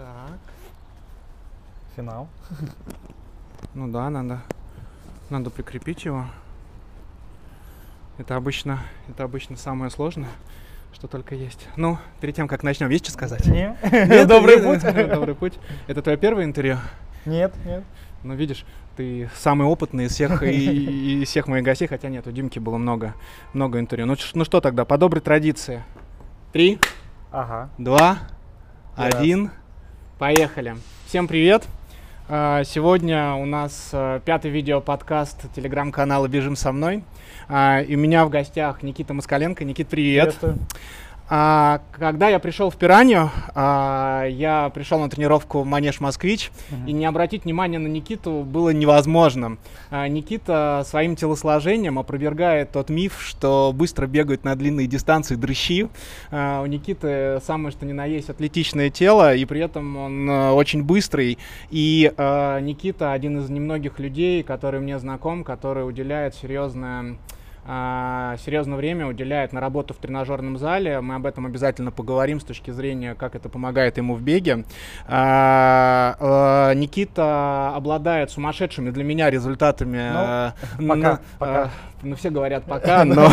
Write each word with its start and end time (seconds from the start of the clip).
Так. 0.00 0.38
Финал. 1.94 2.28
Ну 3.74 3.88
да, 3.88 4.08
надо, 4.08 4.40
надо 5.28 5.50
прикрепить 5.50 6.06
его. 6.06 6.24
Это 8.16 8.34
обычно, 8.36 8.80
это 9.06 9.22
обычно 9.24 9.56
самое 9.56 9.90
сложное, 9.90 10.30
что 10.94 11.06
только 11.06 11.34
есть. 11.34 11.68
Ну, 11.76 11.98
перед 12.22 12.34
тем, 12.34 12.48
как 12.48 12.62
начнем, 12.62 12.88
есть 12.88 13.04
что 13.04 13.12
сказать? 13.12 13.44
Не. 13.46 13.76
Нет, 13.92 14.26
Добрый 14.26 14.56
нет, 14.56 14.64
путь. 14.64 15.10
Добрый 15.10 15.34
путь. 15.34 15.58
Это 15.86 16.00
твое 16.00 16.16
первое 16.16 16.44
интервью? 16.44 16.78
Нет, 17.26 17.52
нет. 17.66 17.84
Ну, 18.24 18.34
видишь, 18.34 18.64
ты 18.96 19.28
самый 19.36 19.66
опытный 19.68 20.06
из 20.06 20.12
всех, 20.12 20.42
и, 20.42 21.20
и 21.20 21.24
всех 21.26 21.46
моих 21.46 21.62
гостей, 21.62 21.86
хотя 21.86 22.08
нет, 22.08 22.26
у 22.26 22.32
Димки 22.32 22.58
было 22.58 22.78
много, 22.78 23.14
много 23.52 23.78
интервью. 23.78 24.06
Ну, 24.06 24.16
ну 24.32 24.44
что 24.46 24.62
тогда, 24.62 24.86
по 24.86 24.96
доброй 24.96 25.20
традиции. 25.20 25.84
Три, 26.52 26.80
Ага. 27.30 27.68
два, 27.76 28.18
Раз. 28.96 29.14
один. 29.14 29.50
Поехали. 30.20 30.76
Всем 31.06 31.26
привет. 31.26 31.66
А, 32.28 32.62
Сегодня 32.64 33.32
у 33.36 33.46
нас 33.46 33.88
э, 33.94 34.20
пятый 34.22 34.50
видео-подкаст 34.50 35.50
телеграм-канала 35.56 36.28
«Бежим 36.28 36.56
со 36.56 36.72
мной». 36.72 37.04
А, 37.48 37.80
И 37.80 37.96
у 37.96 37.98
меня 37.98 38.26
в 38.26 38.28
гостях 38.28 38.82
Никита 38.82 39.14
Москаленко. 39.14 39.64
Никит, 39.64 39.88
привет. 39.88 40.36
Приветствую. 40.38 40.58
А, 41.32 41.80
когда 41.92 42.28
я 42.28 42.40
пришел 42.40 42.70
в 42.70 42.76
Пиранью, 42.76 43.30
а, 43.54 44.24
я 44.26 44.68
пришел 44.74 44.98
на 44.98 45.08
тренировку 45.08 45.60
в 45.60 45.64
Манеж 45.64 46.00
Москвич, 46.00 46.50
Мгм. 46.70 46.86
и 46.88 46.92
не 46.92 47.06
обратить 47.06 47.44
внимание 47.44 47.78
на 47.78 47.86
Никиту 47.86 48.42
было 48.42 48.70
невозможно. 48.70 49.56
А, 49.92 50.08
Никита 50.08 50.82
своим 50.84 51.14
телосложением 51.14 52.00
опровергает 52.00 52.72
тот 52.72 52.90
миф, 52.90 53.20
что 53.22 53.72
быстро 53.72 54.08
бегают 54.08 54.42
на 54.42 54.56
длинные 54.56 54.88
дистанции 54.88 55.36
дрыщи. 55.36 55.88
А, 56.32 56.62
у 56.62 56.66
Никиты 56.66 57.38
самое 57.46 57.70
что 57.70 57.86
ни 57.86 57.92
на 57.92 58.06
есть 58.06 58.28
атлетичное 58.28 58.90
тело, 58.90 59.32
и 59.32 59.44
при 59.44 59.60
этом 59.60 59.96
он 59.96 60.28
э, 60.28 60.50
очень 60.50 60.82
быстрый. 60.82 61.38
И 61.70 62.12
э, 62.16 62.60
Никита 62.60 63.12
один 63.12 63.38
из 63.38 63.48
немногих 63.48 64.00
людей, 64.00 64.42
который 64.42 64.80
мне 64.80 64.98
знаком, 64.98 65.44
который 65.44 65.86
уделяет 65.88 66.34
серьезное 66.34 67.02
а, 67.02 67.16
серьезное 68.44 68.76
время 68.76 69.06
уделяет 69.06 69.52
на 69.52 69.60
работу 69.60 69.94
в 69.94 69.98
тренажерном 69.98 70.58
зале. 70.58 71.00
Мы 71.00 71.14
об 71.14 71.26
этом 71.26 71.46
обязательно 71.46 71.90
поговорим 71.92 72.40
с 72.40 72.44
точки 72.44 72.70
зрения, 72.70 73.14
как 73.14 73.34
это 73.34 73.48
помогает 73.48 73.96
ему 73.96 74.14
в 74.14 74.22
беге. 74.22 74.64
А, 75.06 76.16
а, 76.18 76.74
Никита 76.74 77.72
обладает 77.74 78.30
сумасшедшими 78.30 78.90
для 78.90 79.04
меня 79.04 79.30
результатами. 79.30 80.00
а, 80.02 80.54
пока, 80.76 80.94
ну, 81.12 81.18
пока. 81.38 81.62
а, 81.62 81.70
ну, 82.02 82.16
все 82.16 82.30
говорят 82.30 82.64
пока, 82.68 83.04
но 83.04 83.28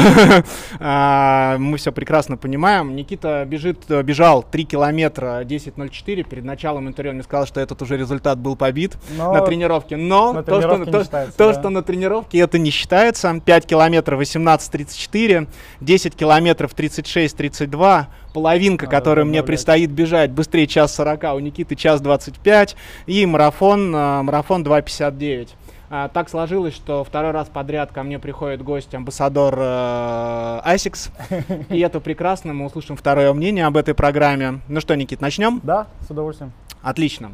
а, 0.80 1.58
мы 1.58 1.77
все 1.77 1.91
прекрасно 1.91 2.38
понимаем. 2.38 2.95
Никита 2.95 3.45
бежит, 3.45 3.89
бежал 3.89 4.43
3 4.43 4.65
километра 4.65 5.43
10.04. 5.43 6.23
Перед 6.23 6.43
началом 6.43 6.88
интервью 6.88 7.11
он 7.11 7.15
мне 7.15 7.23
сказал, 7.23 7.47
что 7.47 7.59
этот 7.59 7.81
уже 7.81 7.97
результат 7.97 8.38
был 8.38 8.55
побит 8.55 8.97
на 9.17 9.41
тренировке. 9.41 9.97
Но 9.97 10.43
то, 10.43 11.53
что 11.53 11.69
на 11.69 11.81
тренировке 11.81 12.39
это 12.39 12.59
не 12.59 12.69
считается. 12.69 13.39
5 13.43 13.65
километров 13.65 14.19
18.34, 14.36 15.47
10 15.81 16.16
километров 16.16 16.73
36.32, 16.75 18.06
половинка, 18.33 18.86
Надо 18.86 18.95
которую 18.97 19.25
мне 19.25 19.39
добавлять. 19.39 19.45
предстоит 19.47 19.92
бежать 19.92 20.31
быстрее 20.31 20.67
час 20.67 20.95
40, 20.95 21.23
у 21.36 21.39
Никиты 21.39 21.75
час 21.75 22.02
25, 22.02 22.75
и 23.05 23.25
марафон, 23.25 23.95
э, 23.95 24.22
марафон 24.22 24.64
2.59. 24.64 25.50
А, 25.89 26.09
так 26.09 26.30
сложилось, 26.30 26.75
что 26.75 27.05
второй 27.05 27.31
раз 27.31 27.48
подряд 27.48 27.92
ко 27.94 28.03
мне 28.03 28.20
приходит 28.20 28.61
гость, 28.61 28.94
амбассадор 28.94 29.55
э, 29.58 30.59
ASICS, 30.64 31.11
и 31.70 31.80
это 31.80 32.02
прекрасно, 32.02 32.53
мы 32.53 32.66
услышим 32.66 32.98
второе 32.98 33.31
мнение 33.33 33.66
об 33.66 33.78
этой 33.78 33.94
программе. 33.94 34.59
Ну 34.67 34.81
что, 34.81 34.95
Никит, 34.95 35.22
начнем? 35.22 35.61
Да, 35.64 35.88
с 36.05 36.11
удовольствием. 36.11 36.52
Отлично. 36.82 37.32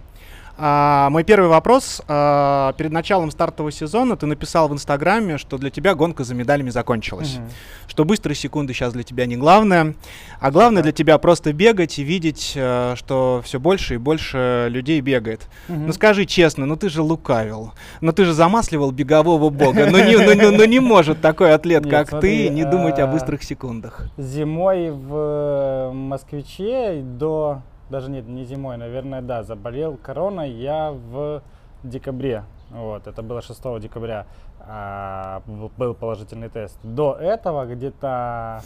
А, 0.55 1.09
мой 1.09 1.23
первый 1.23 1.49
вопрос. 1.49 2.01
А, 2.07 2.73
перед 2.73 2.91
началом 2.91 3.31
стартового 3.31 3.71
сезона 3.71 4.15
ты 4.15 4.25
написал 4.27 4.67
в 4.69 4.73
Инстаграме, 4.73 5.37
что 5.37 5.57
для 5.57 5.69
тебя 5.69 5.95
гонка 5.95 6.23
за 6.23 6.35
медалями 6.35 6.69
закончилась. 6.69 7.35
Мгм. 7.37 7.49
Что 7.87 8.05
быстрые 8.05 8.35
секунды 8.35 8.73
сейчас 8.73 8.93
для 8.93 9.03
тебя 9.03 9.25
не 9.25 9.35
главное, 9.35 9.95
а 10.39 10.51
главное 10.51 10.81
Да. 10.81 10.83
для 10.83 10.91
тебя 10.91 11.17
просто 11.17 11.53
бегать 11.53 11.97
и 11.97 12.03
видеть, 12.03 12.53
э, 12.55 12.93
что 12.95 13.41
все 13.43 13.59
больше 13.59 13.95
и 13.95 13.97
больше 13.97 14.67
людей 14.69 15.01
бегает. 15.01 15.47
Мгм. 15.67 15.87
Ну 15.87 15.93
скажи 15.93 16.25
честно, 16.25 16.65
ну 16.65 16.75
ты 16.75 16.89
же 16.89 17.01
лукавил, 17.01 17.73
ну 18.01 18.11
ты 18.13 18.25
же 18.25 18.33
замасливал 18.33 18.91
бегового 18.91 19.49
бога, 19.49 19.87
ну 19.89 19.97
не, 19.97 20.17
ну, 20.17 20.35
ну- 20.35 20.57
ну 20.57 20.65
не 20.65 20.79
может 20.79 21.19
такой 21.21 21.53
атлет, 21.53 21.85
Нет, 21.85 21.91
как 21.91 22.09
смотри, 22.09 22.47
ты, 22.47 22.53
не 22.53 22.63
думать 22.63 22.99
о 22.99 23.05
а, 23.05 23.07
быстрых 23.07 23.43
секундах. 23.43 24.07
Зимой 24.17 24.91
в 24.91 25.15
э, 25.15 25.91
Москвиче 25.93 27.01
до... 27.03 27.61
Даже 27.93 28.09
нет, 28.09 28.27
не 28.27 28.43
зимой, 28.43 28.75
наверное, 28.77 29.21
да, 29.21 29.43
заболел 29.43 29.97
короной 29.97 30.49
я 30.49 30.91
в 30.91 31.43
декабре. 31.83 32.43
Вот, 32.71 33.05
это 33.05 33.21
было 33.21 33.43
6 33.43 33.79
декабря. 33.79 34.25
а, 34.61 35.43
был 35.77 35.93
положительный 35.93 36.49
тест. 36.49 36.75
До 36.81 37.13
этого 37.13 37.67
где-то 37.67 38.63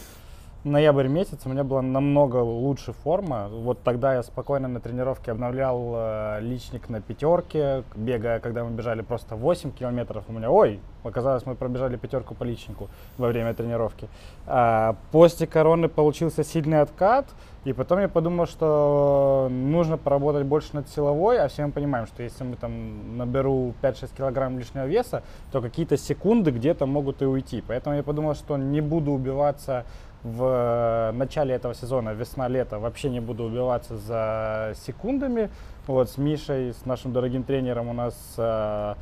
ноябрь 0.64 1.08
месяц 1.08 1.40
у 1.46 1.50
меня 1.50 1.64
была 1.64 1.82
намного 1.82 2.38
лучше 2.38 2.94
форма. 2.94 3.48
Вот 3.50 3.82
тогда 3.84 4.16
я 4.16 4.24
спокойно 4.24 4.68
на 4.68 4.80
тренировке 4.80 5.32
обновлял 5.32 5.94
э, 5.96 6.38
личник 6.42 6.90
на 6.90 7.02
пятерке, 7.02 7.84
бегая, 7.96 8.40
когда 8.40 8.64
мы 8.64 8.72
бежали 8.72 9.02
просто 9.02 9.36
8 9.36 9.72
километров. 9.72 10.24
У 10.28 10.34
меня, 10.34 10.50
ой, 10.50 10.80
оказалось, 11.04 11.46
мы 11.46 11.56
пробежали 11.56 11.98
пятерку 11.98 12.36
по 12.36 12.44
личнику 12.44 12.90
во 13.18 13.28
время 13.28 13.54
тренировки. 13.54 14.08
А, 14.46 14.96
после 15.12 15.48
короны 15.48 15.90
получился 15.90 16.44
сильный 16.44 16.82
откат, 16.82 17.26
и 17.68 17.74
потом 17.74 18.00
я 18.00 18.08
подумал, 18.08 18.46
что 18.46 19.50
нужно 19.52 19.98
поработать 19.98 20.46
больше 20.46 20.70
над 20.72 20.88
силовой, 20.88 21.38
а 21.38 21.50
все 21.50 21.66
мы 21.66 21.74
понимаем, 21.74 22.08
что 22.08 22.24
если 22.24 22.46
мы 22.46 22.56
там 22.56 23.18
наберу 23.18 23.74
5-6 23.82 24.16
килограмм 24.16 24.58
лишнего 24.58 24.86
веса, 24.86 25.22
то 25.52 25.62
какие-то 25.62 25.98
секунды 25.98 26.52
где-то 26.52 26.86
могут 26.86 27.22
и 27.22 27.26
уйти. 27.26 27.62
Поэтому 27.68 27.98
я 27.98 28.04
подумал, 28.04 28.36
что 28.36 28.56
не 28.56 28.80
буду 28.80 29.12
убиваться 29.12 29.84
в 30.24 30.44
э, 30.46 31.12
начале 31.12 31.56
этого 31.56 31.74
сезона, 31.74 32.12
весна-лето, 32.12 32.80
вообще 32.80 33.10
не 33.10 33.20
буду 33.20 33.44
убиваться 33.44 33.98
за 33.98 34.74
секундами. 34.86 35.50
Вот 35.88 36.10
с 36.10 36.18
Мишей, 36.18 36.72
с 36.72 36.86
нашим 36.86 37.12
дорогим 37.12 37.44
тренером 37.44 37.90
у 37.90 37.94
нас 37.94 38.16
э, 38.38 38.94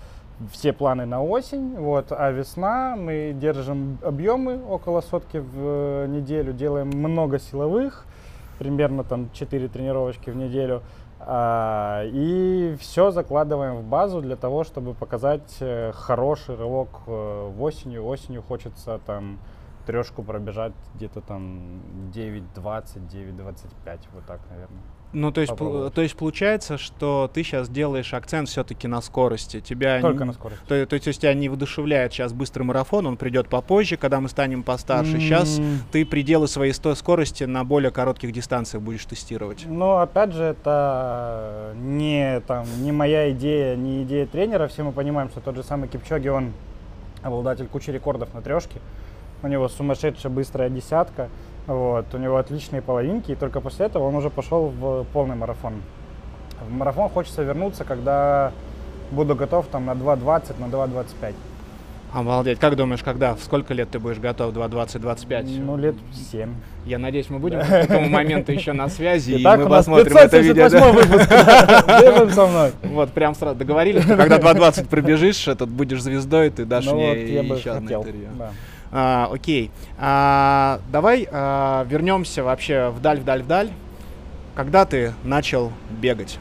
все 0.51 0.73
планы 0.73 1.05
на 1.05 1.23
осень, 1.23 1.75
вот, 1.75 2.07
а 2.09 2.31
весна 2.31 2.95
мы 2.95 3.31
держим 3.39 3.99
объемы 4.01 4.59
около 4.67 5.01
сотки 5.01 5.37
в 5.37 5.53
э, 5.55 6.07
неделю, 6.07 6.51
делаем 6.51 6.87
много 6.87 7.37
силовых, 7.37 8.07
примерно 8.57 9.03
там 9.03 9.31
4 9.31 9.67
тренировочки 9.67 10.29
в 10.29 10.35
неделю, 10.35 10.81
а, 11.19 12.03
и 12.05 12.75
все 12.79 13.11
закладываем 13.11 13.77
в 13.77 13.83
базу 13.83 14.21
для 14.21 14.35
того, 14.35 14.63
чтобы 14.63 14.93
показать 14.93 15.57
э, 15.59 15.91
хороший 15.93 16.55
рывок 16.55 16.89
э, 17.07 17.51
осенью. 17.59 18.05
Осенью 18.05 18.43
хочется 18.43 18.99
там 19.05 19.39
трешку 19.85 20.23
пробежать 20.23 20.73
где-то 20.95 21.21
там 21.21 21.81
9.20, 22.13 23.09
9.25, 23.09 23.99
вот 24.13 24.25
так, 24.25 24.41
наверное. 24.49 24.81
Ну, 25.15 25.31
то 25.31 25.39
есть, 25.41 25.55
то 25.55 26.01
есть 26.01 26.15
получается, 26.17 26.77
что 26.77 27.31
ты 27.33 27.41
сейчас 27.43 27.69
делаешь 27.69 28.13
акцент 28.13 28.49
все-таки 28.49 28.87
на 28.87 29.01
скорости. 29.01 29.61
Тебя 29.61 30.01
Только 30.01 30.23
не- 30.23 30.27
на 30.27 30.33
скорость. 30.33 30.61
То, 30.67 30.85
то 30.85 30.95
есть 30.95 31.21
тебя 31.21 31.33
не 31.33 31.47
воодушевляет 31.47 32.11
сейчас 32.11 32.33
быстрый 32.33 32.63
марафон, 32.63 33.07
он 33.07 33.15
придет 33.15 33.47
попозже, 33.47 33.95
когда 33.95 34.19
мы 34.19 34.27
станем 34.27 34.61
постарше. 34.61 35.19
Сейчас 35.19 35.57
М, 35.57 35.79
ты 35.91 36.05
пределы 36.05 36.49
своей 36.49 36.73
скорости 36.73 37.45
на 37.45 37.63
более 37.63 37.91
коротких 37.91 38.33
дистанциях 38.33 38.83
будешь 38.83 39.05
тестировать. 39.05 39.65
Но 39.65 39.99
опять 39.99 40.33
же, 40.33 40.43
это 40.43 41.73
не, 41.77 42.41
там, 42.41 42.65
не 42.81 42.91
моя 42.91 43.31
идея, 43.31 43.75
не 43.77 44.03
идея 44.03 44.25
тренера. 44.25 44.67
Все 44.67 44.83
мы 44.83 44.91
понимаем, 44.91 45.29
что 45.29 45.39
тот 45.39 45.55
же 45.55 45.63
самый 45.63 45.87
Кипчоги, 45.87 46.27
он 46.27 46.51
обладатель 47.23 47.67
кучи 47.67 47.89
рекордов 47.89 48.33
на 48.33 48.41
трешке. 48.41 48.79
У 49.41 49.47
него 49.47 49.67
сумасшедшая 49.69 50.31
быстрая 50.31 50.69
десятка. 50.69 51.29
Вот, 51.67 52.13
у 52.13 52.17
него 52.17 52.37
отличные 52.37 52.81
половинки, 52.81 53.31
и 53.31 53.35
только 53.35 53.59
после 53.59 53.87
этого 53.87 54.03
он 54.03 54.15
уже 54.15 54.29
пошел 54.29 54.67
в 54.67 55.05
полный 55.13 55.35
марафон. 55.35 55.81
В 56.61 56.71
марафон 56.71 57.09
хочется 57.09 57.43
вернуться, 57.43 57.83
когда 57.83 58.51
буду 59.11 59.35
готов 59.35 59.65
там 59.67 59.85
на 59.85 59.91
2.20, 59.91 60.59
на 60.59 60.65
2.25. 60.65 61.33
Обалдеть. 62.13 62.59
Как 62.59 62.77
думаешь, 62.77 63.03
когда, 63.03 63.35
в 63.35 63.41
сколько 63.41 63.73
лет 63.73 63.89
ты 63.89 63.99
будешь 63.99 64.19
готов? 64.19 64.53
2.20-25? 64.53 65.59
Ну, 65.59 65.75
лет 65.75 65.95
7. 66.31 66.53
Я 66.85 66.97
надеюсь, 66.97 67.29
мы 67.29 67.39
будем 67.39 67.59
к 67.65 67.69
этому 67.69 68.07
моменту 68.07 68.53
еще 68.53 68.71
на 68.71 68.87
связи, 68.87 69.31
и 69.33 69.45
мы 69.45 69.67
посмотрим 69.67 70.15
это 70.15 70.37
видео. 70.37 70.69
578 70.69 70.79
да. 70.79 70.91
выпуск. 70.93 71.29
Бежим 72.01 72.29
со 72.29 72.45
мной. 72.47 72.71
Вот, 72.83 73.11
прям 73.11 73.35
сразу 73.35 73.57
договорились, 73.57 74.03
что 74.05 74.15
когда 74.15 74.37
2.20 74.37 74.87
пробежишь, 74.87 75.47
этот 75.47 75.69
будешь 75.69 76.01
звездой, 76.01 76.51
ты 76.51 76.63
дашь 76.63 76.85
Ну 76.85 76.95
мне 76.95 77.41
вот, 77.41 77.57
еще 77.57 77.71
одно 77.71 77.91
интервью. 77.91 78.29
да. 78.37 78.51
А, 78.97 79.27
окей. 79.29 79.71
А, 79.97 80.79
давай 80.89 81.27
а, 81.29 81.83
вернемся 81.83 82.45
вообще 82.45 82.91
вдаль, 82.91 83.19
вдаль, 83.19 83.43
вдаль. 83.43 83.69
Когда 84.55 84.85
ты 84.85 85.13
начал 85.25 85.73
бегать? 85.89 86.39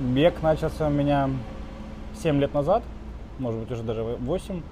Бег 0.00 0.42
начался 0.42 0.88
у 0.88 0.90
меня 0.90 1.30
7 2.20 2.40
лет 2.40 2.52
назад, 2.54 2.82
может 3.38 3.60
быть 3.60 3.70
уже 3.70 3.84
даже 3.84 4.02
8. 4.02 4.62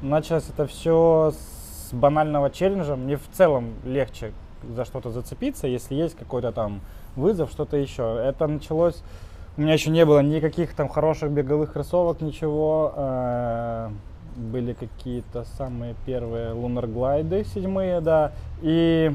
Началось 0.00 0.48
это 0.48 0.66
все 0.66 1.34
с 1.36 1.92
банального 1.92 2.48
челленджа. 2.48 2.96
Мне 2.96 3.18
в 3.18 3.28
целом 3.34 3.74
легче 3.84 4.32
за 4.66 4.86
что-то 4.86 5.10
зацепиться, 5.10 5.66
если 5.66 5.94
есть 5.94 6.16
какой-то 6.16 6.50
там 6.50 6.80
вызов, 7.14 7.50
что-то 7.50 7.76
еще. 7.76 8.18
Это 8.24 8.46
началось, 8.46 9.02
у 9.58 9.60
меня 9.60 9.74
еще 9.74 9.90
не 9.90 10.06
было 10.06 10.20
никаких 10.20 10.72
там 10.72 10.88
хороших 10.88 11.30
беговых 11.30 11.74
кроссовок, 11.74 12.22
ничего. 12.22 13.90
Были 14.36 14.72
какие-то 14.72 15.44
самые 15.56 15.94
первые 16.06 16.52
лунар 16.52 16.86
глайды, 16.86 17.44
седьмые, 17.44 18.00
да. 18.00 18.32
И 18.62 19.14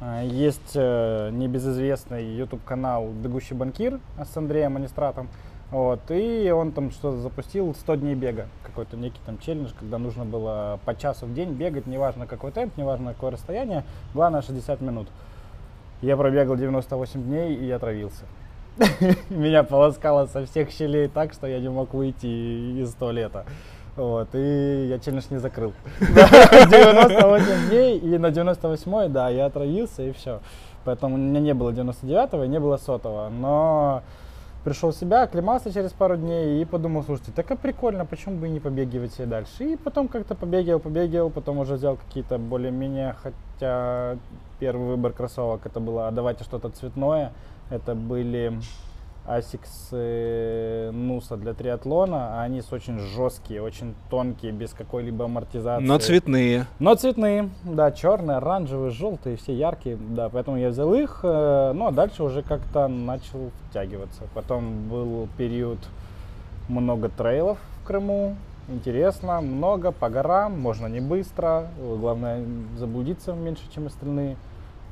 э, 0.00 0.22
есть 0.26 0.72
э, 0.74 1.30
небезызвестный 1.32 2.24
YouTube 2.24 2.64
канал 2.64 3.08
«Бегущий 3.08 3.54
банкир» 3.54 4.00
с 4.22 4.36
Андреем 4.36 4.76
Анистратом. 4.76 5.28
Вот, 5.70 6.00
и 6.10 6.52
он 6.54 6.72
там 6.72 6.90
что-то 6.90 7.16
запустил 7.16 7.74
100 7.74 7.96
дней 7.96 8.14
бега, 8.14 8.46
какой-то 8.62 8.96
некий 8.96 9.18
там 9.26 9.38
челлендж, 9.38 9.70
когда 9.76 9.98
нужно 9.98 10.24
было 10.24 10.78
по 10.84 10.94
часу 10.94 11.26
в 11.26 11.34
день 11.34 11.54
бегать, 11.54 11.86
неважно 11.86 12.26
какой 12.26 12.52
темп, 12.52 12.76
неважно 12.76 13.14
какое 13.14 13.32
расстояние, 13.32 13.82
главное 14.12 14.42
60 14.42 14.80
минут. 14.82 15.08
Я 16.00 16.16
пробегал 16.16 16.54
98 16.56 17.22
дней 17.24 17.54
и 17.56 17.70
отравился. 17.70 18.24
Меня 19.30 19.62
полоскало 19.62 20.26
со 20.26 20.44
всех 20.46 20.70
щелей 20.70 21.08
так, 21.08 21.32
что 21.32 21.46
я 21.46 21.58
не 21.60 21.70
мог 21.70 21.94
выйти 21.94 22.26
из 22.80 22.92
туалета. 22.94 23.46
Вот, 23.96 24.28
и 24.34 24.86
я 24.88 24.98
челлендж 24.98 25.26
не 25.30 25.38
закрыл. 25.38 25.72
98 26.00 27.68
дней, 27.68 27.98
и 27.98 28.18
на 28.18 28.30
98 28.30 29.12
да, 29.12 29.28
я 29.28 29.46
отравился, 29.46 30.02
и 30.02 30.12
все. 30.12 30.40
Поэтому 30.84 31.14
у 31.14 31.18
меня 31.18 31.40
не 31.40 31.54
было 31.54 31.70
99-го 31.70 32.44
и 32.44 32.48
не 32.48 32.58
было 32.58 32.76
сотого. 32.76 33.28
Но 33.28 34.02
пришел 34.64 34.90
в 34.90 34.96
себя, 34.96 35.22
оклемался 35.22 35.72
через 35.72 35.92
пару 35.92 36.16
дней 36.16 36.60
и 36.60 36.64
подумал, 36.64 37.04
слушайте, 37.04 37.32
так 37.32 37.50
а 37.50 37.56
прикольно, 37.56 38.04
почему 38.04 38.38
бы 38.38 38.48
и 38.48 38.50
не 38.50 38.60
побегивать 38.60 39.18
и 39.20 39.26
дальше. 39.26 39.64
И 39.64 39.76
потом 39.76 40.08
как-то 40.08 40.34
побегал, 40.34 40.80
побегал, 40.80 41.30
потом 41.30 41.58
уже 41.58 41.74
взял 41.74 41.96
какие-то 41.96 42.38
более-менее, 42.38 43.14
хотя 43.22 44.16
первый 44.58 44.88
выбор 44.88 45.12
кроссовок 45.12 45.66
это 45.66 45.80
было, 45.80 46.08
а 46.08 46.10
давайте 46.10 46.44
что-то 46.44 46.70
цветное. 46.70 47.32
Это 47.70 47.94
были 47.94 48.58
Asics 49.26 49.90
Nusa 50.92 51.36
для 51.36 51.54
триатлона, 51.54 52.40
а 52.40 52.42
они 52.42 52.62
очень 52.70 52.98
жесткие, 52.98 53.62
очень 53.62 53.94
тонкие, 54.10 54.52
без 54.52 54.72
какой-либо 54.72 55.24
амортизации. 55.24 55.84
Но 55.84 55.98
цветные. 55.98 56.66
Но 56.78 56.94
цветные, 56.94 57.50
да, 57.64 57.90
черные, 57.90 58.36
оранжевые, 58.36 58.90
желтые, 58.90 59.36
все 59.36 59.54
яркие, 59.54 59.96
да, 59.96 60.28
поэтому 60.28 60.58
я 60.58 60.68
взял 60.68 60.92
их, 60.94 61.20
э, 61.22 61.72
ну 61.74 61.86
а 61.86 61.92
дальше 61.92 62.22
уже 62.22 62.42
как-то 62.42 62.88
начал 62.88 63.50
втягиваться. 63.70 64.24
Потом 64.34 64.88
был 64.88 65.28
период 65.38 65.78
много 66.68 67.08
трейлов 67.08 67.58
в 67.82 67.86
Крыму, 67.86 68.36
интересно, 68.68 69.40
много, 69.40 69.92
по 69.92 70.08
горам, 70.08 70.58
можно 70.60 70.86
не 70.86 71.00
быстро, 71.00 71.68
главное 71.78 72.44
заблудиться 72.76 73.32
меньше, 73.32 73.62
чем 73.74 73.86
остальные. 73.86 74.36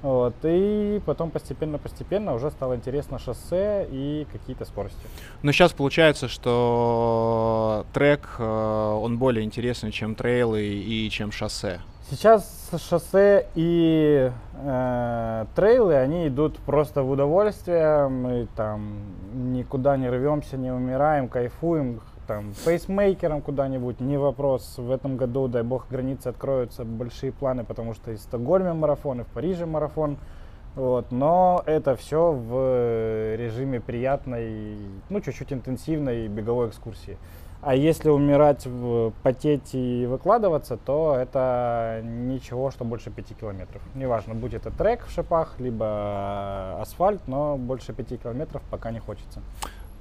Вот, 0.02 0.34
и 0.42 1.00
потом 1.06 1.30
постепенно-постепенно 1.30 2.34
уже 2.34 2.50
стало 2.50 2.74
интересно 2.74 3.20
шоссе 3.20 3.86
и 3.90 4.26
какие-то 4.32 4.64
скорости. 4.64 4.98
Но 5.42 5.52
сейчас 5.52 5.72
получается, 5.72 6.26
что 6.26 7.86
трек, 7.92 8.28
э, 8.38 8.42
он 8.42 9.18
более 9.18 9.44
интересный, 9.44 9.92
чем 9.92 10.16
трейлы 10.16 10.64
и 10.64 11.08
чем 11.08 11.30
шоссе. 11.30 11.80
Сейчас 12.10 12.68
шоссе 12.90 13.46
и 13.54 14.30
э, 14.54 15.46
трейлы, 15.54 15.94
они 15.94 16.26
идут 16.28 16.58
просто 16.58 17.04
в 17.04 17.10
удовольствие. 17.10 18.08
Мы 18.08 18.48
там 18.56 18.96
никуда 19.32 19.96
не 19.96 20.10
рвемся, 20.10 20.56
не 20.56 20.72
умираем, 20.72 21.28
кайфуем, 21.28 22.00
там, 22.26 22.52
фейсмейкером 22.52 23.42
куда-нибудь, 23.42 24.00
не 24.00 24.16
вопрос. 24.16 24.78
В 24.78 24.90
этом 24.90 25.16
году, 25.16 25.48
дай 25.48 25.62
бог, 25.62 25.86
границы 25.88 26.28
откроются, 26.28 26.84
большие 26.84 27.32
планы, 27.32 27.64
потому 27.64 27.94
что 27.94 28.10
и 28.12 28.16
в 28.16 28.20
Стокгольме 28.20 28.72
марафон, 28.72 29.20
и 29.20 29.24
в 29.24 29.28
Париже 29.28 29.66
марафон. 29.66 30.18
Вот, 30.74 31.10
но 31.12 31.62
это 31.66 31.96
все 31.96 32.32
в 32.32 33.36
режиме 33.36 33.78
приятной, 33.80 34.78
ну, 35.10 35.20
чуть-чуть 35.20 35.52
интенсивной 35.52 36.28
беговой 36.28 36.68
экскурсии. 36.68 37.18
А 37.60 37.76
если 37.76 38.08
умирать, 38.08 38.66
потеть 39.22 39.74
и 39.74 40.04
выкладываться, 40.06 40.76
то 40.76 41.14
это 41.14 42.00
ничего, 42.02 42.72
что 42.72 42.84
больше 42.84 43.10
5 43.10 43.36
километров. 43.38 43.80
Неважно, 43.94 44.34
будь 44.34 44.54
это 44.54 44.72
трек 44.72 45.04
в 45.06 45.12
шипах, 45.12 45.60
либо 45.60 46.80
асфальт, 46.80 47.28
но 47.28 47.56
больше 47.56 47.92
5 47.92 48.20
километров 48.20 48.62
пока 48.68 48.90
не 48.90 48.98
хочется. 48.98 49.42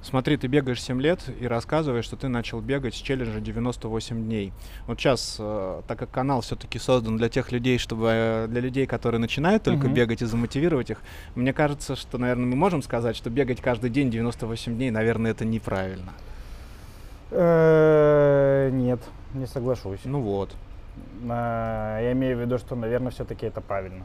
Смотри, 0.02 0.36
ты 0.36 0.48
бегаешь 0.48 0.82
7 0.82 1.00
лет 1.00 1.20
и 1.40 1.46
рассказываешь, 1.46 2.04
что 2.04 2.16
ты 2.16 2.26
начал 2.26 2.60
бегать 2.60 2.94
с 2.94 2.98
челленджа 2.98 3.40
98 3.40 4.24
дней. 4.24 4.52
Вот 4.88 4.98
сейчас, 4.98 5.36
э, 5.38 5.82
так 5.86 5.98
как 5.98 6.10
канал 6.10 6.40
все-таки 6.40 6.80
создан 6.80 7.16
для 7.16 7.28
тех 7.28 7.52
людей, 7.52 7.78
чтобы 7.78 8.08
э, 8.10 8.46
для 8.48 8.60
людей, 8.60 8.86
которые 8.86 9.20
начинают 9.20 9.62
только 9.62 9.86
uh-huh. 9.86 9.94
бегать 9.94 10.20
и 10.22 10.26
замотивировать 10.26 10.90
их, 10.90 10.98
мне 11.36 11.52
кажется, 11.52 11.94
что, 11.94 12.18
наверное, 12.18 12.46
мы 12.46 12.56
можем 12.56 12.82
сказать, 12.82 13.14
что 13.14 13.30
бегать 13.30 13.60
каждый 13.60 13.90
день 13.90 14.10
98 14.10 14.74
дней, 14.74 14.90
наверное, 14.90 15.30
это 15.30 15.44
неправильно. 15.44 16.12
Э, 17.30 18.70
нет, 18.72 19.00
не 19.34 19.46
соглашусь. 19.46 20.00
Ну 20.04 20.20
вот. 20.20 20.50
Я 21.24 22.12
имею 22.12 22.36
в 22.36 22.40
виду, 22.40 22.58
что, 22.58 22.74
наверное, 22.74 23.12
все-таки 23.12 23.46
это 23.46 23.60
правильно. 23.60 24.04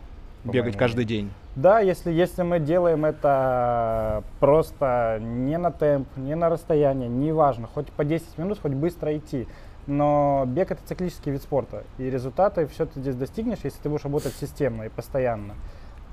Бегать 0.52 0.78
каждый 0.78 1.06
день. 1.06 1.32
Да, 1.56 1.80
если, 1.80 2.12
если 2.12 2.44
мы 2.44 2.60
делаем 2.60 3.06
это 3.06 4.24
просто 4.40 5.20
не 5.22 5.58
на 5.58 5.72
темп, 5.72 6.08
не 6.18 6.36
на 6.36 6.50
расстояние, 6.50 7.10
неважно, 7.10 7.68
хоть 7.68 7.88
по 7.88 8.06
10 8.06 8.38
минут, 8.38 8.60
хоть 8.62 8.74
быстро 8.74 9.16
идти. 9.18 9.48
Но 9.88 10.44
бег 10.46 10.72
это 10.72 10.82
циклический 10.86 11.32
вид 11.32 11.42
спорта, 11.42 11.84
и 11.98 12.10
результаты 12.10 12.68
все 12.68 12.86
ты 12.86 13.00
здесь 13.00 13.16
достигнешь, 13.16 13.60
если 13.64 13.80
ты 13.82 13.90
будешь 13.90 14.04
работать 14.04 14.34
системно 14.34 14.84
и 14.84 14.90
постоянно. 14.90 15.56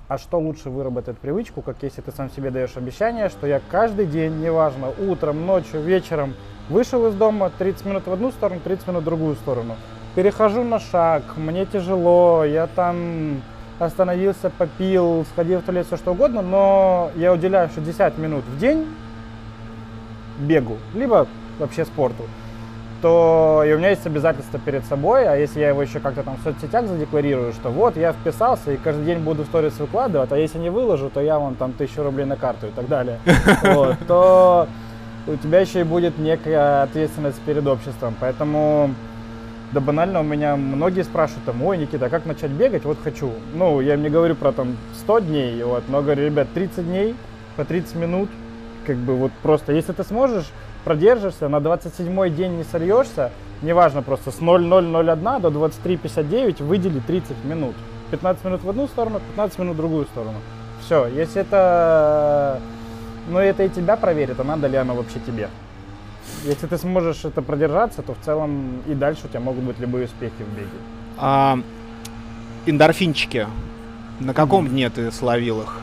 А 0.07 0.17
что 0.17 0.39
лучше 0.39 0.71
выработать 0.71 1.19
привычку, 1.19 1.63
как 1.63 1.83
если 1.83 2.01
ты 2.01 2.13
сам 2.13 2.31
себе 2.31 2.51
даешь 2.51 2.77
обещание, 2.77 3.29
что 3.31 3.47
я 3.47 3.61
каждый 3.71 4.07
день, 4.07 4.39
неважно, 4.41 4.93
утром, 5.09 5.45
ночью, 5.47 5.81
вечером, 5.81 6.35
вышел 6.69 7.07
из 7.09 7.15
дома 7.15 7.51
30 7.59 7.87
минут 7.87 8.07
в 8.07 8.13
одну 8.13 8.31
сторону, 8.31 8.61
30 8.63 8.89
минут 8.89 9.03
в 9.03 9.05
другую 9.07 9.35
сторону. 9.35 9.77
Перехожу 10.15 10.63
на 10.63 10.79
шаг, 10.79 11.23
мне 11.37 11.67
тяжело, 11.67 12.45
я 12.45 12.67
там 12.69 13.43
остановился, 13.79 14.50
попил, 14.50 15.26
сходил 15.32 15.61
в 15.61 15.62
туалет, 15.62 15.87
все 15.87 15.97
что 15.97 16.12
угодно, 16.12 16.43
но 16.43 17.11
я 17.17 17.32
уделяю 17.32 17.69
60 17.75 18.19
минут 18.19 18.44
в 18.44 18.59
день 18.59 18.87
бегу, 20.38 20.79
либо 20.94 21.26
вообще 21.59 21.85
спорту, 21.85 22.25
то 23.03 23.62
и 23.67 23.73
у 23.73 23.79
меня 23.79 23.91
есть 23.91 24.06
обязательства 24.06 24.59
перед 24.59 24.85
собой, 24.87 25.29
а 25.29 25.37
если 25.37 25.61
я 25.61 25.69
его 25.69 25.82
еще 25.82 26.00
как-то 26.00 26.23
там 26.23 26.37
в 26.37 26.43
соцсетях 26.43 26.87
задекларирую, 26.87 27.53
что 27.53 27.70
вот 27.70 27.96
я 27.96 28.13
вписался 28.13 28.72
и 28.72 28.77
каждый 28.77 29.05
день 29.05 29.19
буду 29.19 29.44
сторис 29.44 29.79
выкладывать, 29.79 30.32
а 30.32 30.39
если 30.39 30.58
не 30.58 30.70
выложу, 30.70 31.10
то 31.10 31.20
я 31.20 31.39
вон 31.39 31.55
там 31.55 31.72
тысячу 31.72 32.03
рублей 32.03 32.25
на 32.25 32.37
карту 32.37 32.69
и 32.69 32.70
так 32.70 32.89
далее, 32.89 33.19
вот, 33.63 33.96
то 34.06 34.69
у 35.27 35.37
тебя 35.37 35.60
еще 35.60 35.81
и 35.81 35.84
будет 35.84 36.19
некая 36.19 36.82
ответственность 36.82 37.41
перед 37.43 37.67
обществом, 37.67 38.15
поэтому 38.20 38.94
да 39.75 39.81
банально 39.81 40.21
у 40.21 40.23
меня 40.23 40.57
многие 40.57 41.03
спрашивают, 41.03 41.45
там, 41.45 41.61
ой, 41.63 41.77
Никита, 41.77 42.07
а 42.07 42.09
как 42.09 42.27
начать 42.27 42.53
бегать? 42.53 42.85
Вот 42.85 42.97
хочу. 43.03 43.33
Ну, 43.55 43.81
я 43.81 43.95
им 43.95 44.03
не 44.03 44.09
говорю 44.09 44.37
про 44.37 44.53
там 44.53 44.77
100 45.01 45.19
дней, 45.19 45.63
вот, 45.65 45.83
но 45.89 46.01
говорю, 46.01 46.27
ребят, 46.27 46.47
30 46.55 46.87
дней, 46.87 47.17
по 47.57 47.65
30 47.65 47.97
минут, 47.97 48.31
как 48.87 48.97
бы 48.97 49.17
вот 49.17 49.33
просто, 49.43 49.73
если 49.73 49.93
ты 49.93 50.05
сможешь, 50.05 50.47
продержишься, 50.85 51.49
на 51.49 51.61
27 51.61 52.35
день 52.35 52.53
не 52.53 52.65
сольешься, 52.65 53.33
неважно, 53.63 54.03
просто 54.03 54.31
с 54.31 54.41
0,001 54.41 55.41
до 55.41 55.49
23,59 55.49 56.63
выдели 56.63 57.01
30 57.01 57.45
минут. 57.45 57.75
15 58.13 58.45
минут 58.45 58.63
в 58.63 58.71
одну 58.71 58.87
сторону, 58.87 59.21
15 59.31 59.59
минут 59.59 59.75
в 59.75 59.77
другую 59.79 60.05
сторону. 60.05 60.39
Все, 60.85 61.07
если 61.07 61.41
это, 61.41 62.61
ну 63.29 63.41
это 63.41 63.65
и 63.65 63.69
тебя 63.69 63.97
проверит, 63.97 64.39
а 64.39 64.45
надо 64.45 64.69
ли 64.69 64.77
оно 64.77 64.95
вообще 64.95 65.19
тебе. 65.27 65.49
Если 66.45 66.67
ты 66.67 66.79
сможешь 66.79 67.25
это 67.25 67.43
продержаться, 67.43 68.03
то 68.03 68.15
в 68.15 68.19
целом 68.25 68.83
и 68.87 68.95
дальше 68.95 69.27
у 69.27 69.29
тебя 69.29 69.41
могут 69.41 69.65
быть 69.65 69.79
любые 69.79 70.07
успехи 70.07 70.33
в 70.39 70.57
беге. 70.57 70.69
А, 71.19 71.59
эндорфинчики. 72.67 73.47
На 74.21 74.33
каком 74.33 74.67
mm-hmm. 74.67 74.71
дне 74.71 74.91
ты 74.91 75.11
словил 75.11 75.63
их 75.63 75.81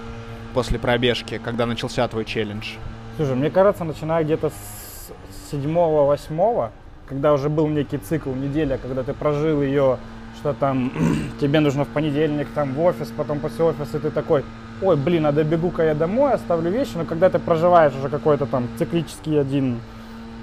после 0.53 0.79
пробежки, 0.79 1.39
когда 1.43 1.65
начался 1.65 2.07
твой 2.07 2.25
челлендж? 2.25 2.75
Слушай, 3.17 3.35
мне 3.35 3.49
кажется, 3.49 3.83
начиная 3.83 4.23
где-то 4.23 4.49
с 4.49 5.51
седьмого-восьмого, 5.51 6.71
когда 7.07 7.33
уже 7.33 7.49
был 7.49 7.67
некий 7.67 7.97
цикл, 7.97 8.31
неделя, 8.31 8.77
когда 8.77 9.03
ты 9.03 9.13
прожил 9.13 9.61
ее, 9.61 9.97
что 10.37 10.53
там 10.53 10.91
тебе 11.41 11.59
нужно 11.59 11.85
в 11.85 11.89
понедельник 11.89 12.47
там 12.55 12.73
в 12.73 12.81
офис, 12.81 13.11
потом 13.15 13.39
после 13.39 13.65
офиса 13.65 13.99
ты 13.99 14.11
такой, 14.11 14.43
ой, 14.81 14.95
блин, 14.95 15.25
а 15.25 15.31
добегу-ка 15.31 15.83
я 15.83 15.95
домой, 15.95 16.33
оставлю 16.33 16.71
вещи, 16.71 16.91
но 16.95 17.05
когда 17.05 17.29
ты 17.29 17.39
проживаешь 17.39 17.93
уже 17.95 18.09
какой-то 18.09 18.45
там 18.45 18.67
циклический 18.77 19.39
один 19.39 19.79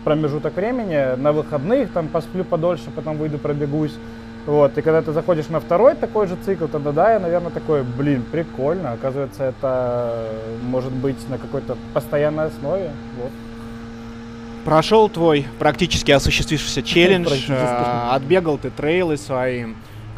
промежуток 0.09 0.57
времени, 0.57 1.21
на 1.21 1.33
выходных 1.33 1.93
там 1.93 2.09
посплю 2.09 2.43
подольше, 2.43 2.85
потом 2.97 3.19
выйду 3.19 3.37
пробегусь. 3.37 3.93
Вот, 4.47 4.79
и 4.79 4.81
когда 4.81 5.03
ты 5.03 5.13
заходишь 5.13 5.49
на 5.49 5.61
второй 5.61 5.95
такой 5.97 6.27
же 6.27 6.37
цикл, 6.47 6.65
тогда 6.65 6.93
да, 6.93 7.13
я, 7.13 7.21
наверное, 7.21 7.51
такой, 7.51 7.83
блин, 7.83 8.25
прикольно. 8.33 8.93
Оказывается, 8.93 9.45
это 9.45 10.31
может 10.63 10.93
быть 10.93 11.29
на 11.29 11.37
какой-то 11.37 11.77
постоянной 11.93 12.47
основе. 12.47 12.91
Вот. 13.21 13.31
Прошел 14.65 15.11
твой 15.11 15.47
практически 15.59 16.11
осуществившийся 16.11 16.83
челлендж, 16.83 17.29
а, 17.51 18.15
отбегал 18.15 18.57
ты 18.57 18.71
трейлы 18.71 19.19
свои. 19.19 19.67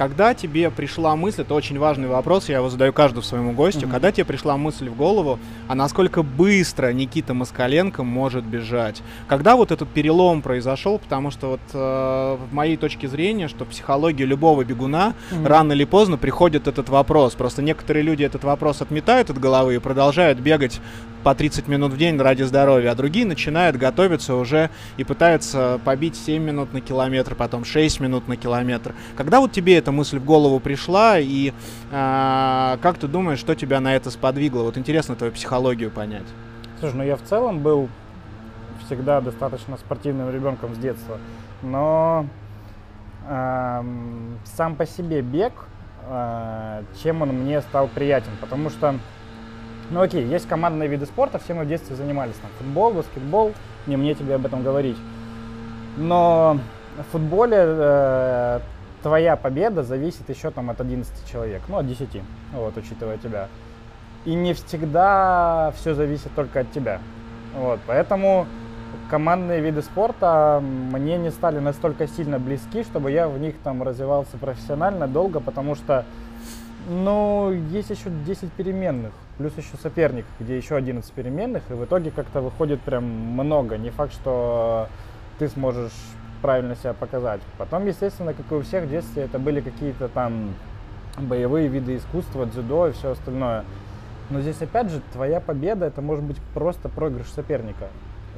Когда 0.00 0.32
тебе 0.32 0.70
пришла 0.70 1.14
мысль, 1.14 1.42
это 1.42 1.52
очень 1.52 1.78
важный 1.78 2.08
вопрос, 2.08 2.48
я 2.48 2.56
его 2.56 2.70
задаю 2.70 2.90
каждому 2.90 3.20
своему 3.20 3.52
гостю, 3.52 3.80
mm-hmm. 3.80 3.90
когда 3.90 4.10
тебе 4.10 4.24
пришла 4.24 4.56
мысль 4.56 4.88
в 4.88 4.96
голову, 4.96 5.38
а 5.68 5.74
насколько 5.74 6.22
быстро 6.22 6.90
Никита 6.94 7.34
Москаленко 7.34 8.02
может 8.02 8.42
бежать? 8.42 9.02
Когда 9.28 9.56
вот 9.56 9.72
этот 9.72 9.90
перелом 9.90 10.40
произошел, 10.40 10.98
потому 10.98 11.30
что 11.30 11.48
вот 11.48 11.60
э, 11.74 12.38
в 12.50 12.54
моей 12.54 12.78
точке 12.78 13.08
зрения, 13.08 13.46
что 13.46 13.66
психология 13.66 14.24
любого 14.24 14.64
бегуна 14.64 15.12
mm-hmm. 15.32 15.46
рано 15.46 15.74
или 15.74 15.84
поздно 15.84 16.16
приходит 16.16 16.66
этот 16.66 16.88
вопрос. 16.88 17.34
Просто 17.34 17.60
некоторые 17.60 18.02
люди 18.02 18.22
этот 18.22 18.42
вопрос 18.42 18.80
отметают 18.80 19.28
от 19.28 19.38
головы 19.38 19.74
и 19.74 19.78
продолжают 19.80 20.38
бегать 20.38 20.80
по 21.22 21.34
30 21.34 21.68
минут 21.68 21.92
в 21.92 21.96
день 21.96 22.18
ради 22.18 22.42
здоровья, 22.42 22.92
а 22.92 22.94
другие 22.94 23.26
начинают 23.26 23.76
готовиться 23.76 24.34
уже 24.34 24.70
и 24.96 25.04
пытаются 25.04 25.80
побить 25.84 26.16
7 26.16 26.42
минут 26.42 26.72
на 26.72 26.80
километр, 26.80 27.34
потом 27.34 27.64
6 27.64 28.00
минут 28.00 28.28
на 28.28 28.36
километр. 28.36 28.94
Когда 29.16 29.40
вот 29.40 29.52
тебе 29.52 29.76
эта 29.76 29.92
мысль 29.92 30.18
в 30.18 30.24
голову 30.24 30.60
пришла, 30.60 31.18
и 31.18 31.52
э, 31.90 32.78
как 32.80 32.98
ты 32.98 33.06
думаешь, 33.06 33.38
что 33.38 33.54
тебя 33.54 33.80
на 33.80 33.94
это 33.94 34.10
сподвигло? 34.10 34.62
Вот 34.62 34.78
интересно 34.78 35.14
твою 35.14 35.32
психологию 35.32 35.90
понять. 35.90 36.26
Слушай, 36.80 36.94
ну 36.94 37.02
я 37.04 37.16
в 37.16 37.22
целом 37.22 37.60
был 37.60 37.88
всегда 38.86 39.20
достаточно 39.20 39.76
спортивным 39.76 40.32
ребенком 40.32 40.74
с 40.74 40.78
детства, 40.78 41.18
но 41.62 42.26
э, 43.28 43.84
сам 44.44 44.76
по 44.76 44.86
себе 44.86 45.20
бег, 45.20 45.52
э, 46.08 46.82
чем 47.02 47.22
он 47.22 47.28
мне 47.28 47.60
стал 47.60 47.88
приятен, 47.88 48.32
потому 48.40 48.70
что 48.70 48.94
ну 49.90 50.00
окей, 50.00 50.24
есть 50.24 50.48
командные 50.48 50.88
виды 50.88 51.06
спорта, 51.06 51.38
все 51.38 51.54
мы 51.54 51.64
в 51.64 51.68
детстве 51.68 51.96
занимались, 51.96 52.36
там, 52.36 52.50
футбол, 52.58 52.92
баскетбол, 52.92 53.52
не 53.86 53.96
мне 53.96 54.14
тебе 54.14 54.36
об 54.36 54.46
этом 54.46 54.62
говорить. 54.62 54.96
Но 55.96 56.58
в 56.96 57.12
футболе 57.12 57.56
э, 57.58 58.60
твоя 59.02 59.36
победа 59.36 59.82
зависит 59.82 60.28
еще 60.28 60.50
там 60.50 60.70
от 60.70 60.80
11 60.80 61.30
человек, 61.30 61.62
ну 61.68 61.78
от 61.78 61.86
10, 61.86 62.08
вот, 62.52 62.76
учитывая 62.76 63.18
тебя. 63.18 63.48
И 64.24 64.34
не 64.34 64.54
всегда 64.54 65.72
все 65.76 65.94
зависит 65.94 66.30
только 66.34 66.60
от 66.60 66.70
тебя. 66.72 67.00
Вот, 67.56 67.80
поэтому 67.86 68.46
командные 69.10 69.60
виды 69.60 69.82
спорта 69.82 70.60
мне 70.62 71.18
не 71.18 71.30
стали 71.30 71.58
настолько 71.58 72.06
сильно 72.06 72.38
близки, 72.38 72.84
чтобы 72.84 73.10
я 73.10 73.28
в 73.28 73.38
них 73.38 73.56
там 73.64 73.82
развивался 73.82 74.36
профессионально 74.38 75.08
долго, 75.08 75.40
потому 75.40 75.74
что 75.74 76.04
ну, 76.90 77.52
есть 77.70 77.88
еще 77.90 78.10
10 78.26 78.52
переменных, 78.52 79.12
плюс 79.38 79.56
еще 79.56 79.76
соперник, 79.80 80.26
где 80.40 80.56
еще 80.56 80.74
11 80.74 81.10
переменных, 81.12 81.62
и 81.70 81.74
в 81.74 81.84
итоге 81.84 82.10
как-то 82.10 82.40
выходит 82.40 82.80
прям 82.80 83.04
много. 83.04 83.78
Не 83.78 83.90
факт, 83.90 84.12
что 84.12 84.88
ты 85.38 85.48
сможешь 85.48 85.92
правильно 86.42 86.74
себя 86.74 86.92
показать. 86.92 87.40
Потом, 87.58 87.86
естественно, 87.86 88.34
как 88.34 88.50
и 88.50 88.54
у 88.54 88.62
всех 88.62 88.84
в 88.84 88.90
детстве, 88.90 89.22
это 89.22 89.38
были 89.38 89.60
какие-то 89.60 90.08
там 90.08 90.54
боевые 91.16 91.68
виды 91.68 91.96
искусства, 91.96 92.44
дзюдо 92.46 92.88
и 92.88 92.92
все 92.92 93.12
остальное. 93.12 93.64
Но 94.28 94.40
здесь, 94.40 94.60
опять 94.60 94.90
же, 94.90 95.00
твоя 95.12 95.40
победа, 95.40 95.86
это 95.86 96.02
может 96.02 96.24
быть 96.24 96.38
просто 96.54 96.88
проигрыш 96.88 97.28
соперника. 97.28 97.86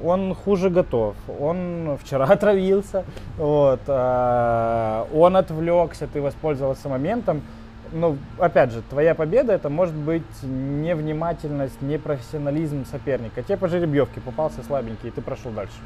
Он 0.02 0.34
хуже 0.34 0.68
готов, 0.68 1.16
он 1.40 1.96
вчера 2.02 2.24
отравился, 2.30 3.04
вот, 3.38 3.80
а, 3.86 5.06
он 5.14 5.36
отвлекся, 5.36 6.06
ты 6.06 6.20
воспользовался 6.20 6.88
моментом, 6.88 7.42
ну, 7.92 8.16
опять 8.38 8.72
же, 8.72 8.82
твоя 8.82 9.14
победа 9.14 9.52
это 9.52 9.68
может 9.68 9.94
быть 9.94 10.22
невнимательность, 10.42 11.80
непрофессионализм 11.82 12.84
соперника. 12.86 13.42
Тебе 13.42 13.56
по 13.56 13.68
жеребьевке 13.68 14.20
попался 14.20 14.62
слабенький, 14.62 15.08
и 15.08 15.12
ты 15.12 15.20
прошел 15.20 15.50
дальше. 15.52 15.76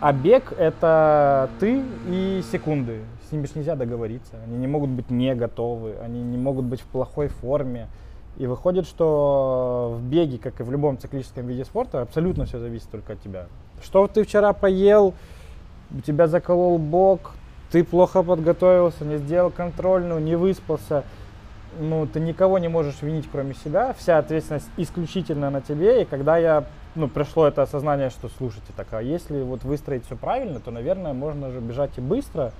А 0.00 0.12
бег 0.12 0.52
это 0.58 1.48
ты 1.58 1.82
и 2.08 2.42
секунды. 2.52 3.00
С 3.28 3.32
ними 3.32 3.46
же 3.46 3.52
нельзя 3.56 3.76
договориться. 3.76 4.34
Они 4.44 4.56
не 4.58 4.66
могут 4.66 4.90
быть 4.90 5.10
не 5.10 5.34
готовы, 5.34 5.94
они 6.02 6.22
не 6.22 6.36
могут 6.36 6.66
быть 6.66 6.80
в 6.80 6.86
плохой 6.86 7.28
форме. 7.28 7.88
И 8.36 8.46
выходит, 8.46 8.86
что 8.86 9.96
в 9.98 10.02
беге, 10.02 10.36
как 10.36 10.60
и 10.60 10.62
в 10.62 10.70
любом 10.70 10.98
циклическом 10.98 11.46
виде 11.46 11.64
спорта, 11.64 12.02
абсолютно 12.02 12.44
все 12.44 12.58
зависит 12.58 12.90
только 12.90 13.14
от 13.14 13.22
тебя. 13.22 13.46
Что 13.82 14.06
ты 14.06 14.24
вчера 14.24 14.52
поел, 14.52 15.14
у 15.90 16.00
тебя 16.02 16.26
заколол 16.26 16.76
бок, 16.76 17.32
ты 17.70 17.84
плохо 17.84 18.22
подготовился, 18.22 19.04
не 19.04 19.18
сделал 19.18 19.50
контрольную, 19.50 20.20
не 20.20 20.36
выспался, 20.36 21.04
ну, 21.78 22.06
ты 22.06 22.20
никого 22.20 22.58
не 22.58 22.68
можешь 22.68 23.02
винить, 23.02 23.28
кроме 23.30 23.54
себя. 23.54 23.94
Вся 23.98 24.18
ответственность 24.18 24.68
исключительно 24.76 25.50
на 25.50 25.60
тебе. 25.60 26.02
И 26.02 26.04
когда 26.04 26.36
я, 26.36 26.64
ну, 26.94 27.08
пришло 27.08 27.46
это 27.46 27.62
осознание, 27.62 28.10
что, 28.10 28.28
слушайте, 28.38 28.72
так, 28.76 28.88
а 28.92 29.02
если 29.02 29.42
вот 29.42 29.64
выстроить 29.64 30.06
все 30.06 30.16
правильно, 30.16 30.60
то, 30.60 30.70
наверное, 30.70 31.12
можно 31.12 31.50
же 31.50 31.60
бежать 31.60 31.90
и 31.96 32.00
быстро, 32.00 32.52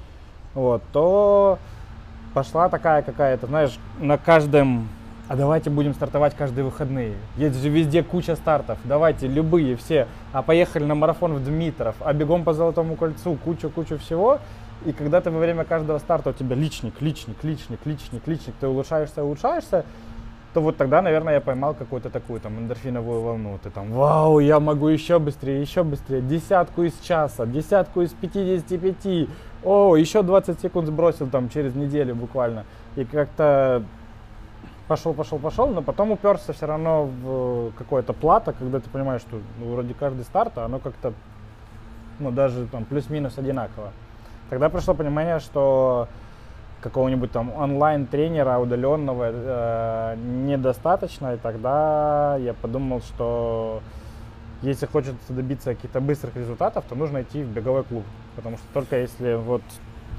вот, 0.54 0.82
то 0.92 1.58
пошла 2.34 2.68
такая 2.68 3.02
какая-то, 3.02 3.46
знаешь, 3.46 3.78
на 3.98 4.18
каждом 4.18 4.88
а 5.28 5.34
давайте 5.34 5.70
будем 5.70 5.92
стартовать 5.92 6.36
каждые 6.36 6.64
выходные. 6.64 7.14
Есть 7.36 7.60
же 7.60 7.68
везде 7.68 8.04
куча 8.04 8.36
стартов. 8.36 8.78
Давайте 8.84 9.26
любые, 9.26 9.74
все. 9.76 10.06
А 10.32 10.42
поехали 10.42 10.84
на 10.84 10.94
марафон 10.94 11.34
в 11.34 11.44
Дмитров, 11.44 11.96
а 11.98 12.12
бегом 12.12 12.44
по 12.44 12.52
Золотому 12.52 12.94
кольцу, 12.94 13.36
кучу-кучу 13.44 13.98
всего. 13.98 14.38
И 14.84 14.92
когда 14.92 15.20
ты 15.20 15.30
во 15.30 15.38
время 15.38 15.64
каждого 15.64 15.98
старта 15.98 16.30
у 16.30 16.32
тебя 16.32 16.54
личник, 16.54 17.00
личник, 17.00 17.42
личник, 17.42 17.80
личник, 17.84 18.26
личник, 18.26 18.54
ты 18.60 18.68
улучшаешься, 18.68 19.24
улучшаешься, 19.24 19.84
то 20.56 20.60
вот 20.60 20.76
тогда, 20.76 21.02
наверное, 21.02 21.34
я 21.34 21.40
поймал 21.40 21.74
какую-то 21.74 22.08
такую 22.08 22.40
там 22.40 22.58
эндорфиновую 22.58 23.20
волну. 23.20 23.58
Ты 23.62 23.68
там, 23.68 23.92
вау, 23.92 24.38
я 24.38 24.58
могу 24.58 24.88
еще 24.88 25.18
быстрее, 25.18 25.60
еще 25.60 25.82
быстрее, 25.82 26.22
десятку 26.22 26.82
из 26.82 26.98
часа, 27.00 27.44
десятку 27.46 28.00
из 28.02 28.12
55, 28.12 29.28
о, 29.64 29.96
еще 29.96 30.22
20 30.22 30.60
секунд 30.60 30.86
сбросил 30.86 31.28
там 31.28 31.50
через 31.50 31.74
неделю 31.74 32.14
буквально. 32.14 32.64
И 32.96 33.04
как-то 33.04 33.82
пошел, 34.88 35.12
пошел, 35.12 35.38
пошел, 35.38 35.68
но 35.68 35.82
потом 35.82 36.12
уперся 36.12 36.52
все 36.52 36.66
равно 36.66 37.04
в 37.04 37.72
какое-то 37.76 38.12
плато, 38.12 38.52
когда 38.52 38.80
ты 38.80 38.88
понимаешь, 38.88 39.20
что 39.22 39.38
ну, 39.58 39.72
вроде 39.72 39.92
каждый 39.92 40.24
старт, 40.24 40.56
а 40.56 40.64
оно 40.64 40.78
как-то, 40.78 41.12
ну, 42.18 42.30
даже 42.30 42.66
там 42.66 42.84
плюс-минус 42.84 43.36
одинаково. 43.36 43.92
Тогда 44.50 44.68
пришло 44.68 44.94
понимание, 44.94 45.40
что 45.40 46.08
какого-нибудь 46.80 47.32
там 47.32 47.52
онлайн-тренера 47.56 48.58
удаленного 48.58 49.30
э, 49.32 50.16
недостаточно, 50.16 51.34
и 51.34 51.36
тогда 51.36 52.36
я 52.36 52.54
подумал, 52.54 53.00
что 53.00 53.82
если 54.62 54.86
хочется 54.86 55.32
добиться 55.32 55.74
каких-то 55.74 56.00
быстрых 56.00 56.36
результатов, 56.36 56.84
то 56.88 56.94
нужно 56.94 57.22
идти 57.22 57.42
в 57.42 57.48
беговой 57.48 57.84
клуб, 57.84 58.04
потому 58.36 58.56
что 58.56 58.66
только 58.72 58.98
если 59.00 59.34
вот 59.34 59.62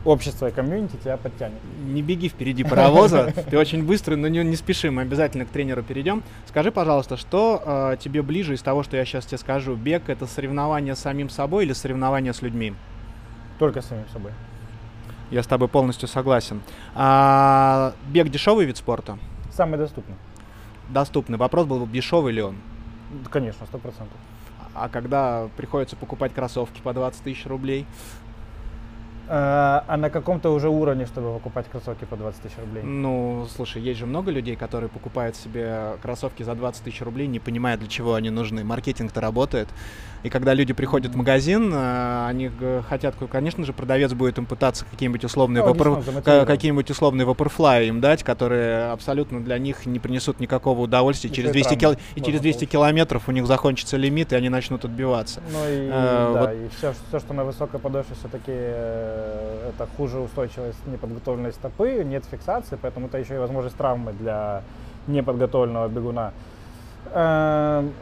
общество 0.06 0.48
и 0.48 0.52
комьюнити 0.52 0.96
тебя 0.98 1.18
подтянет. 1.18 1.58
Не 1.86 2.02
беги 2.02 2.30
впереди 2.30 2.64
паровоза, 2.64 3.34
ты 3.50 3.58
очень 3.58 3.84
быстрый, 3.86 4.16
но 4.16 4.28
не, 4.28 4.44
не 4.44 4.56
спеши, 4.56 4.92
мы 4.92 5.02
обязательно 5.04 5.46
к 5.46 5.50
тренеру 5.50 5.84
перейдем. 5.84 6.24
Скажи, 6.48 6.72
пожалуйста, 6.72 7.18
что 7.18 7.62
э, 7.66 7.98
тебе 8.00 8.22
ближе 8.22 8.54
из 8.54 8.62
того, 8.62 8.84
что 8.84 8.98
я 8.98 9.06
сейчас 9.06 9.26
тебе 9.26 9.38
скажу? 9.38 9.76
Бег— 9.76 10.04
это 10.08 10.26
соревнование 10.26 10.96
с 10.96 11.00
самим 11.00 11.30
собой 11.30 11.66
или 11.66 11.74
соревнование 11.74 12.34
с 12.34 12.42
людьми? 12.42 12.74
Только 13.60 13.82
с 13.82 13.88
самим 13.88 14.08
собой. 14.10 14.32
Я 15.32 15.44
с 15.44 15.48
тобой 15.48 15.68
полностью 15.68 16.08
согласен. 16.08 16.62
А, 16.96 17.94
бег 18.08 18.30
дешевый 18.30 18.66
вид 18.66 18.78
спорта? 18.78 19.18
Самый 19.52 19.78
доступный. 19.78 20.16
Доступный. 20.90 21.38
Вопрос 21.38 21.66
был, 21.66 21.86
дешевый 21.88 22.34
ли 22.34 22.42
он? 22.42 22.56
Конечно, 23.30 23.66
сто 23.66 23.78
процентов. 23.78 24.18
А 24.74 24.90
когда 24.90 25.50
приходится 25.58 25.96
покупать 25.96 26.34
кроссовки 26.34 26.82
по 26.82 26.94
20 26.94 27.24
тысяч 27.24 27.46
рублей, 27.46 27.86
а 29.30 29.98
на 29.98 30.10
каком-то 30.10 30.50
уже 30.52 30.70
уровне, 30.70 31.06
чтобы 31.06 31.34
покупать 31.34 31.68
кроссовки 31.70 32.06
по 32.06 32.16
20 32.16 32.42
тысяч 32.42 32.58
рублей? 32.58 32.84
Ну, 32.84 33.48
слушай, 33.56 33.82
есть 33.82 34.00
же 34.00 34.06
много 34.06 34.32
людей, 34.32 34.56
которые 34.56 34.90
покупают 34.90 35.36
себе 35.36 35.98
кроссовки 36.02 36.44
за 36.44 36.56
20 36.56 36.84
тысяч 36.84 37.02
рублей, 37.02 37.28
не 37.28 37.40
понимая, 37.40 37.78
для 37.78 37.88
чего 37.88 38.14
они 38.16 38.30
нужны. 38.30 38.64
Маркетинг-то 38.64 39.22
работает. 39.22 39.70
И 40.24 40.30
когда 40.30 40.54
люди 40.54 40.74
приходят 40.74 41.14
в 41.14 41.16
магазин, 41.16 41.72
э, 41.74 42.28
они 42.28 42.52
хотят, 42.90 43.16
конечно 43.32 43.64
же, 43.64 43.74
продавец 43.74 44.14
будет 44.14 44.38
им 44.38 44.46
пытаться 44.46 44.86
какие-нибудь 44.90 45.24
условные, 45.24 45.64
ну, 45.64 45.74
вапор... 45.74 46.04
какие-нибудь 46.46 46.90
условные 46.90 47.26
ваперфлай 47.26 47.88
им 47.88 48.02
дать, 48.02 48.24
которые 48.24 48.92
абсолютно 48.92 49.44
для 49.44 49.58
них 49.58 49.86
не 49.86 50.00
принесут 50.00 50.40
никакого 50.40 50.82
удовольствия. 50.82 51.30
И 51.30 51.34
через 51.34 51.52
200, 51.52 51.76
кил... 51.76 51.96
и 52.16 52.22
через 52.22 52.42
200 52.42 52.66
километров 52.66 53.30
у 53.30 53.32
них 53.32 53.46
закончится 53.46 53.96
лимит, 53.96 54.34
и 54.34 54.36
они 54.36 54.50
начнут 54.50 54.86
отбиваться. 54.86 55.42
Ну 55.52 55.60
и, 55.70 55.88
э, 55.88 56.32
да, 56.34 56.42
вот... 56.42 56.52
и 56.52 56.70
все, 56.78 56.94
все, 57.08 57.20
что 57.20 57.34
на 57.34 57.44
высокой 57.44 57.80
подошве, 57.80 58.16
все-таки 58.20 58.52
э, 58.52 59.17
это 59.70 59.88
хуже 59.98 60.20
устойчивость 60.20 60.86
неподготовленной 60.88 61.52
стопы, 61.52 62.04
нет 62.04 62.26
фиксации, 62.26 62.78
поэтому 62.82 63.08
это 63.08 63.18
еще 63.18 63.36
и 63.36 63.38
возможность 63.38 63.78
травмы 63.78 64.14
для 64.14 64.64
неподготовленного 65.08 65.88
бегуна. 65.88 66.34
Эм, 67.14 67.94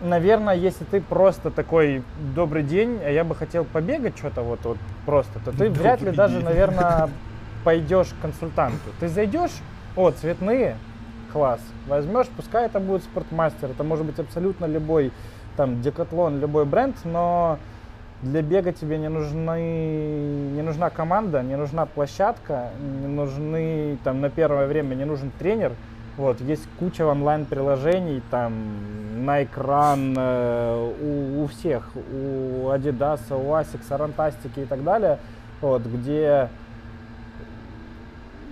наверное, 0.00 0.54
если 0.54 0.84
ты 0.84 1.00
просто 1.00 1.50
такой 1.50 2.02
добрый 2.34 2.62
день, 2.62 3.00
а 3.04 3.10
я 3.10 3.24
бы 3.24 3.34
хотел 3.34 3.64
побегать 3.64 4.16
что-то 4.18 4.42
вот, 4.42 4.60
вот 4.64 4.78
просто, 5.04 5.38
то 5.44 5.52
ты 5.52 5.70
вряд 5.70 6.00
ли 6.02 6.10
даже, 6.10 6.40
наверное, 6.40 7.08
пойдешь 7.64 8.08
к 8.08 8.22
консультанту. 8.22 8.90
Ты 9.00 9.08
зайдешь, 9.08 9.52
о, 9.96 10.10
цветные, 10.10 10.76
класс, 11.32 11.60
возьмешь, 11.86 12.28
пускай 12.36 12.66
это 12.66 12.80
будет 12.80 13.02
спортмастер, 13.02 13.70
это 13.70 13.82
может 13.84 14.06
быть 14.06 14.18
абсолютно 14.18 14.66
любой 14.66 15.12
там 15.56 15.80
декатлон, 15.80 16.38
любой 16.38 16.66
бренд, 16.66 16.96
но 17.04 17.58
для 18.22 18.42
бега 18.42 18.72
тебе 18.72 18.98
не 18.98 19.08
нужны, 19.08 20.50
не 20.54 20.62
нужна 20.62 20.90
команда, 20.90 21.42
не 21.42 21.56
нужна 21.56 21.86
площадка, 21.86 22.70
не 22.80 23.08
нужны 23.08 23.98
там 24.04 24.20
на 24.20 24.30
первое 24.30 24.66
время 24.66 24.94
не 24.94 25.04
нужен 25.04 25.30
тренер. 25.38 25.72
Вот, 26.16 26.40
есть 26.40 26.66
куча 26.78 27.04
онлайн-приложений, 27.04 28.22
там, 28.30 29.26
на 29.26 29.44
экран 29.44 30.14
э, 30.16 30.92
у, 31.02 31.44
у 31.44 31.46
всех, 31.46 31.90
у 31.94 32.70
Adidas, 32.70 33.20
у 33.30 33.52
Asics, 33.52 33.90
Rantastic 33.90 34.62
и 34.62 34.64
так 34.64 34.82
далее, 34.82 35.18
вот, 35.60 35.82
где 35.82 36.48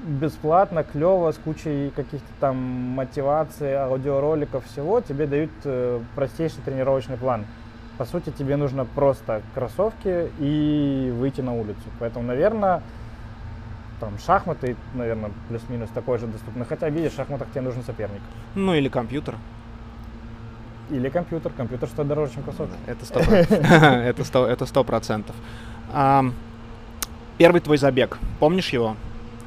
бесплатно, 0.04 0.84
клево, 0.84 1.32
с 1.32 1.38
кучей 1.38 1.90
каких-то 1.96 2.28
там 2.38 2.56
мотиваций, 2.56 3.74
аудиороликов, 3.78 4.66
всего, 4.66 5.00
тебе 5.00 5.26
дают 5.26 5.50
э, 5.64 6.00
простейший 6.14 6.62
тренировочный 6.66 7.16
план. 7.16 7.46
По 7.98 8.04
сути, 8.04 8.30
тебе 8.30 8.56
нужно 8.56 8.84
просто 8.84 9.42
кроссовки 9.54 10.30
и 10.40 11.12
выйти 11.16 11.40
на 11.42 11.54
улицу. 11.54 11.80
Поэтому, 12.00 12.26
наверное, 12.26 12.82
там 14.00 14.18
шахматы, 14.18 14.76
наверное, 14.94 15.30
плюс-минус 15.48 15.90
такой 15.94 16.18
же 16.18 16.26
доступны. 16.26 16.64
Хотя, 16.64 16.88
видишь, 16.88 17.12
в 17.12 17.16
шахматах 17.16 17.48
тебе 17.50 17.60
нужен 17.60 17.84
соперник. 17.84 18.20
Ну 18.56 18.74
или 18.74 18.88
компьютер. 18.88 19.36
Или 20.90 21.08
компьютер. 21.08 21.52
Компьютер 21.56 21.88
стоит 21.88 22.08
дороже, 22.08 22.34
чем 22.34 22.42
кроссовки. 22.42 22.74
Это 22.86 24.24
сто 24.24 24.46
Это 24.46 24.66
сто 24.66 24.84
процентов. 24.84 25.36
Первый 27.38 27.60
твой 27.60 27.78
забег. 27.78 28.18
Помнишь 28.40 28.70
его? 28.70 28.96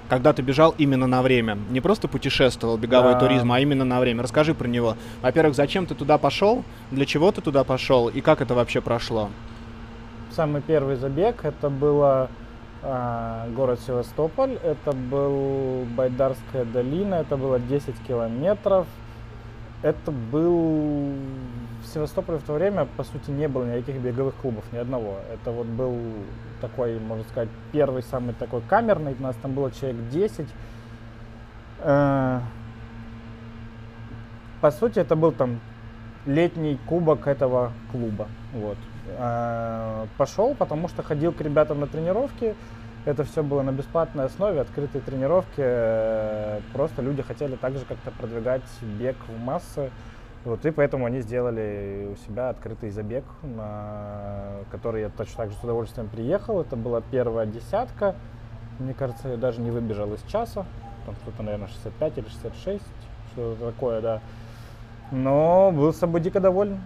Когда 0.10 0.34
ты 0.34 0.42
бежал 0.42 0.74
именно 0.78 1.08
на 1.08 1.22
время. 1.22 1.58
Не 1.70 1.82
просто 1.82 2.08
путешествовал, 2.08 2.78
беговой 2.78 3.14
да. 3.14 3.20
туризм, 3.20 3.52
а 3.52 3.60
именно 3.60 3.86
на 3.86 4.00
время. 4.00 4.24
Расскажи 4.24 4.54
про 4.54 4.68
него. 4.68 4.96
Во-первых, 5.22 5.56
зачем 5.56 5.86
ты 5.86 5.96
туда 5.96 6.18
пошел, 6.18 6.64
для 6.92 7.06
чего 7.06 7.32
ты 7.32 7.42
туда 7.42 7.64
пошел 7.64 8.08
и 8.08 8.22
как 8.22 8.42
это 8.42 8.54
вообще 8.54 8.82
прошло? 8.82 9.30
Самый 10.32 10.62
первый 10.62 10.98
забег 10.98 11.46
это 11.46 11.70
было 11.70 12.30
э, 12.84 13.50
город 13.56 13.80
Севастополь, 13.86 14.58
это 14.64 14.92
был 14.92 15.86
Байдарская 15.96 16.64
долина, 16.66 17.16
это 17.16 17.38
было 17.38 17.60
10 17.60 17.96
километров. 18.08 18.86
Это 19.84 20.12
был 20.12 21.14
в 21.84 21.88
Севастополе 21.94 22.40
в 22.40 22.44
то 22.44 22.54
время, 22.54 22.88
по 22.98 23.04
сути, 23.04 23.30
не 23.30 23.48
было 23.48 23.64
никаких 23.66 24.02
беговых 24.02 24.36
клубов, 24.36 24.64
ни 24.72 24.78
одного. 24.78 25.20
Это 25.32 25.52
вот 25.52 25.68
был 25.68 25.96
такой, 26.62 27.00
можно 27.00 27.24
сказать, 27.26 27.50
первый 27.72 28.02
самый 28.02 28.34
такой 28.34 28.62
камерный. 28.62 29.16
У 29.18 29.22
нас 29.22 29.36
там 29.42 29.54
было 29.54 29.72
человек 29.72 30.10
10. 30.10 30.48
Э, 31.80 32.40
по 34.62 34.72
сути, 34.72 35.00
это 35.00 35.16
был 35.16 35.32
там 35.32 35.60
летний 36.26 36.80
кубок 36.88 37.28
этого 37.28 37.72
клуба. 37.92 38.28
Вот. 38.54 38.78
Э, 39.18 40.08
пошел, 40.18 40.56
потому 40.56 40.88
что 40.88 41.04
ходил 41.04 41.32
к 41.32 41.42
ребятам 41.42 41.80
на 41.82 41.88
тренировки. 41.88 42.56
Это 43.08 43.24
все 43.24 43.42
было 43.42 43.62
на 43.62 43.72
бесплатной 43.72 44.26
основе, 44.26 44.60
открытые 44.60 45.02
тренировки. 45.02 45.60
Э, 45.60 46.60
просто 46.74 47.02
люди 47.02 47.22
хотели 47.22 47.56
также 47.56 47.86
как-то 47.86 48.12
продвигать 48.12 48.64
бег 48.82 49.16
в 49.30 49.40
массы. 49.40 49.92
Вот, 50.44 50.66
и 50.66 50.72
поэтому 50.72 51.06
они 51.06 51.22
сделали 51.22 52.10
у 52.12 52.18
себя 52.18 52.50
открытый 52.50 52.90
забег, 52.90 53.24
на 53.44 54.58
который 54.72 55.04
я 55.04 55.10
точно 55.10 55.38
так 55.38 55.52
же 55.52 55.56
с 55.56 55.64
удовольствием 55.64 56.10
приехал. 56.10 56.60
Это 56.60 56.76
была 56.76 57.00
первая 57.00 57.46
десятка. 57.46 58.14
Мне 58.78 58.94
кажется, 58.94 59.30
я 59.30 59.38
даже 59.38 59.62
не 59.62 59.72
выбежал 59.72 60.14
из 60.14 60.22
часа. 60.24 60.66
Там 61.06 61.16
что-то, 61.24 61.44
наверное, 61.44 61.70
65 61.70 62.18
или 62.18 62.28
66, 62.28 62.84
что-то 63.32 63.72
такое, 63.72 64.02
да. 64.02 64.20
Но 65.12 65.72
был 65.72 65.94
с 65.94 65.98
собой 65.98 66.20
дико 66.20 66.42
доволен. 66.42 66.82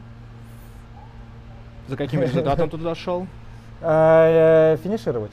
За 1.88 1.98
каким 1.98 2.22
результатом 2.22 2.70
туда 2.70 2.94
шел? 2.94 3.26
Э, 3.84 4.78
финишировать 4.84 5.32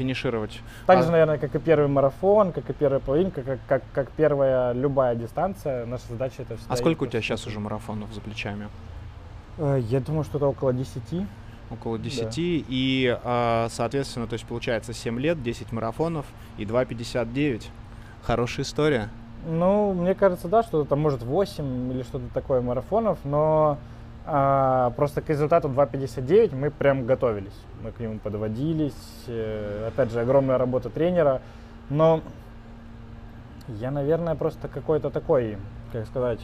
финишировать. 0.00 0.60
Так 0.86 1.02
же, 1.02 1.08
а... 1.08 1.12
наверное, 1.12 1.38
как 1.38 1.54
и 1.54 1.58
первый 1.58 1.88
марафон, 1.88 2.52
как 2.52 2.68
и 2.70 2.72
первая 2.72 3.00
половинка, 3.00 3.42
как, 3.42 3.58
как, 3.68 3.82
как 3.92 4.10
первая 4.12 4.72
любая 4.72 5.14
дистанция, 5.14 5.84
наша 5.84 6.04
задача 6.08 6.42
это 6.42 6.56
всегда... 6.56 6.72
А 6.72 6.76
сколько 6.76 7.02
у 7.04 7.06
тебя 7.06 7.20
сейчас 7.20 7.46
уже 7.46 7.60
марафонов 7.60 8.12
за 8.14 8.20
плечами? 8.22 8.68
Э, 9.58 9.78
я 9.90 10.00
думаю, 10.00 10.24
что-то 10.24 10.46
около 10.46 10.72
10. 10.72 11.02
Около 11.70 11.98
10. 11.98 12.24
Да. 12.24 12.30
И, 12.36 13.18
а, 13.22 13.68
соответственно, 13.70 14.26
то 14.26 14.32
есть 14.32 14.46
получается 14.46 14.94
7 14.94 15.20
лет, 15.20 15.42
10 15.42 15.70
марафонов 15.72 16.24
и 16.56 16.64
2,59. 16.64 17.64
Хорошая 18.22 18.64
история. 18.64 19.10
Ну, 19.46 19.92
мне 19.92 20.14
кажется, 20.14 20.48
да, 20.48 20.62
что 20.62 20.84
там 20.84 21.00
может 21.00 21.22
8 21.22 21.92
или 21.92 22.02
что-то 22.02 22.24
такое 22.32 22.62
марафонов, 22.62 23.18
но 23.24 23.78
а, 24.26 24.90
просто 24.90 25.22
к 25.22 25.28
результату 25.28 25.68
2.59 25.68 26.54
мы 26.54 26.70
прям 26.70 27.06
готовились. 27.06 27.58
Мы 27.82 27.92
к 27.92 28.00
нему 28.00 28.18
подводились. 28.18 29.24
Э, 29.26 29.88
опять 29.88 30.10
же, 30.10 30.20
огромная 30.20 30.58
работа 30.58 30.90
тренера. 30.90 31.40
Но 31.88 32.20
я, 33.68 33.90
наверное, 33.90 34.34
просто 34.34 34.68
какой-то 34.68 35.10
такой, 35.10 35.56
как 35.92 36.06
сказать, 36.06 36.40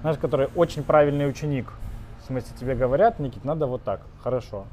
знаешь, 0.00 0.18
который 0.18 0.48
очень 0.54 0.82
правильный 0.82 1.28
ученик. 1.28 1.72
В 2.22 2.26
смысле, 2.26 2.56
тебе 2.58 2.74
говорят, 2.74 3.18
Никит, 3.18 3.44
надо 3.44 3.66
вот 3.66 3.82
так. 3.82 4.00
Хорошо. 4.22 4.64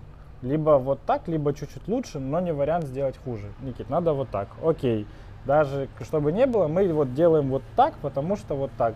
Либо 0.41 0.71
вот 0.71 0.99
так, 1.05 1.27
либо 1.27 1.53
чуть-чуть 1.53 1.87
лучше, 1.87 2.19
но 2.19 2.39
не 2.39 2.51
вариант 2.51 2.85
сделать 2.85 3.15
хуже. 3.23 3.47
Никит, 3.61 3.89
надо 3.89 4.13
вот 4.13 4.29
так. 4.29 4.47
Окей. 4.63 5.07
Даже 5.45 5.89
чтобы 6.01 6.31
не 6.31 6.45
было, 6.45 6.67
мы 6.67 6.91
вот 6.93 7.13
делаем 7.13 7.49
вот 7.49 7.63
так, 7.75 7.95
потому 8.01 8.37
что 8.37 8.55
вот 8.55 8.71
так 8.77 8.95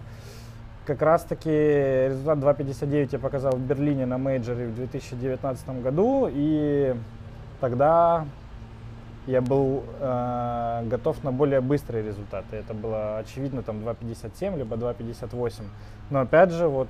как 0.87 1.01
раз 1.01 1.23
таки 1.23 1.49
результат 1.49 2.39
2.59 2.39 3.09
я 3.11 3.19
показал 3.19 3.51
в 3.51 3.59
Берлине 3.59 4.05
на 4.05 4.17
мейджоре 4.17 4.67
в 4.67 4.75
2019 4.75 5.81
году, 5.81 6.29
и 6.31 6.95
тогда 7.59 8.25
я 9.27 9.41
был 9.41 9.83
э, 9.99 10.83
готов 10.85 11.21
на 11.25 11.33
более 11.33 11.59
быстрые 11.59 12.05
результаты. 12.05 12.55
Это 12.55 12.73
было 12.73 13.17
очевидно 13.17 13.63
там 13.63 13.79
2.57 13.79 14.57
либо 14.57 14.77
2.58. 14.77 15.63
Но 16.09 16.21
опять 16.21 16.51
же, 16.51 16.69
вот 16.69 16.87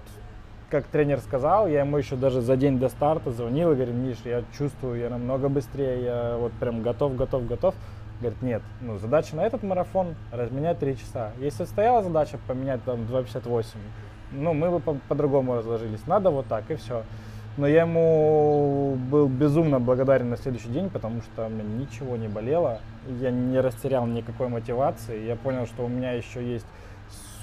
как 0.70 0.86
тренер 0.86 1.20
сказал, 1.20 1.68
я 1.68 1.80
ему 1.80 1.98
еще 1.98 2.16
даже 2.16 2.42
за 2.42 2.56
день 2.56 2.78
до 2.78 2.90
старта 2.90 3.32
звонил 3.32 3.72
и 3.72 3.76
говорю, 3.76 3.94
Миш, 3.94 4.18
я 4.26 4.44
чувствую, 4.56 5.00
я 5.00 5.10
намного 5.10 5.50
быстрее, 5.50 6.04
я 6.04 6.38
вот 6.38 6.52
прям 6.54 6.84
готов, 6.84 7.16
готов, 7.16 7.48
готов. 7.48 7.74
Говорит, 8.19 8.41
нет, 8.41 8.62
ну, 8.82 8.97
задача 8.97 9.36
на 9.36 9.45
этот 9.45 9.62
марафон 9.62 10.15
разменять 10.32 10.80
3 10.80 10.97
часа. 10.97 11.32
Если 11.39 11.65
стояла 11.65 12.01
задача 12.01 12.39
поменять 12.47 12.84
там 12.84 13.01
2.58, 13.01 13.65
ну, 14.32 14.53
мы 14.53 14.71
бы 14.71 14.80
по- 14.80 14.97
по-другому 15.08 15.56
разложились. 15.56 16.06
Надо 16.08 16.32
вот 16.32 16.47
так, 16.47 16.69
и 16.71 16.75
все. 16.75 17.03
Но 17.58 17.67
я 17.67 17.82
ему 17.82 18.95
был 19.10 19.27
безумно 19.27 19.80
благодарен 19.80 20.30
на 20.30 20.38
следующий 20.38 20.69
день, 20.69 20.89
потому 20.89 21.21
что 21.21 21.45
у 21.45 21.49
меня 21.49 21.63
ничего 21.63 22.15
не 22.15 22.27
болело. 22.27 22.80
Я 23.19 23.32
не 23.32 23.60
растерял 23.60 24.06
никакой 24.06 24.47
мотивации. 24.47 25.25
Я 25.25 25.36
понял, 25.36 25.65
что 25.65 25.86
у 25.86 25.88
меня 25.88 26.12
еще 26.12 26.43
есть 26.43 26.67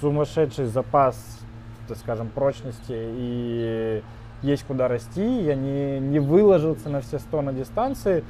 сумасшедший 0.00 0.66
запас, 0.66 1.40
так 1.88 1.98
скажем, 1.98 2.28
прочности 2.28 2.92
и 2.92 4.02
есть 4.42 4.64
куда 4.64 4.86
расти. 4.86 5.42
Я 5.42 5.56
не, 5.56 5.98
не 5.98 6.20
выложился 6.20 6.88
на 6.88 7.00
все 7.00 7.18
100 7.18 7.42
на 7.42 7.52
дистанции. 7.52 8.22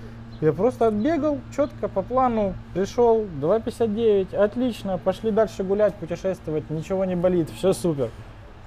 Я 0.44 0.52
просто 0.52 0.88
отбегал 0.88 1.38
четко 1.56 1.88
по 1.88 2.02
плану, 2.02 2.54
пришел, 2.74 3.24
2.59, 3.40 4.36
отлично, 4.36 4.98
пошли 4.98 5.30
дальше 5.30 5.64
гулять, 5.64 5.94
путешествовать, 5.94 6.68
ничего 6.68 7.06
не 7.06 7.16
болит, 7.16 7.48
все 7.48 7.72
супер. 7.72 8.10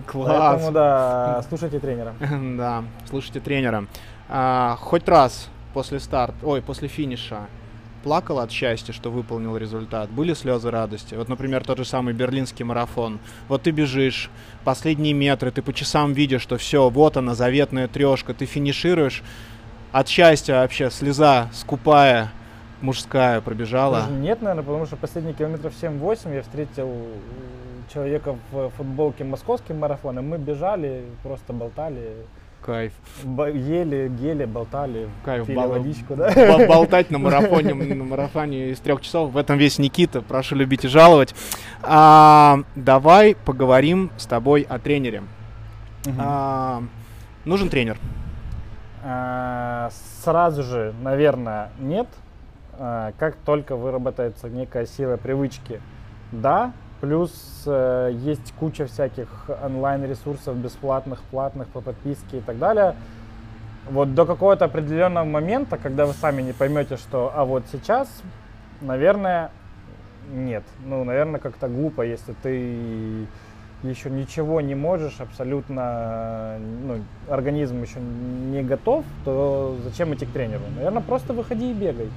Класс. 0.08 0.28
Поэтому, 0.28 0.72
да, 0.72 1.44
слушайте 1.48 1.80
тренера. 1.80 2.16
Да, 2.58 2.84
слушайте 3.08 3.42
тренера. 3.42 3.86
А, 4.28 4.76
хоть 4.80 5.08
раз 5.08 5.50
после 5.76 6.00
старта, 6.00 6.36
ой, 6.42 6.64
после 6.64 6.88
финиша 6.88 7.42
плакал 8.04 8.40
от 8.40 8.52
счастья, 8.52 8.92
что 8.92 9.12
выполнил 9.12 9.56
результат? 9.56 10.10
Были 10.10 10.34
слезы 10.34 10.72
радости? 10.72 11.14
Вот, 11.14 11.30
например, 11.30 11.64
тот 11.64 11.78
же 11.78 11.86
самый 11.86 12.16
берлинский 12.16 12.66
марафон. 12.66 13.20
Вот 13.50 13.64
ты 13.64 13.70
бежишь, 13.70 14.32
последние 14.64 15.14
метры, 15.14 15.52
ты 15.52 15.62
по 15.62 15.74
часам 15.74 16.14
видишь, 16.14 16.42
что 16.42 16.58
все, 16.58 16.90
вот 16.90 17.18
она, 17.18 17.36
заветная 17.36 17.88
трешка, 17.88 18.34
ты 18.34 18.46
финишируешь, 18.46 19.22
от 19.92 20.08
счастья 20.08 20.56
вообще 20.56 20.90
слеза 20.90 21.50
скупая, 21.54 22.30
мужская 22.82 23.42
пробежала? 23.42 24.08
Нет, 24.10 24.42
наверное, 24.42 24.64
потому 24.64 24.86
что 24.86 24.96
последние 24.96 25.34
километров 25.34 25.74
7-8 25.82 26.36
я 26.36 26.42
встретил 26.42 26.92
человека 27.94 28.36
в 28.52 28.70
футболке 28.72 29.24
московским 29.24 29.80
марафоном. 29.80 30.28
Мы 30.28 30.38
бежали, 30.38 31.04
просто 31.24 31.54
болтали. 31.54 32.12
Кайф. 32.62 32.92
Б- 33.24 33.52
ели, 33.56 34.10
гели, 34.20 34.44
болтали, 34.46 35.08
Кайф, 35.24 35.46
пили 35.46 35.56
бал- 35.56 35.70
водичку, 35.70 36.16
да? 36.16 36.32
Болтать 36.68 37.12
на 37.12 37.18
марафоне, 37.18 37.74
на 37.74 38.04
марафоне 38.04 38.72
из 38.72 38.80
трех 38.80 39.00
часов. 39.02 39.32
В 39.32 39.38
этом 39.38 39.58
весь 39.58 39.78
Никита. 39.80 40.22
Прошу 40.22 40.56
любить 40.56 40.84
и 40.84 40.88
жаловать. 40.88 41.34
А, 41.82 42.60
давай 42.76 43.36
поговорим 43.36 44.12
с 44.18 44.26
тобой 44.26 44.66
о 44.68 44.80
тренере. 44.80 45.24
Угу. 46.06 46.16
А, 46.18 46.84
нужен 47.46 47.70
тренер. 47.70 47.98
А, 49.10 49.90
сразу 50.22 50.64
же, 50.64 50.94
наверное, 51.02 51.70
нет. 51.80 52.08
А, 52.74 53.14
как 53.18 53.38
только 53.38 53.78
выработается 53.78 54.50
некая 54.50 54.86
сила 54.86 55.16
привычки, 55.16 55.82
да. 56.34 56.74
Плюс 57.00 57.64
э, 57.68 58.10
есть 58.12 58.54
куча 58.60 58.88
всяких 58.88 59.52
онлайн-ресурсов 59.64 60.58
бесплатных, 60.58 61.22
платных 61.22 61.68
по 61.68 61.80
подписке 61.80 62.40
и 62.40 62.42
так 62.42 62.58
далее. 62.58 62.96
Вот 63.88 64.16
до 64.16 64.26
какого-то 64.26 64.66
определенного 64.66 65.24
момента, 65.24 65.78
когда 65.78 66.08
вы 66.08 66.14
сами 66.14 66.42
не 66.42 66.54
поймете, 66.54 66.98
что, 66.98 67.32
а 67.36 67.46
вот 67.46 67.66
сейчас, 67.72 68.10
наверное, 68.82 69.52
нет. 70.34 70.64
Ну, 70.84 71.04
наверное, 71.04 71.40
как-то 71.40 71.68
глупо, 71.68 72.02
если 72.02 72.34
ты 72.42 73.28
еще 73.84 74.10
ничего 74.10 74.62
не 74.62 74.76
можешь, 74.76 75.20
абсолютно, 75.20 76.58
ну, 76.84 77.00
организм 77.30 77.82
еще 77.82 78.00
не 78.00 78.64
готов, 78.64 79.06
то 79.24 79.78
зачем 79.84 80.14
идти 80.14 80.26
к 80.26 80.32
тренеру? 80.32 80.64
Наверное, 80.76 81.02
просто 81.02 81.34
выходи 81.34 81.72
и 81.72 81.74
бегай. 81.74 82.10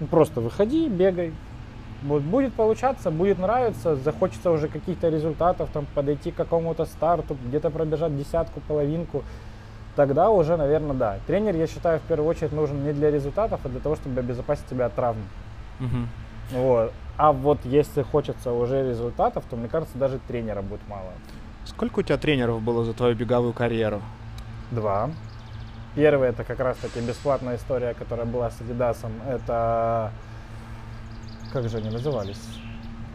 Ну, 0.00 0.06
просто 0.06 0.40
выходи 0.40 0.86
и 0.86 0.88
бегай. 0.88 1.32
Вот 2.02 2.22
будет 2.22 2.52
получаться, 2.52 3.10
будет 3.10 3.38
нравиться, 3.38 3.96
захочется 3.96 4.50
уже 4.50 4.68
каких-то 4.68 5.08
результатов, 5.08 5.70
там 5.72 5.86
подойти 5.94 6.30
к 6.30 6.36
какому-то 6.36 6.84
старту, 6.84 7.36
где-то 7.46 7.70
пробежать 7.70 8.16
десятку, 8.16 8.60
половинку, 8.60 9.24
тогда 9.96 10.28
уже, 10.28 10.58
наверное, 10.58 10.94
да. 10.94 11.18
Тренер, 11.26 11.56
я 11.56 11.66
считаю, 11.66 12.00
в 12.00 12.02
первую 12.02 12.28
очередь 12.28 12.52
нужен 12.52 12.84
не 12.84 12.92
для 12.92 13.10
результатов, 13.10 13.60
а 13.64 13.68
для 13.68 13.80
того, 13.80 13.96
чтобы 13.96 14.20
обезопасить 14.20 14.66
тебя 14.66 14.86
от 14.86 14.94
травм. 14.94 15.18
Угу. 15.80 16.60
Вот. 16.60 16.92
А 17.16 17.32
вот 17.32 17.58
если 17.64 18.02
хочется 18.02 18.52
уже 18.52 18.88
результатов, 18.88 19.44
то, 19.48 19.56
мне 19.56 19.68
кажется, 19.68 19.96
даже 19.96 20.18
тренера 20.28 20.62
будет 20.62 20.86
мало. 20.88 21.12
Сколько 21.64 22.00
у 22.00 22.02
тебя 22.02 22.18
тренеров 22.18 22.62
было 22.62 22.84
за 22.84 22.92
твою 22.92 23.14
беговую 23.16 23.52
карьеру? 23.52 24.02
Два. 24.70 25.10
Первый 25.94 26.28
это 26.28 26.44
как 26.44 26.60
раз 26.60 26.76
таки 26.76 27.00
бесплатная 27.00 27.56
история, 27.56 27.94
которая 27.94 28.26
была 28.26 28.50
с 28.50 28.60
Адидасом. 28.60 29.12
Это 29.26 30.12
как 31.52 31.68
же 31.68 31.78
они 31.78 31.88
назывались? 31.88 32.40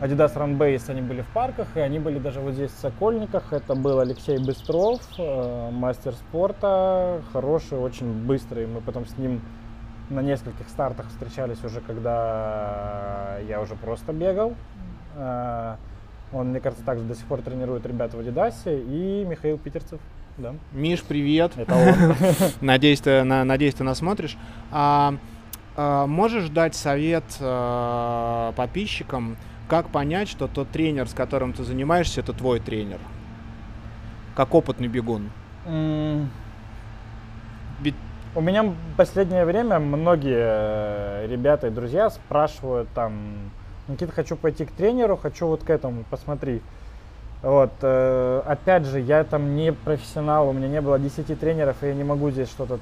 Adidas 0.02 0.36
Run 0.36 0.58
Base, 0.58 0.90
они 0.90 1.02
были 1.02 1.22
в 1.22 1.28
парках, 1.28 1.68
и 1.76 1.80
они 1.80 2.00
были 2.00 2.18
даже 2.18 2.40
вот 2.40 2.56
здесь 2.56 2.72
в 2.72 2.80
Сокольниках. 2.80 3.54
Это 3.54 3.76
был 3.76 4.00
Алексей 4.00 4.40
Быстров, 4.40 5.00
э, 5.20 5.70
мастер 5.72 6.14
спорта, 6.14 7.22
хороший, 7.34 7.78
очень 7.78 8.12
быстрый. 8.12 8.66
Мы 8.66 8.82
потом 8.82 9.06
с 9.06 9.16
ним 9.18 9.42
на 10.10 10.22
нескольких 10.22 10.68
стартах 10.70 11.08
встречались 11.10 11.64
уже, 11.64 11.82
когда 11.82 13.38
я 13.48 13.62
уже 13.62 13.76
просто 13.76 14.14
бегал. 14.14 14.56
Э, 15.16 15.76
он, 16.34 16.50
мне 16.50 16.60
кажется, 16.60 16.84
также 16.86 17.04
до 17.04 17.16
сих 17.16 17.26
пор 17.26 17.42
тренирует 17.42 17.86
ребят 17.86 18.14
в 18.14 18.20
Адидасе. 18.20 18.80
И 18.80 19.26
Михаил 19.28 19.58
Питерцев. 19.58 20.00
Да. 20.38 20.56
Миш, 20.72 21.04
привет. 21.04 21.54
Это 21.58 21.76
он. 21.76 22.16
Надеюсь, 22.62 23.02
ты, 23.02 23.24
на, 23.24 23.44
надеюсь, 23.44 23.74
ты 23.74 23.84
нас 23.84 23.98
смотришь. 23.98 24.38
А, 24.72 25.16
а, 25.76 26.08
можешь 26.08 26.50
дать 26.50 26.76
совет 26.76 27.24
а, 27.40 28.54
подписчикам, 28.54 29.38
как 29.68 29.90
понять, 29.90 30.30
что 30.30 30.48
тот 30.48 30.70
тренер, 30.70 31.08
с 31.08 31.14
которым 31.14 31.54
ты 31.54 31.64
занимаешься, 31.64 32.22
это 32.22 32.34
твой 32.34 32.60
тренер? 32.60 33.00
Как 34.36 34.54
опытный 34.54 34.88
бегун. 34.88 35.30
Mm. 35.66 36.28
У 38.34 38.40
меня 38.40 38.64
в 38.64 38.76
последнее 38.96 39.44
время 39.44 39.78
многие 39.80 40.40
э, 40.40 41.28
ребята 41.28 41.68
и 41.68 41.70
друзья 41.70 42.10
спрашивают 42.10 42.88
там, 42.96 43.52
Никита, 43.90 44.14
хочу 44.14 44.38
пойти 44.38 44.64
к 44.64 44.72
тренеру, 44.72 45.18
хочу 45.18 45.48
вот 45.48 45.66
к 45.66 45.70
этому, 45.70 46.06
посмотри. 46.10 46.62
Вот, 47.42 47.72
э, 47.82 48.42
опять 48.46 48.86
же, 48.86 49.02
я 49.02 49.26
там 49.26 49.58
не 49.58 49.74
профессионал, 49.74 50.48
у 50.48 50.54
меня 50.54 50.70
не 50.70 50.80
было 50.80 50.98
10 50.98 51.38
тренеров, 51.38 51.84
и 51.84 51.88
я 51.88 51.94
не 51.94 52.06
могу 52.06 52.32
здесь 52.32 52.48
что-то, 52.48 52.80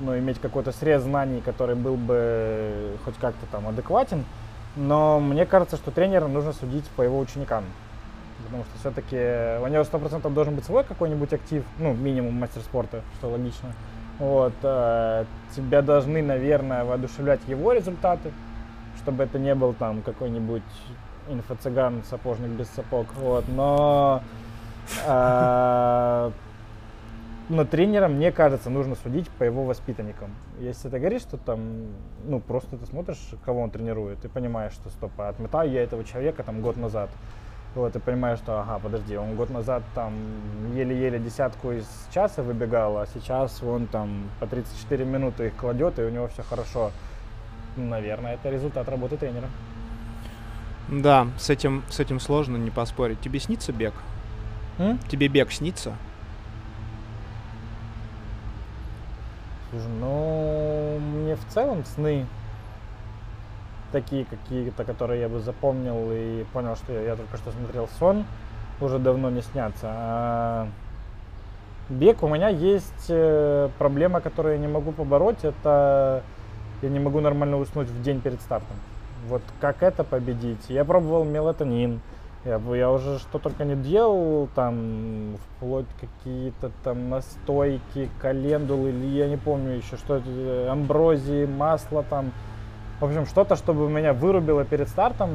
ну, 0.00 0.16
иметь 0.18 0.40
какой-то 0.40 0.72
срез 0.72 1.02
знаний, 1.02 1.42
который 1.42 1.74
был 1.74 1.96
бы 1.96 2.96
хоть 3.04 3.16
как-то 3.16 3.44
там 3.52 3.68
адекватен. 3.68 4.24
Но 4.74 5.20
мне 5.20 5.44
кажется, 5.44 5.76
что 5.76 5.90
тренера 5.90 6.28
нужно 6.28 6.54
судить 6.54 6.86
по 6.96 7.02
его 7.02 7.18
ученикам. 7.18 7.64
Потому 8.42 8.64
что 8.64 8.78
все-таки 8.80 9.16
у 9.62 9.66
него 9.66 9.82
100% 9.82 10.32
должен 10.32 10.54
быть 10.54 10.64
свой 10.64 10.82
какой-нибудь 10.82 11.34
актив, 11.34 11.62
ну, 11.78 11.92
минимум 11.92 12.40
мастер 12.40 12.62
спорта, 12.62 13.02
что 13.18 13.28
логично. 13.28 13.74
Вот, 14.18 14.54
э, 14.62 15.24
тебя 15.54 15.80
должны, 15.82 16.22
наверное, 16.22 16.84
воодушевлять 16.84 17.40
его 17.46 17.72
результаты, 17.72 18.32
чтобы 18.96 19.22
это 19.24 19.38
не 19.38 19.54
был 19.54 19.74
там 19.74 20.02
какой-нибудь 20.02 20.62
инфо-цыган, 21.28 22.02
сапожник 22.04 22.50
без 22.50 22.68
сапог. 22.70 23.06
Вот, 23.14 23.44
но, 23.48 24.22
э, 25.06 26.30
но 27.48 27.64
тренера, 27.64 28.08
мне 28.08 28.32
кажется, 28.32 28.70
нужно 28.70 28.96
судить 28.96 29.28
по 29.30 29.44
его 29.44 29.64
воспитанникам. 29.64 30.34
Если 30.58 30.88
ты 30.88 30.98
говоришь, 30.98 31.22
что 31.22 31.36
там, 31.36 31.86
ну, 32.24 32.40
просто 32.40 32.76
ты 32.76 32.86
смотришь, 32.86 33.20
кого 33.44 33.62
он 33.62 33.70
тренирует, 33.70 34.18
ты 34.20 34.28
понимаешь, 34.28 34.72
что, 34.72 34.90
стоп, 34.90 35.12
а 35.18 35.28
отметаю 35.28 35.70
я 35.70 35.84
этого 35.84 36.02
человека 36.02 36.42
там 36.42 36.60
год 36.60 36.76
назад. 36.76 37.08
Вот, 37.74 37.94
и 37.94 37.98
понимаешь, 37.98 38.38
что, 38.38 38.60
ага, 38.60 38.78
подожди, 38.78 39.16
он 39.16 39.36
год 39.36 39.50
назад 39.50 39.82
там 39.94 40.14
еле-еле 40.74 41.18
десятку 41.18 41.72
из 41.72 41.86
часа 42.12 42.42
выбегал, 42.42 42.98
а 42.98 43.06
сейчас 43.06 43.62
он 43.62 43.86
там 43.86 44.30
по 44.40 44.46
34 44.46 45.04
минуты 45.04 45.48
их 45.48 45.56
кладет, 45.56 45.98
и 45.98 46.02
у 46.02 46.08
него 46.08 46.28
все 46.28 46.42
хорошо. 46.42 46.90
Наверное, 47.76 48.34
это 48.34 48.50
результат 48.50 48.88
работы 48.88 49.16
тренера. 49.16 49.48
Да, 50.88 51.28
с 51.38 51.50
этим, 51.50 51.84
с 51.90 52.00
этим 52.00 52.18
сложно 52.18 52.56
не 52.56 52.70
поспорить. 52.70 53.20
Тебе 53.20 53.38
снится 53.38 53.72
бег? 53.72 53.92
М? 54.78 54.98
Тебе 55.08 55.28
бег 55.28 55.52
снится? 55.52 55.94
Слушай, 59.70 59.90
ну, 60.00 60.98
мне 60.98 61.36
в 61.36 61.44
целом 61.52 61.84
сны 61.84 62.26
такие 63.92 64.24
какие-то, 64.24 64.84
которые 64.84 65.20
я 65.20 65.28
бы 65.28 65.40
запомнил 65.40 66.10
и 66.12 66.44
понял, 66.52 66.76
что 66.76 66.92
я, 66.92 67.02
я 67.02 67.16
только 67.16 67.36
что 67.36 67.50
смотрел 67.52 67.88
сон, 67.98 68.24
уже 68.80 68.98
давно 68.98 69.30
не 69.30 69.42
снятся. 69.42 69.86
А 69.90 70.68
бег 71.88 72.22
у 72.22 72.28
меня 72.28 72.48
есть 72.48 73.06
э, 73.08 73.68
проблема, 73.78 74.20
которую 74.20 74.54
я 74.54 74.60
не 74.60 74.68
могу 74.68 74.92
побороть, 74.92 75.44
это 75.44 76.22
я 76.82 76.88
не 76.88 77.00
могу 77.00 77.20
нормально 77.20 77.58
уснуть 77.58 77.88
в 77.88 78.02
день 78.02 78.20
перед 78.20 78.40
стартом. 78.40 78.76
Вот 79.26 79.42
как 79.60 79.82
это 79.82 80.04
победить? 80.04 80.68
Я 80.68 80.84
пробовал 80.84 81.24
мелатонин, 81.24 82.00
я, 82.44 82.60
я 82.74 82.90
уже 82.90 83.18
что 83.18 83.38
только 83.38 83.64
не 83.64 83.74
делал, 83.74 84.48
там, 84.54 85.36
вплоть 85.36 85.86
какие-то 86.00 86.70
там 86.84 87.10
настойки, 87.10 88.08
календулы, 88.20 88.90
или 88.90 89.06
я 89.06 89.28
не 89.28 89.36
помню 89.36 89.72
еще, 89.72 89.96
что 89.96 90.16
это, 90.16 90.70
амброзии, 90.70 91.46
масло 91.46 92.04
там, 92.08 92.32
в 93.00 93.04
общем, 93.04 93.26
что-то, 93.26 93.56
чтобы 93.56 93.88
меня 93.88 94.12
вырубило 94.12 94.64
перед 94.64 94.88
стартом. 94.88 95.30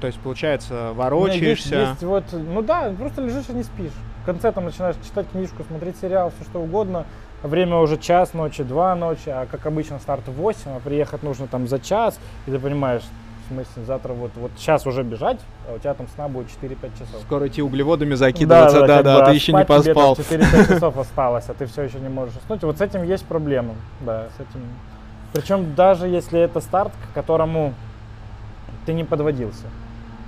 То 0.00 0.06
есть, 0.06 0.18
получается, 0.20 0.92
ворочаешься. 0.94 1.76
Есть, 1.76 1.88
есть 1.90 2.02
вот, 2.02 2.24
ну 2.32 2.62
да, 2.62 2.92
просто 2.98 3.22
лежишь 3.22 3.48
и 3.48 3.52
не 3.52 3.62
спишь. 3.62 3.92
В 4.22 4.26
конце 4.26 4.50
там 4.52 4.64
начинаешь 4.64 4.96
читать 5.04 5.26
книжку, 5.30 5.62
смотреть 5.68 5.96
сериал, 6.00 6.32
все 6.36 6.48
что 6.48 6.60
угодно. 6.60 7.06
Время 7.42 7.76
уже 7.76 7.96
час 7.96 8.34
ночи, 8.34 8.62
два 8.62 8.94
ночи, 8.94 9.28
а 9.28 9.46
как 9.46 9.66
обычно 9.66 9.98
старт 9.98 10.26
в 10.26 10.32
8, 10.32 10.60
а 10.76 10.80
приехать 10.80 11.22
нужно 11.22 11.46
там 11.46 11.68
за 11.68 11.78
час. 11.78 12.18
И 12.46 12.50
ты 12.50 12.58
понимаешь, 12.58 13.02
в 13.44 13.52
смысле, 13.52 13.84
завтра 13.84 14.12
вот, 14.14 14.32
вот 14.34 14.50
сейчас 14.56 14.86
уже 14.86 15.02
бежать, 15.02 15.38
а 15.68 15.74
у 15.74 15.78
тебя 15.78 15.94
там 15.94 16.08
сна 16.08 16.28
будет 16.28 16.48
4-5 16.60 16.92
часов. 16.98 17.20
Скоро 17.22 17.46
идти 17.46 17.62
углеводами 17.62 18.14
закидываться, 18.14 18.80
да, 18.80 18.86
да, 18.86 19.02
да, 19.02 19.18
да 19.20 19.26
ты 19.26 19.32
еще 19.32 19.52
не 19.52 19.64
поспал. 19.64 20.16
Тебе 20.16 20.38
4-5 20.38 20.74
часов 20.74 20.98
осталось, 20.98 21.48
а 21.48 21.54
ты 21.54 21.66
все 21.66 21.82
еще 21.82 22.00
не 22.00 22.08
можешь 22.08 22.34
уснуть. 22.36 22.62
Вот 22.64 22.78
с 22.78 22.80
этим 22.80 23.04
есть 23.04 23.24
проблема, 23.26 23.74
да, 24.00 24.26
с 24.36 24.40
этим 24.40 24.62
причем 25.32 25.74
даже 25.74 26.06
если 26.08 26.40
это 26.40 26.60
старт, 26.60 26.92
к 27.10 27.14
которому 27.14 27.74
ты 28.84 28.92
не 28.92 29.04
подводился. 29.04 29.66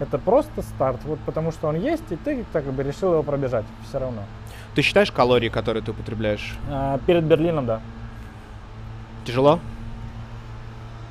Это 0.00 0.18
просто 0.18 0.62
старт, 0.62 1.00
вот 1.04 1.18
потому 1.20 1.50
что 1.50 1.68
он 1.68 1.76
есть, 1.76 2.04
и 2.10 2.16
ты 2.16 2.44
так 2.52 2.64
бы 2.64 2.82
решил 2.82 3.12
его 3.12 3.22
пробежать 3.22 3.64
все 3.88 3.98
равно. 3.98 4.22
Ты 4.74 4.82
считаешь 4.82 5.10
калории, 5.10 5.48
которые 5.48 5.82
ты 5.82 5.90
употребляешь? 5.90 6.56
А, 6.70 6.98
перед 7.06 7.24
Берлином, 7.24 7.66
да. 7.66 7.80
Тяжело? 9.24 9.58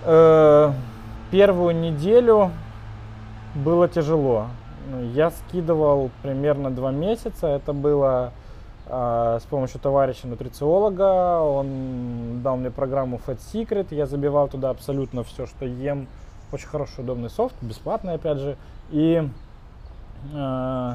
Э, 0.05 0.71
первую 1.31 1.75
неделю 1.75 2.51
было 3.55 3.89
тяжело. 3.89 4.47
Я 5.13 5.31
скидывал 5.31 6.11
примерно 6.21 6.71
два 6.71 6.91
месяца. 6.91 7.47
Это 7.47 7.73
было 7.73 8.31
с 8.89 9.43
помощью 9.49 9.81
товарища 9.81 10.27
нутрициолога. 10.27 11.41
Он 11.41 12.41
дал 12.41 12.57
мне 12.57 12.71
программу 12.71 13.19
Fat 13.25 13.39
Secret. 13.53 13.87
Я 13.91 14.05
забивал 14.05 14.47
туда 14.47 14.69
абсолютно 14.69 15.23
все, 15.23 15.45
что 15.45 15.65
ем. 15.65 16.07
Очень 16.51 16.67
хороший, 16.67 17.01
удобный 17.01 17.29
софт, 17.29 17.55
бесплатный, 17.61 18.13
опять 18.13 18.37
же. 18.37 18.55
И, 18.89 19.27
э, 20.33 20.93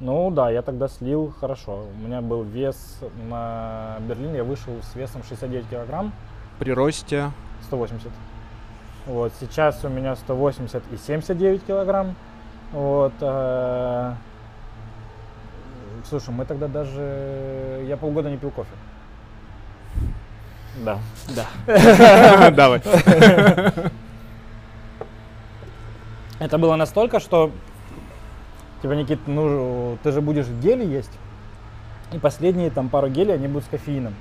ну 0.00 0.30
да, 0.30 0.50
я 0.50 0.60
тогда 0.60 0.88
слил 0.88 1.32
хорошо. 1.40 1.86
У 1.98 2.06
меня 2.06 2.20
был 2.20 2.42
вес 2.42 3.00
на 3.30 3.96
Берлин, 4.00 4.34
я 4.34 4.44
вышел 4.44 4.74
с 4.82 4.94
весом 4.94 5.22
69 5.22 5.68
килограмм. 5.70 6.12
При 6.58 6.72
росте? 6.72 7.30
180. 7.62 8.10
Вот, 9.06 9.32
сейчас 9.40 9.82
у 9.84 9.88
меня 9.88 10.14
180 10.14 10.82
и 10.92 10.96
79 10.98 11.64
килограмм. 11.64 12.14
Вот, 12.72 13.14
э, 13.22 14.12
Слушай, 16.04 16.30
мы 16.30 16.44
тогда 16.44 16.68
даже... 16.68 17.84
Я 17.86 17.96
полгода 17.96 18.30
не 18.30 18.36
пил 18.36 18.50
кофе. 18.50 18.70
Да. 20.84 20.98
Да. 21.34 22.50
Давай. 22.50 22.82
Это 26.38 26.58
было 26.58 26.76
настолько, 26.76 27.20
что... 27.20 27.50
Типа, 28.82 28.92
Никит, 28.92 29.20
ну, 29.26 29.98
ты 30.02 30.12
же 30.12 30.20
будешь 30.20 30.46
в 30.46 30.60
геле 30.60 30.86
есть. 30.86 31.10
И 32.12 32.18
последние 32.18 32.70
там 32.70 32.88
пару 32.88 33.08
гелей, 33.08 33.34
они 33.34 33.48
будут 33.48 33.64
с 33.64 33.68
кофеином. 33.68 34.14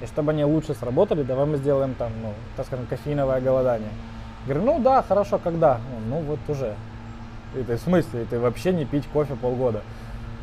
И 0.00 0.06
чтобы 0.06 0.30
они 0.32 0.44
лучше 0.44 0.74
сработали, 0.74 1.22
давай 1.22 1.46
мы 1.46 1.56
сделаем 1.56 1.94
там, 1.94 2.12
ну, 2.22 2.32
так 2.56 2.66
скажем, 2.66 2.86
кофеиновое 2.86 3.40
голодание. 3.40 3.90
Говорю, 4.46 4.62
ну 4.64 4.78
да, 4.80 5.02
хорошо, 5.02 5.38
когда? 5.38 5.80
Ну, 5.90 6.16
ну 6.16 6.22
вот 6.22 6.38
уже. 6.48 6.74
И 7.56 7.62
ты 7.62 7.76
в 7.76 7.80
смысле? 7.80 8.22
И 8.22 8.24
ты 8.26 8.38
вообще 8.38 8.72
не 8.72 8.84
пить 8.84 9.06
кофе 9.12 9.34
полгода. 9.34 9.82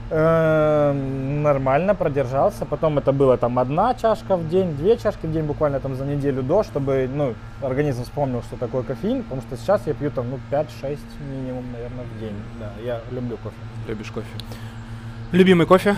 Эм, 0.10 1.42
нормально 1.42 1.96
продержался. 1.96 2.66
Потом 2.66 2.98
это 2.98 3.12
было 3.12 3.38
там 3.38 3.58
одна 3.58 3.94
чашка 3.94 4.36
в 4.36 4.48
день, 4.50 4.76
две 4.76 4.98
чашки 4.98 5.26
в 5.26 5.32
день 5.32 5.46
буквально 5.46 5.80
там 5.80 5.96
за 5.96 6.06
неделю 6.06 6.44
до, 6.44 6.64
чтобы 6.64 7.10
ну, 7.14 7.34
организм 7.62 8.04
вспомнил, 8.04 8.42
что 8.44 8.58
такое 8.58 8.84
кофеин. 8.84 9.24
Потому 9.24 9.42
что 9.42 9.58
сейчас 9.58 9.88
я 9.88 9.94
пью 9.94 10.12
там 10.12 10.30
ну, 10.30 10.40
5-6 10.52 11.00
минимум, 11.32 11.66
наверное, 11.72 12.06
в 12.06 12.20
день. 12.20 12.36
Да, 12.60 12.72
я 12.84 13.02
люблю 13.12 13.38
кофе. 13.38 13.56
Любишь 13.88 14.12
кофе. 14.12 14.28
Любимый 15.32 15.66
кофе? 15.66 15.96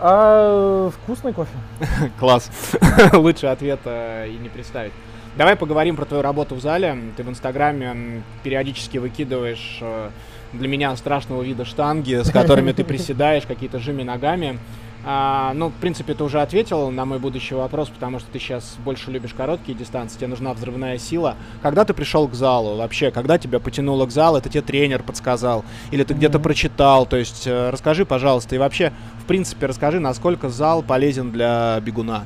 А, 0.00 0.90
вкусный 0.90 1.32
кофе. 1.32 1.56
Класс. 2.18 2.50
Лучше 3.12 3.46
ответа 3.46 4.26
и 4.26 4.36
не 4.36 4.48
представить. 4.48 4.92
Давай 5.36 5.56
поговорим 5.56 5.96
про 5.96 6.04
твою 6.04 6.22
работу 6.22 6.54
в 6.54 6.60
зале. 6.60 6.96
Ты 7.16 7.22
в 7.22 7.28
Инстаграме 7.28 8.22
периодически 8.42 8.98
выкидываешь 8.98 9.78
э, 9.80 10.10
для 10.52 10.68
меня 10.68 10.94
страшного 10.96 11.42
вида 11.42 11.64
штанги, 11.64 12.22
с 12.22 12.30
которыми 12.30 12.72
ты 12.72 12.84
приседаешь, 12.84 13.44
какие-то 13.46 13.78
жими 13.78 14.02
ногами. 14.02 14.58
А, 15.04 15.52
ну, 15.54 15.68
в 15.68 15.74
принципе, 15.74 16.12
ты 16.14 16.24
уже 16.24 16.40
ответил 16.42 16.90
на 16.90 17.04
мой 17.04 17.18
будущий 17.18 17.54
вопрос, 17.54 17.88
потому 17.88 18.18
что 18.18 18.30
ты 18.30 18.38
сейчас 18.38 18.76
больше 18.84 19.10
любишь 19.10 19.32
короткие 19.32 19.78
дистанции, 19.78 20.18
тебе 20.18 20.26
нужна 20.26 20.52
взрывная 20.52 20.98
сила. 20.98 21.36
Когда 21.62 21.84
ты 21.84 21.94
пришел 21.94 22.26
к 22.28 22.34
залу 22.34 22.76
вообще? 22.76 23.10
Когда 23.10 23.38
тебя 23.38 23.60
потянуло 23.60 24.06
к 24.06 24.10
залу? 24.10 24.38
Это 24.38 24.48
тебе 24.48 24.62
тренер 24.62 25.02
подсказал? 25.02 25.64
Или 25.92 26.02
ты 26.02 26.12
mm-hmm. 26.12 26.16
где-то 26.16 26.38
прочитал? 26.40 27.06
То 27.06 27.16
есть 27.16 27.46
э, 27.46 27.70
расскажи, 27.70 28.04
пожалуйста, 28.04 28.56
и 28.56 28.58
вообще, 28.58 28.92
в 29.22 29.26
принципе, 29.26 29.66
расскажи, 29.66 30.00
насколько 30.00 30.48
зал 30.48 30.82
полезен 30.82 31.30
для 31.30 31.80
бегуна? 31.80 32.24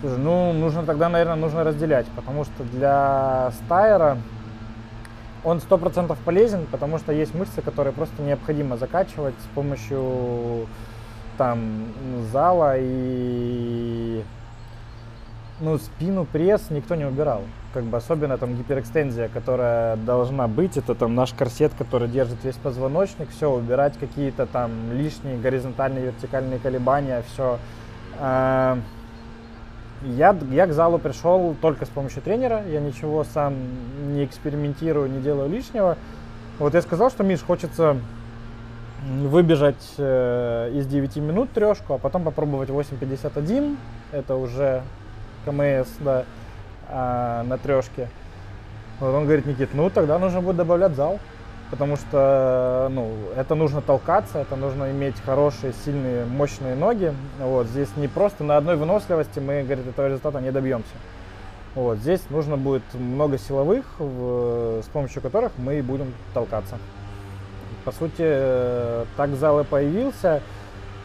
Слушай, 0.00 0.18
ну, 0.18 0.52
нужно 0.52 0.82
тогда, 0.84 1.08
наверное, 1.08 1.36
нужно 1.36 1.64
разделять, 1.64 2.06
потому 2.14 2.44
что 2.44 2.64
для 2.64 3.52
стайера 3.64 4.18
он 5.44 5.60
сто 5.60 5.78
процентов 5.78 6.18
полезен, 6.24 6.66
потому 6.70 6.98
что 6.98 7.12
есть 7.12 7.34
мышцы, 7.34 7.62
которые 7.62 7.92
просто 7.92 8.22
необходимо 8.22 8.76
закачивать 8.76 9.34
с 9.34 9.54
помощью 9.54 10.66
там 11.36 11.86
зала 12.32 12.74
и 12.78 14.22
ну 15.60 15.78
спину 15.78 16.24
пресс 16.24 16.70
никто 16.70 16.94
не 16.94 17.04
убирал. 17.04 17.42
Как 17.72 17.84
бы 17.84 17.96
особенно 17.96 18.38
там 18.38 18.56
гиперэкстензия 18.56 19.28
которая 19.28 19.96
должна 19.96 20.48
быть. 20.48 20.76
Это 20.76 20.94
там 20.94 21.14
наш 21.14 21.32
корсет 21.32 21.72
который 21.78 22.08
держит 22.08 22.42
весь 22.44 22.56
позвоночник. 22.56 23.30
Все 23.30 23.50
убирать 23.50 23.98
какие-то 23.98 24.46
там 24.46 24.70
лишние 24.92 25.38
горизонтальные 25.38 26.06
вертикальные 26.06 26.58
колебания 26.58 27.22
все 27.32 27.58
а, 28.18 28.78
я, 30.02 30.36
я 30.50 30.66
к 30.66 30.72
залу 30.72 30.98
пришел 30.98 31.56
только 31.60 31.84
с 31.84 31.88
помощью 31.88 32.22
тренера, 32.22 32.62
я 32.68 32.80
ничего 32.80 33.24
сам 33.24 33.54
не 34.14 34.24
экспериментирую, 34.24 35.10
не 35.10 35.20
делаю 35.20 35.48
лишнего. 35.48 35.96
Вот 36.58 36.74
я 36.74 36.82
сказал, 36.82 37.10
что, 37.10 37.24
Миш, 37.24 37.40
хочется 37.42 37.96
выбежать 39.06 39.94
э, 39.96 40.72
из 40.74 40.86
9 40.86 41.16
минут 41.16 41.52
трешку, 41.52 41.94
а 41.94 41.98
потом 41.98 42.24
попробовать 42.24 42.68
8.51, 42.68 43.76
это 44.12 44.34
уже 44.36 44.82
КМС, 45.44 45.88
да, 46.00 46.24
э, 46.88 47.42
на 47.46 47.58
трешке. 47.58 48.08
Вот 49.00 49.14
он 49.14 49.24
говорит, 49.24 49.46
Никит, 49.46 49.70
ну 49.74 49.90
тогда 49.90 50.18
нужно 50.18 50.40
будет 50.40 50.56
добавлять 50.56 50.94
зал 50.96 51.20
потому 51.70 51.96
что 51.96 52.88
ну, 52.90 53.12
это 53.36 53.54
нужно 53.54 53.80
толкаться, 53.80 54.38
это 54.38 54.56
нужно 54.56 54.90
иметь 54.90 55.16
хорошие, 55.24 55.72
сильные, 55.84 56.24
мощные 56.24 56.74
ноги. 56.74 57.12
Вот, 57.40 57.66
здесь 57.66 57.88
не 57.96 58.08
просто 58.08 58.44
на 58.44 58.56
одной 58.56 58.76
выносливости 58.76 59.38
мы, 59.38 59.62
говорит, 59.62 59.86
этого 59.86 60.06
результата 60.06 60.40
не 60.40 60.50
добьемся. 60.50 60.94
Вот, 61.74 61.98
здесь 61.98 62.22
нужно 62.30 62.56
будет 62.56 62.82
много 62.94 63.38
силовых, 63.38 63.84
в, 63.98 64.82
с 64.82 64.86
помощью 64.86 65.22
которых 65.22 65.52
мы 65.58 65.82
будем 65.82 66.12
толкаться. 66.34 66.78
По 67.84 67.92
сути, 67.92 69.06
так 69.16 69.30
зал 69.36 69.60
и 69.60 69.64
появился. 69.64 70.42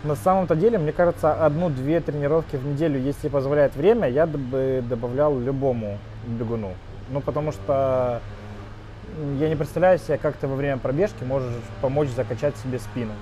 На 0.04 0.15
самом-то 0.15 0.56
деле, 0.56 0.78
мне 0.78 0.91
кажется, 0.91 1.34
одну-две 1.34 2.02
тренировки 2.02 2.58
в 2.58 2.65
неделю, 2.65 2.99
если 2.99 3.30
позволяет 3.30 3.76
время, 3.76 4.10
я 4.10 4.26
бы 4.26 4.84
добавлял 4.89 5.38
любому 5.38 5.97
бегуну. 6.26 6.71
Ну, 7.10 7.21
потому 7.21 7.52
что 7.52 8.21
я 9.39 9.49
не 9.49 9.56
представляю 9.56 9.99
себе, 9.99 10.17
как 10.17 10.36
ты 10.38 10.47
во 10.47 10.56
время 10.56 10.78
пробежки 10.78 11.23
можешь 11.23 11.54
помочь 11.82 12.10
закачать 12.10 12.56
себе 12.58 12.80
спину. 12.80 13.13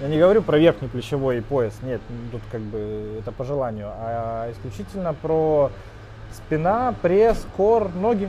Я 0.00 0.08
не 0.08 0.18
говорю 0.18 0.42
про 0.42 0.58
верхний 0.58 0.88
плечевой 0.88 1.42
пояс, 1.42 1.74
нет, 1.82 2.00
тут 2.32 2.40
как 2.50 2.60
бы 2.60 3.18
это 3.20 3.30
по 3.30 3.44
желанию, 3.44 3.88
а 3.88 4.50
исключительно 4.50 5.14
про 5.14 5.70
спина, 6.32 6.94
пресс, 7.02 7.46
кор, 7.56 7.90
ноги. 7.94 8.28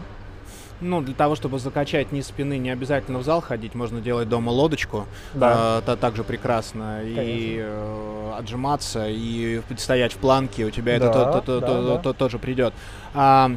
Ну, 0.81 1.01
для 1.01 1.13
того, 1.13 1.35
чтобы 1.35 1.59
закачать 1.59 2.11
низ 2.11 2.27
спины, 2.27 2.57
не 2.57 2.69
обязательно 2.69 3.19
в 3.19 3.23
зал 3.23 3.41
ходить, 3.41 3.73
можно 3.73 4.01
делать 4.01 4.27
дома 4.27 4.49
лодочку. 4.49 5.05
Да. 5.33 5.79
Это 5.79 5.95
также 5.95 6.23
прекрасно. 6.23 6.99
Конечно. 6.99 7.21
И 7.21 7.57
э, 7.59 8.31
отжиматься, 8.37 9.07
и 9.07 9.61
стоять 9.77 10.13
в 10.13 10.17
планке, 10.17 10.65
у 10.65 10.71
тебя 10.71 10.99
да, 10.99 11.05
это 11.05 11.13
то, 11.13 11.41
то, 11.41 11.59
да, 11.59 11.67
то, 11.67 11.87
да. 11.87 11.97
То, 11.99 12.13
тоже 12.13 12.37
придет. 12.37 12.73
А, 13.13 13.51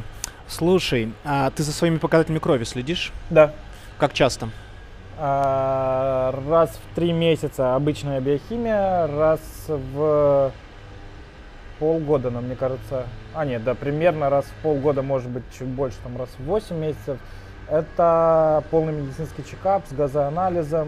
Слушай, 0.47 1.13
а 1.23 1.49
ты 1.51 1.63
за 1.63 1.71
своими 1.71 1.97
показателями 1.97 2.39
крови 2.39 2.63
следишь? 2.63 3.11
Да. 3.29 3.53
Как 3.97 4.13
часто? 4.13 4.49
А, 5.19 6.31
раз 6.47 6.69
в 6.69 6.95
три 6.95 7.11
месяца 7.11 7.75
обычная 7.75 8.21
биохимия, 8.21 9.07
раз 9.07 9.39
в 9.67 10.51
полгода, 11.79 12.29
но 12.29 12.41
мне 12.41 12.55
кажется, 12.55 13.07
а 13.33 13.45
нет, 13.45 13.63
да, 13.63 13.75
примерно 13.75 14.29
раз 14.29 14.45
в 14.45 14.63
полгода, 14.63 15.01
может 15.01 15.29
быть, 15.29 15.43
чуть 15.57 15.67
больше, 15.67 15.97
там 16.03 16.17
раз 16.17 16.29
в 16.37 16.43
8 16.43 16.75
месяцев. 16.75 17.17
Это 17.69 18.63
полный 18.71 18.93
медицинский 18.93 19.43
чекап 19.43 19.85
с 19.89 19.93
газоанализом, 19.93 20.87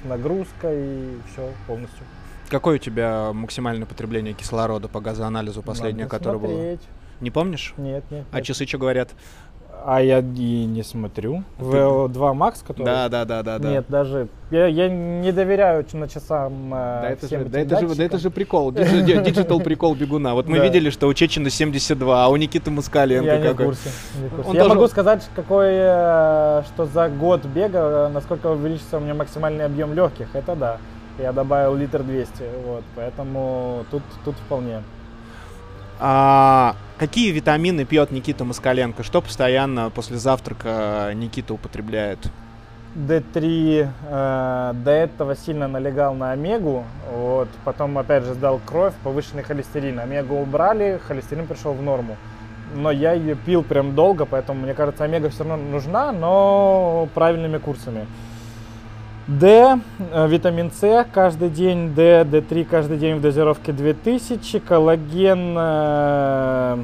с 0.00 0.04
нагрузкой, 0.08 1.18
все 1.30 1.50
полностью. 1.66 2.04
Какое 2.48 2.76
у 2.76 2.78
тебя 2.78 3.32
максимальное 3.32 3.86
потребление 3.86 4.34
кислорода 4.34 4.88
по 4.88 5.00
газоанализу 5.00 5.62
последнее, 5.62 6.04
Надо 6.06 6.18
которое 6.18 6.38
смотреть. 6.38 6.80
было? 6.80 7.01
Не 7.22 7.30
помнишь? 7.30 7.72
Нет, 7.76 8.02
нет. 8.10 8.24
А 8.32 8.36
нет. 8.36 8.44
часы 8.44 8.66
что 8.66 8.78
говорят? 8.78 9.10
А 9.84 10.00
я 10.00 10.18
и 10.18 10.64
не 10.64 10.82
смотрю. 10.82 11.44
VO2 11.58 12.12
Max, 12.12 12.64
который... 12.66 12.84
Да, 12.84 13.08
да, 13.08 13.24
да, 13.24 13.42
да. 13.42 13.58
Нет, 13.58 13.86
даже... 13.88 14.28
Я, 14.50 14.66
я 14.66 14.88
не 14.88 15.32
доверяю 15.32 15.84
на 15.92 16.08
часам 16.08 16.74
э, 16.74 17.00
да, 17.02 17.10
это 17.10 17.28
же, 17.28 17.44
да, 17.44 17.60
это 17.60 17.80
же, 17.80 17.94
да 17.94 18.04
это 18.04 18.18
же 18.18 18.30
прикол, 18.30 18.70
digital 18.72 19.60
прикол 19.60 19.94
бегуна. 19.94 20.34
Вот 20.34 20.46
мы 20.46 20.58
да. 20.58 20.64
видели, 20.64 20.90
что 20.90 21.08
у 21.08 21.14
Чечина 21.14 21.48
72, 21.48 22.24
а 22.24 22.28
у 22.28 22.36
Никиты 22.36 22.70
Москаленко 22.70 23.34
я 23.34 23.40
какой. 23.40 23.66
Не 23.66 23.72
в 23.72 23.76
курсе, 23.76 23.90
не 24.20 24.28
в 24.28 24.34
курсе. 24.34 24.52
Я 24.52 24.62
тоже... 24.62 24.74
могу 24.74 24.88
сказать, 24.88 25.28
какой, 25.34 25.68
э, 25.70 26.62
что 26.66 26.86
за 26.86 27.08
год 27.08 27.44
бега, 27.44 28.10
насколько 28.12 28.48
увеличится 28.48 28.98
у 28.98 29.00
меня 29.00 29.14
максимальный 29.14 29.64
объем 29.64 29.94
легких. 29.94 30.28
Это 30.34 30.54
да. 30.54 30.78
Я 31.18 31.32
добавил 31.32 31.74
литр 31.76 32.02
200, 32.02 32.32
вот, 32.66 32.84
поэтому 32.94 33.84
тут, 33.90 34.02
тут 34.24 34.34
вполне. 34.36 34.82
А, 36.04 36.74
какие 37.02 37.32
витамины 37.32 37.84
пьет 37.84 38.12
Никита 38.12 38.44
Москаленко? 38.44 39.02
Что 39.02 39.20
постоянно 39.20 39.90
после 39.90 40.18
завтрака 40.18 41.10
Никита 41.14 41.52
употребляет? 41.52 42.30
D3 42.94 43.88
э, 44.08 44.72
до 44.84 44.90
этого 44.92 45.34
сильно 45.34 45.66
налегал 45.66 46.14
на 46.14 46.30
омегу, 46.30 46.84
вот, 47.12 47.48
потом 47.64 47.98
опять 47.98 48.22
же 48.22 48.34
сдал 48.34 48.60
кровь, 48.64 48.94
повышенный 49.02 49.42
холестерин. 49.42 49.98
Омегу 49.98 50.36
убрали, 50.36 51.00
холестерин 51.04 51.48
пришел 51.48 51.72
в 51.72 51.82
норму. 51.82 52.16
Но 52.72 52.92
я 52.92 53.14
ее 53.14 53.34
пил 53.34 53.64
прям 53.64 53.96
долго, 53.96 54.24
поэтому 54.24 54.60
мне 54.60 54.72
кажется, 54.72 55.02
омега 55.02 55.28
все 55.28 55.42
равно 55.42 55.56
нужна, 55.56 56.12
но 56.12 57.08
правильными 57.14 57.58
курсами. 57.58 58.06
D, 59.28 59.46
э, 59.46 59.78
витамин 60.28 60.72
С 60.72 61.06
каждый 61.12 61.48
день, 61.48 61.94
D, 61.94 62.24
D3 62.24 62.64
каждый 62.64 62.98
день 62.98 63.16
в 63.16 63.20
дозировке 63.20 63.72
2000, 63.72 64.58
коллаген, 64.58 65.54
э, 65.56 66.78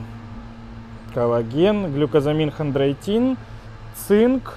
коллаген, 1.13 1.93
глюкозамин, 1.93 2.53
хондроитин, 2.53 3.37
цинк, 4.07 4.55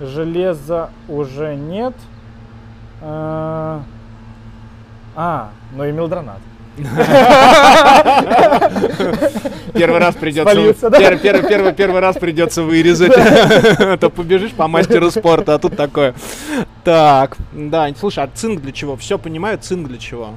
железа 0.00 0.88
уже 1.06 1.54
нет. 1.54 1.94
Э, 3.02 3.80
а, 5.14 5.50
ну 5.76 5.84
и 5.84 5.92
мелдронат. 5.92 6.40
Первый 9.82 10.00
раз 10.00 10.14
придется, 10.14 10.52
Спалился, 10.52 10.90
да? 10.90 10.98
первый, 10.98 11.18
первый, 11.18 11.48
первый, 11.48 11.72
первый 11.72 12.00
раз 12.00 12.16
придется 12.16 12.62
вырезать. 12.62 13.12
А 13.78 13.96
то 13.96 14.10
побежишь 14.10 14.52
по 14.52 14.68
мастеру 14.68 15.10
спорта, 15.10 15.54
а 15.54 15.58
тут 15.58 15.76
такое. 15.76 16.14
Так, 16.84 17.36
да, 17.52 17.88
слушай, 17.98 18.22
а 18.22 18.28
цинк 18.32 18.60
для 18.60 18.72
чего? 18.72 18.96
Все 18.96 19.18
понимаю, 19.18 19.58
цинк 19.58 19.88
для 19.88 19.98
чего? 19.98 20.34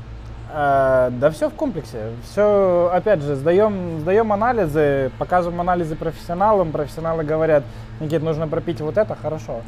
А, 0.52 1.12
да 1.12 1.30
все 1.30 1.50
в 1.50 1.54
комплексе. 1.54 2.12
Все, 2.32 2.90
опять 2.92 3.22
же, 3.22 3.36
сдаем, 3.36 4.00
сдаем 4.00 4.34
анализы, 4.34 5.12
показываем 5.20 5.62
анализы 5.62 5.96
профессионалам. 5.96 6.72
Профессионалы 6.72 7.24
говорят, 7.24 7.64
Никит, 8.00 8.24
нужно 8.24 8.48
пропить 8.48 8.82
вот 8.82 8.98
это, 8.98 9.16
хорошо. 9.22 9.62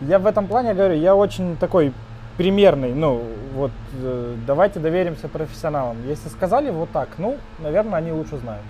Я 0.00 0.18
в 0.18 0.26
этом 0.26 0.46
плане 0.46 0.74
говорю, 0.74 0.96
я 0.96 1.14
очень 1.14 1.56
такой 1.56 1.92
примерный, 2.36 2.92
ну, 2.94 3.22
вот, 3.54 3.70
э, 4.02 4.34
давайте 4.46 4.80
доверимся 4.80 5.28
профессионалам. 5.28 5.96
Если 6.06 6.28
сказали 6.28 6.70
вот 6.70 6.90
так, 6.90 7.08
ну, 7.18 7.36
наверное, 7.60 7.98
они 7.98 8.12
лучше 8.12 8.36
знают. 8.38 8.64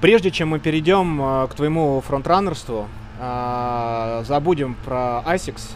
Прежде 0.00 0.30
чем 0.30 0.48
мы 0.48 0.58
перейдем 0.60 1.20
э, 1.20 1.46
к 1.48 1.54
твоему 1.54 2.00
фронтранерству, 2.00 2.88
э, 3.20 4.22
забудем 4.26 4.74
про 4.82 5.22
ASICS. 5.26 5.72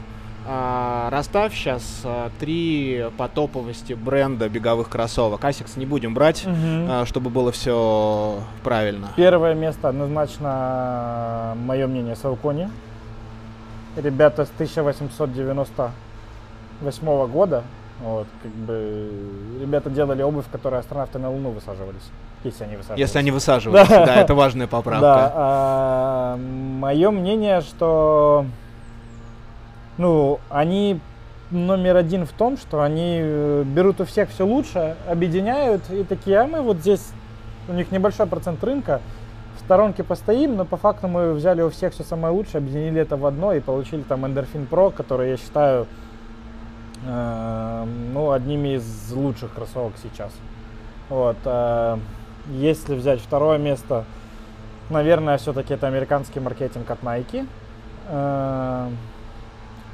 Э, 0.47 1.09
расставь 1.11 1.55
сейчас 1.55 2.07
три 2.41 3.05
по 3.19 3.29
топовости 3.29 3.93
бренда 3.93 4.49
беговых 4.49 4.89
кроссовок. 4.89 5.43
ASICS 5.43 5.79
не 5.79 5.85
будем 5.85 6.15
брать, 6.15 6.45
э, 6.47 7.05
чтобы 7.05 7.29
было 7.29 7.53
все 7.53 8.41
правильно. 8.63 9.11
Первое 9.15 9.53
место 9.53 9.91
однозначно, 9.91 11.55
мое 11.67 11.87
мнение, 11.87 12.17
Саукони. 12.17 12.71
Ребята 13.97 14.47
с 14.47 14.51
1898 14.51 17.27
года. 17.27 17.63
Вот, 18.01 18.27
как 18.43 18.53
бы 18.53 19.11
ребята 19.61 19.91
делали 19.91 20.23
обувь, 20.23 20.47
которой 20.51 20.81
астронавты 20.81 21.19
на 21.19 21.31
Луну 21.31 21.51
высаживались. 21.51 22.11
Если 22.45 22.65
они 22.65 22.77
высаживались. 22.77 23.01
Если 23.01 23.19
они 23.19 23.31
высаживались, 23.33 23.89
да, 23.89 24.07
да 24.07 24.17
это 24.17 24.35
важная 24.35 24.67
поправка. 24.67 25.01
Да, 25.01 25.33
а, 25.35 26.37
мое 26.37 27.11
мнение, 27.11 27.61
что 27.63 28.47
ну, 29.97 30.39
они 30.51 31.01
номер 31.51 31.97
один 31.97 32.27
в 32.27 32.33
том, 32.33 32.57
что 32.57 32.83
они 32.83 33.19
э, 33.23 33.65
берут 33.65 34.01
у 34.01 34.05
всех 34.05 34.31
все 34.31 34.45
лучше, 34.45 34.97
объединяют 35.09 35.89
и 35.91 36.05
такие, 36.05 36.39
а 36.39 36.47
мы 36.47 36.63
вот 36.63 36.79
здесь, 36.79 37.13
у 37.69 37.73
них 37.73 37.91
небольшой 37.93 38.27
процент 38.27 38.63
рынка, 38.65 39.01
в 39.57 39.61
сторонке 39.61 40.03
постоим, 40.03 40.57
но 40.57 40.65
по 40.65 40.77
факту 40.77 41.09
мы 41.09 41.33
взяли 41.33 41.63
у 41.63 41.71
всех 41.71 41.93
все 41.93 42.03
самое 42.03 42.35
лучшее, 42.35 42.59
объединили 42.59 43.01
это 43.01 43.17
в 43.17 43.25
одно 43.25 43.53
и 43.53 43.61
получили 43.61 44.03
там 44.03 44.25
Endorphin 44.25 44.69
Pro, 44.69 44.93
который 44.93 45.31
я 45.31 45.37
считаю 45.37 45.87
э, 47.07 47.87
ну, 48.13 48.33
одними 48.33 48.77
из 48.77 49.13
лучших 49.13 49.55
кроссовок 49.55 49.95
сейчас. 50.03 50.33
Вот. 51.09 51.37
Э, 51.45 51.99
если 52.47 52.95
взять 52.95 53.21
второе 53.21 53.59
место, 53.59 54.05
наверное, 54.91 55.39
все-таки 55.39 55.75
это 55.75 55.87
американский 55.87 56.41
маркетинг 56.41 56.91
от 56.91 57.03
Nike. 57.03 57.47
Э, 58.09 58.89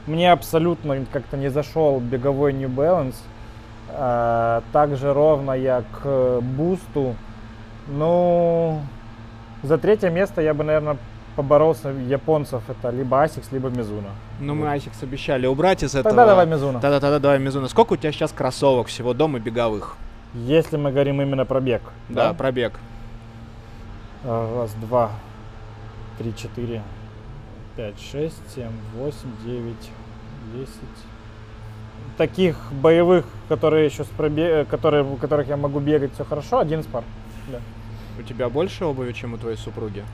мне 0.06 0.32
абсолютно 0.32 1.04
как-то 1.12 1.36
не 1.36 1.48
зашел 1.48 2.00
беговой 2.00 2.52
New 2.52 2.68
Balance. 2.68 3.16
Э, 3.90 4.62
также 4.72 5.12
ровно 5.12 5.52
я 5.52 5.84
к 6.02 6.40
бусту. 6.40 7.14
Ну, 7.88 8.80
за 9.62 9.78
третье 9.78 10.10
место 10.10 10.40
я 10.40 10.54
бы, 10.54 10.64
наверное, 10.64 10.96
поборолся 11.36 11.90
японцев. 11.90 12.62
Это 12.68 12.90
либо 12.90 13.24
Asics, 13.24 13.46
либо 13.50 13.68
Mizuno. 13.68 14.10
Ну, 14.40 14.54
мы 14.54 14.66
Asics 14.66 15.02
обещали 15.02 15.46
убрать 15.46 15.82
из 15.82 15.94
этого. 15.94 16.14
Тогда 16.14 16.26
давай 16.26 16.46
Mizuno. 16.46 16.80
Тогда, 16.80 17.00
тогда 17.00 17.18
давай 17.18 17.38
Mizuno. 17.38 17.68
Сколько 17.68 17.94
у 17.94 17.96
тебя 17.96 18.12
сейчас 18.12 18.32
кроссовок 18.32 18.88
всего 18.88 19.14
дома 19.14 19.38
беговых? 19.38 19.96
Если 20.34 20.76
мы 20.76 20.92
говорим 20.92 21.20
именно 21.20 21.44
про 21.44 21.60
бег. 21.60 21.82
Да, 22.08 22.28
да? 22.28 22.34
про 22.34 22.52
бег. 22.52 22.74
Раз, 24.24 24.72
два, 24.74 25.10
три, 26.18 26.34
четыре, 26.36 26.82
пять, 27.76 28.00
шесть, 28.00 28.40
семь, 28.54 28.70
восемь, 28.94 29.30
девять, 29.44 29.90
десять. 30.54 30.70
Таких 32.16 32.56
боевых, 32.70 33.24
которые 33.48 33.86
еще 33.86 34.04
с 34.04 34.08
пробег, 34.08 34.68
которые, 34.68 35.02
у 35.02 35.16
которых 35.16 35.48
я 35.48 35.56
могу 35.56 35.80
бегать 35.80 36.12
все 36.14 36.24
хорошо, 36.24 36.58
один 36.58 36.84
пар. 36.84 37.02
Да. 37.48 37.58
У 38.18 38.22
тебя 38.22 38.48
больше 38.48 38.84
обуви, 38.84 39.12
чем 39.12 39.34
у 39.34 39.38
твоей 39.38 39.56
супруги? 39.56 40.04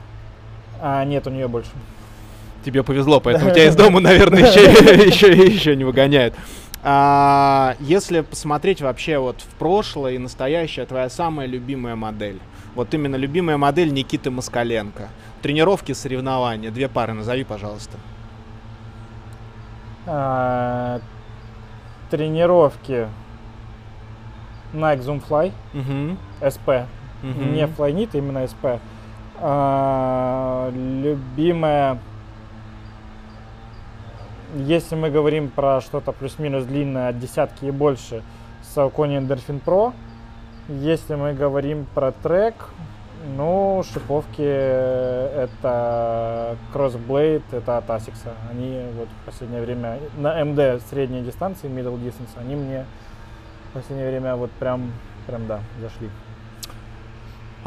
А, 0.81 1.03
нет, 1.03 1.27
у 1.27 1.29
нее 1.29 1.47
больше. 1.47 1.71
Тебе 2.63 2.83
повезло, 2.83 3.19
поэтому 3.19 3.51
тебя 3.53 3.65
из 3.65 3.75
дома, 3.75 3.99
наверное, 3.99 4.41
еще 4.41 5.75
не 5.75 5.83
выгоняют. 5.83 6.33
А, 6.83 7.75
если 7.79 8.21
посмотреть 8.21 8.81
вообще 8.81 9.17
вот 9.17 9.41
в 9.41 9.55
прошлое 9.55 10.13
и 10.13 10.17
настоящее, 10.17 10.85
твоя 10.85 11.09
самая 11.09 11.47
любимая 11.47 11.95
модель. 11.95 12.39
Вот 12.75 12.93
именно 12.93 13.15
любимая 13.15 13.57
модель 13.57 13.91
Никиты 13.91 14.29
Москаленко. 14.29 15.09
Тренировки, 15.41 15.93
соревнования. 15.93 16.71
Две 16.71 16.87
пары 16.87 17.13
назови, 17.13 17.43
пожалуйста. 17.43 17.97
А, 20.05 21.01
тренировки 22.09 23.07
Nike 24.73 24.99
Zoom 24.99 25.23
Fly, 25.27 25.51
угу. 25.73 26.17
SP. 26.39 26.85
Угу. 27.23 27.43
Не 27.51 27.63
Flyknit, 27.65 28.09
именно 28.13 28.43
SP. 28.45 28.79
А, 29.39 30.71
любимая 30.71 31.99
если 34.65 34.95
мы 34.95 35.09
говорим 35.09 35.49
про 35.49 35.81
что-то 35.81 36.11
плюс-минус 36.11 36.65
длинное 36.65 37.09
от 37.09 37.19
десятки 37.19 37.65
и 37.65 37.71
больше, 37.71 38.23
Saucony 38.75 39.19
Endorphin 39.19 39.61
Pro. 39.63 39.93
Если 40.67 41.15
мы 41.15 41.33
говорим 41.33 41.87
про 41.95 42.11
трек, 42.11 42.55
ну, 43.35 43.83
шиповки 43.91 44.41
это 44.41 46.57
Crossblade, 46.73 47.43
это 47.51 47.77
от 47.77 47.89
Asics. 47.89 48.19
Они 48.51 48.83
вот 48.97 49.07
в 49.07 49.25
последнее 49.25 49.61
время 49.61 49.99
на 50.17 50.41
MD 50.41 50.81
средней 50.89 51.21
дистанции, 51.21 51.69
middle 51.69 51.99
distance, 51.99 52.37
они 52.37 52.55
мне 52.55 52.85
в 53.69 53.73
последнее 53.73 54.09
время 54.09 54.35
вот 54.35 54.51
прям, 54.51 54.91
прям 55.25 55.47
да, 55.47 55.59
зашли. 55.81 56.09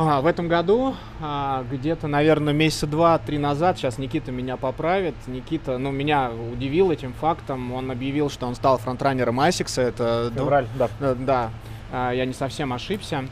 А, 0.02 0.22
в 0.22 0.26
этом 0.26 0.48
году, 0.48 0.94
а, 1.20 1.62
где-то, 1.70 2.06
наверное, 2.08 2.54
месяца 2.54 2.86
два-три 2.86 3.36
назад, 3.36 3.76
сейчас 3.76 3.98
Никита 3.98 4.32
меня 4.32 4.56
поправит. 4.56 5.14
Никита, 5.26 5.76
ну, 5.76 5.90
меня 5.90 6.30
удивил 6.30 6.90
этим 6.90 7.12
фактом. 7.12 7.70
Он 7.74 7.90
объявил, 7.90 8.30
что 8.30 8.46
он 8.46 8.54
стал 8.54 8.78
фронтранером 8.78 9.38
Асикса. 9.40 9.82
Это 9.82 10.32
Февраль, 10.34 10.66
да. 10.78 10.88
Да, 11.00 11.14
да 11.14 11.50
а, 11.92 12.12
я 12.12 12.24
не 12.24 12.32
совсем 12.32 12.72
ошибся. 12.72 13.26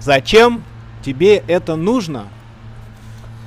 Зачем 0.00 0.64
тебе 1.02 1.36
это 1.46 1.76
нужно? 1.76 2.28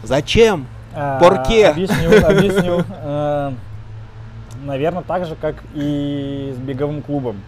Зачем? 0.04 0.68
А, 0.94 1.20
Порке? 1.20 1.70
Объясню, 1.70 2.28
объясню. 2.28 2.86
Э, 2.92 3.54
наверное, 4.64 5.02
так 5.02 5.26
же, 5.26 5.36
как 5.36 5.64
и 5.74 6.54
с 6.56 6.60
беговым 6.60 7.02
клубом 7.02 7.42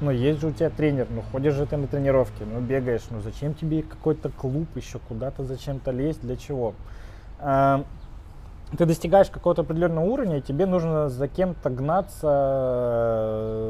ну, 0.00 0.10
есть 0.10 0.40
же 0.40 0.48
у 0.48 0.52
тебя 0.52 0.70
тренер, 0.70 1.06
ну, 1.10 1.22
ходишь 1.32 1.54
же 1.54 1.66
ты 1.66 1.76
на 1.76 1.86
тренировки, 1.86 2.42
ну, 2.42 2.60
бегаешь, 2.60 3.02
ну, 3.10 3.20
зачем 3.20 3.54
тебе 3.54 3.82
какой-то 3.82 4.28
клуб 4.30 4.68
еще 4.76 4.98
куда-то 4.98 5.44
зачем-то 5.44 5.90
лезть, 5.90 6.20
для 6.20 6.36
чего? 6.36 6.74
А, 7.38 7.84
ты 8.76 8.84
достигаешь 8.84 9.30
какого-то 9.30 9.62
определенного 9.62 10.04
уровня, 10.04 10.38
и 10.38 10.42
тебе 10.42 10.66
нужно 10.66 11.08
за 11.08 11.28
кем-то 11.28 11.70
гнаться, 11.70 12.26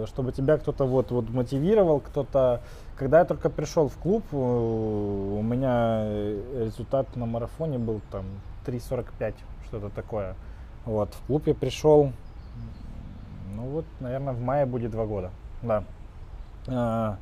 чтобы 0.09 0.33
тебя 0.33 0.57
кто-то 0.57 0.85
вот, 0.85 1.11
вот 1.11 1.29
мотивировал, 1.31 2.01
кто-то... 2.01 2.63
Когда 2.97 3.19
я 3.19 3.27
только 3.27 3.51
пришел 3.51 3.89
в 3.89 3.97
клуб, 3.99 4.25
у 4.33 5.43
меня 5.43 6.09
результат 6.65 7.15
на 7.15 7.27
марафоне 7.27 7.79
был 7.79 8.01
там 8.11 8.25
3.45, 8.67 9.35
что-то 9.67 9.91
такое. 9.91 10.35
Вот, 10.87 11.13
в 11.13 11.27
клуб 11.27 11.47
я 11.47 11.55
пришел, 11.55 12.13
ну 13.55 13.65
вот, 13.65 13.85
наверное, 14.01 14.33
в 14.33 14.41
мае 14.41 14.65
будет 14.65 14.93
два 14.93 15.05
года, 15.05 15.31
да. 15.63 15.85
А, 16.69 17.17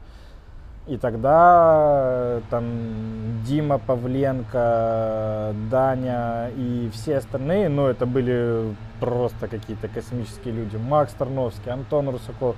и 0.87 0.99
тогда 0.99 2.03
э, 2.05 2.41
там 2.51 3.43
Дима 3.47 3.79
Павленко, 3.79 5.55
Даня 5.71 6.51
и 6.57 6.91
все 6.93 7.19
остальные, 7.19 7.71
ну 7.71 7.87
это 7.87 8.05
были 8.05 8.75
просто 9.01 9.49
какие-то 9.49 9.89
космические 9.89 10.53
люди. 10.53 10.77
Макс 10.77 11.15
Тарновский, 11.15 11.73
Антон 11.73 12.11
Русаков, 12.11 12.57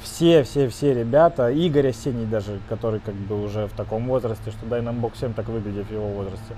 все, 0.00 0.42
все, 0.42 0.68
все 0.68 0.92
ребята, 0.92 1.50
Игорь 1.50 1.88
Осенний 1.88 2.26
даже, 2.26 2.60
который 2.68 3.00
как 3.00 3.14
бы 3.14 3.42
уже 3.42 3.66
в 3.66 3.72
таком 3.72 4.08
возрасте, 4.08 4.50
что 4.50 4.66
дай 4.66 4.82
нам 4.82 5.00
бог 5.00 5.14
всем 5.14 5.32
так 5.32 5.48
выглядит 5.48 5.86
в 5.86 5.92
его 5.92 6.08
возрасте. 6.08 6.54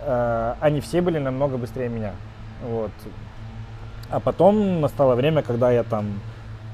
Э, 0.00 0.54
они 0.60 0.80
все 0.80 1.02
были 1.02 1.18
намного 1.18 1.58
быстрее 1.58 1.90
меня. 1.90 2.12
Вот. 2.62 2.92
А 4.10 4.18
потом 4.20 4.80
настало 4.80 5.14
время, 5.14 5.42
когда 5.42 5.70
я 5.70 5.84
там 5.84 6.20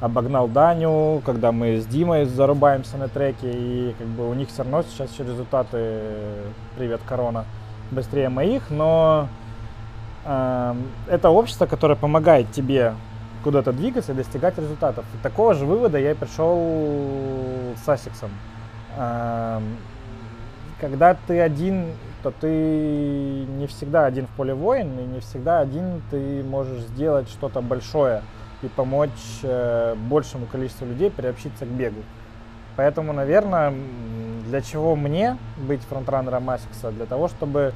обогнал 0.05 0.49
Даню, 0.49 1.23
когда 1.25 1.51
мы 1.51 1.81
с 1.81 1.87
Димой 1.87 2.27
зарубаемся 2.27 2.99
на 2.99 3.09
треке, 3.09 3.51
и 3.51 3.95
как 3.99 4.07
бы 4.09 4.29
у 4.29 4.35
них 4.35 4.49
все 4.49 4.63
равно 4.63 4.83
сейчас 4.83 5.11
еще 5.11 5.25
результаты, 5.25 6.01
привет, 6.77 7.01
корона, 7.07 7.47
быстрее 7.91 8.29
моих, 8.29 8.69
но 8.69 9.29
э, 10.27 10.75
это 11.09 11.31
общество, 11.31 11.65
которое 11.65 11.95
помогает 11.95 12.53
тебе 12.53 12.95
куда-то 13.43 13.73
двигаться 13.73 14.13
и 14.13 14.15
достигать 14.15 14.59
результатов. 14.59 15.07
И 15.15 15.23
такого 15.23 15.55
же 15.55 15.65
вывода 15.65 15.99
я 15.99 16.15
пришел 16.15 16.59
с 17.83 17.89
Асиксом. 17.89 18.31
Э, 18.99 19.61
когда 20.81 21.17
ты 21.27 21.41
один, 21.41 21.87
то 22.23 22.31
ты 22.31 23.47
не 23.47 23.67
всегда 23.69 24.05
один 24.05 24.27
в 24.27 24.31
поле 24.31 24.53
воин, 24.53 24.99
и 24.99 25.03
не 25.05 25.21
всегда 25.21 25.61
один 25.61 26.03
ты 26.11 26.43
можешь 26.43 26.83
сделать 26.83 27.29
что-то 27.31 27.63
большое 27.63 28.21
и 28.65 28.69
помочь 28.69 29.11
э, 29.43 29.95
большему 29.95 30.47
количеству 30.47 30.87
людей 30.87 31.11
приобщиться 31.11 31.67
к 31.67 31.69
бегу. 31.69 32.01
Поэтому, 32.77 33.12
наверное, 33.12 33.73
для 34.47 34.61
чего 34.61 34.97
мне 34.97 35.39
быть 35.57 35.83
фронтранером 35.83 36.51
Асикса? 36.51 36.91
Для 36.91 37.07
того, 37.07 37.29
чтобы 37.29 37.73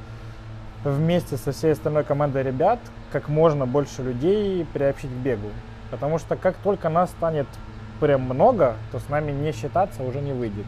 вместе 0.83 1.37
со 1.37 1.51
всей 1.51 1.73
остальной 1.73 2.03
командой 2.03 2.43
ребят 2.43 2.79
как 3.11 3.29
можно 3.29 3.65
больше 3.65 4.03
людей 4.03 4.65
приобщить 4.73 5.09
к 5.09 5.23
бегу. 5.23 5.49
Потому 5.91 6.19
что 6.19 6.35
как 6.35 6.55
только 6.57 6.89
нас 6.89 7.09
станет 7.11 7.47
прям 7.99 8.21
много, 8.21 8.75
то 8.91 8.99
с 8.99 9.09
нами 9.09 9.31
не 9.31 9.51
считаться 9.51 10.03
уже 10.03 10.21
не 10.21 10.33
выйдет. 10.33 10.65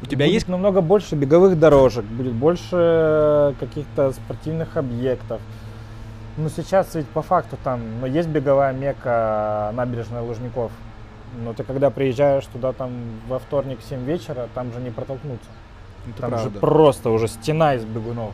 У 0.00 0.06
тебя 0.06 0.24
будет 0.24 0.34
есть 0.34 0.48
намного 0.48 0.80
больше 0.80 1.14
беговых 1.14 1.58
дорожек, 1.58 2.04
будет 2.04 2.32
больше 2.32 3.54
каких-то 3.60 4.10
спортивных 4.12 4.76
объектов. 4.76 5.40
Ну, 6.36 6.48
сейчас 6.48 6.94
ведь 6.94 7.06
по 7.08 7.22
факту 7.22 7.58
там, 7.62 7.80
ну, 8.00 8.06
есть 8.06 8.28
беговая 8.28 8.72
мека 8.72 9.70
набережная 9.74 10.22
Лужников. 10.22 10.72
Но 11.44 11.52
ты 11.54 11.64
когда 11.64 11.90
приезжаешь 11.90 12.44
туда 12.46 12.72
там 12.72 12.92
во 13.28 13.38
вторник 13.38 13.78
в 13.80 13.88
7 13.88 14.04
вечера, 14.04 14.48
там 14.54 14.72
же 14.72 14.80
не 14.80 14.90
протолкнуться. 14.90 15.48
Это 16.08 16.20
там 16.20 16.30
правда. 16.30 16.50
же 16.50 16.58
просто 16.58 17.10
уже 17.10 17.28
стена 17.28 17.74
из 17.74 17.84
бегунов. 17.84 18.32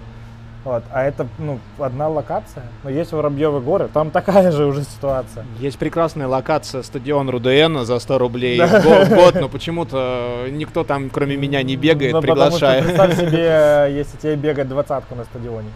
Вот. 0.65 0.83
А 0.91 1.05
это 1.05 1.27
ну, 1.39 1.61
одна 1.79 2.09
локация. 2.09 2.65
Но 2.83 2.91
есть 2.91 3.13
Воробьевы 3.13 3.61
горы, 3.61 3.89
там 3.93 4.11
такая 4.11 4.51
же 4.51 4.67
уже 4.67 4.83
ситуация. 4.83 5.45
Есть 5.59 5.79
прекрасная 5.79 6.27
локация 6.27 6.83
стадион 6.83 7.31
Рудн 7.31 7.85
за 7.85 7.99
100 7.99 8.19
рублей 8.19 8.61
в 8.61 8.71
го- 8.83 9.05
в 9.05 9.09
год, 9.11 9.35
но 9.37 9.49
почему-то 9.49 10.47
никто 10.51 10.83
там, 10.85 11.11
кроме 11.11 11.37
меня, 11.37 11.63
не 11.63 11.77
бегает, 11.77 12.13
Ну, 12.13 12.21
приглашая. 12.21 12.83
представь 12.83 13.17
себе, 13.17 13.87
если 13.97 14.17
тебе 14.19 14.37
бегать 14.37 14.69
двадцатку 14.69 15.15
на 15.15 15.25
стадионе. 15.25 15.69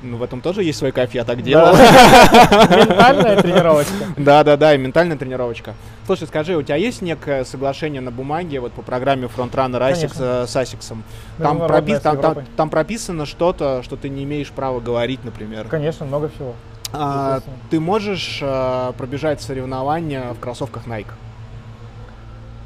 Ну, 0.00 0.16
в 0.16 0.22
этом 0.22 0.40
тоже 0.40 0.62
есть 0.62 0.78
свой 0.78 0.92
кайф, 0.92 1.12
я 1.14 1.24
так 1.24 1.42
делал. 1.42 1.72
Ментальная 1.76 3.36
тренировочка. 3.42 3.92
Да, 4.16 4.44
да, 4.44 4.56
да, 4.56 4.74
и 4.74 4.78
ментальная 4.78 5.16
тренировочка. 5.16 5.74
Слушай, 6.06 6.28
скажи, 6.28 6.56
у 6.56 6.62
тебя 6.62 6.76
есть 6.76 7.02
некое 7.02 7.44
соглашение 7.44 8.00
на 8.00 8.12
бумаге 8.12 8.60
вот 8.60 8.72
по 8.72 8.82
программе 8.82 9.26
Frontrunner 9.26 9.80
Asics 9.92 10.16
э, 10.20 10.46
с 10.46 10.54
Асиксом? 10.54 11.02
Там, 11.38 11.56
Международная 11.58 11.96
пропис- 11.96 11.98
с 11.98 12.02
там, 12.02 12.16
там- 12.16 12.30
Европой. 12.30 12.44
там 12.56 12.70
прописано 12.70 13.26
что-то, 13.26 13.82
что 13.82 13.96
ты 13.96 14.08
не 14.08 14.22
имеешь 14.22 14.50
права 14.50 14.78
говорить, 14.78 15.24
например. 15.24 15.66
Конечно, 15.66 16.06
много 16.06 16.28
всего. 16.28 16.54
А, 16.92 17.40
ты 17.70 17.80
можешь 17.80 18.38
э, 18.40 18.92
пробежать 18.96 19.42
соревнования 19.42 20.32
в 20.32 20.38
кроссовках 20.38 20.86
Nike? 20.86 21.08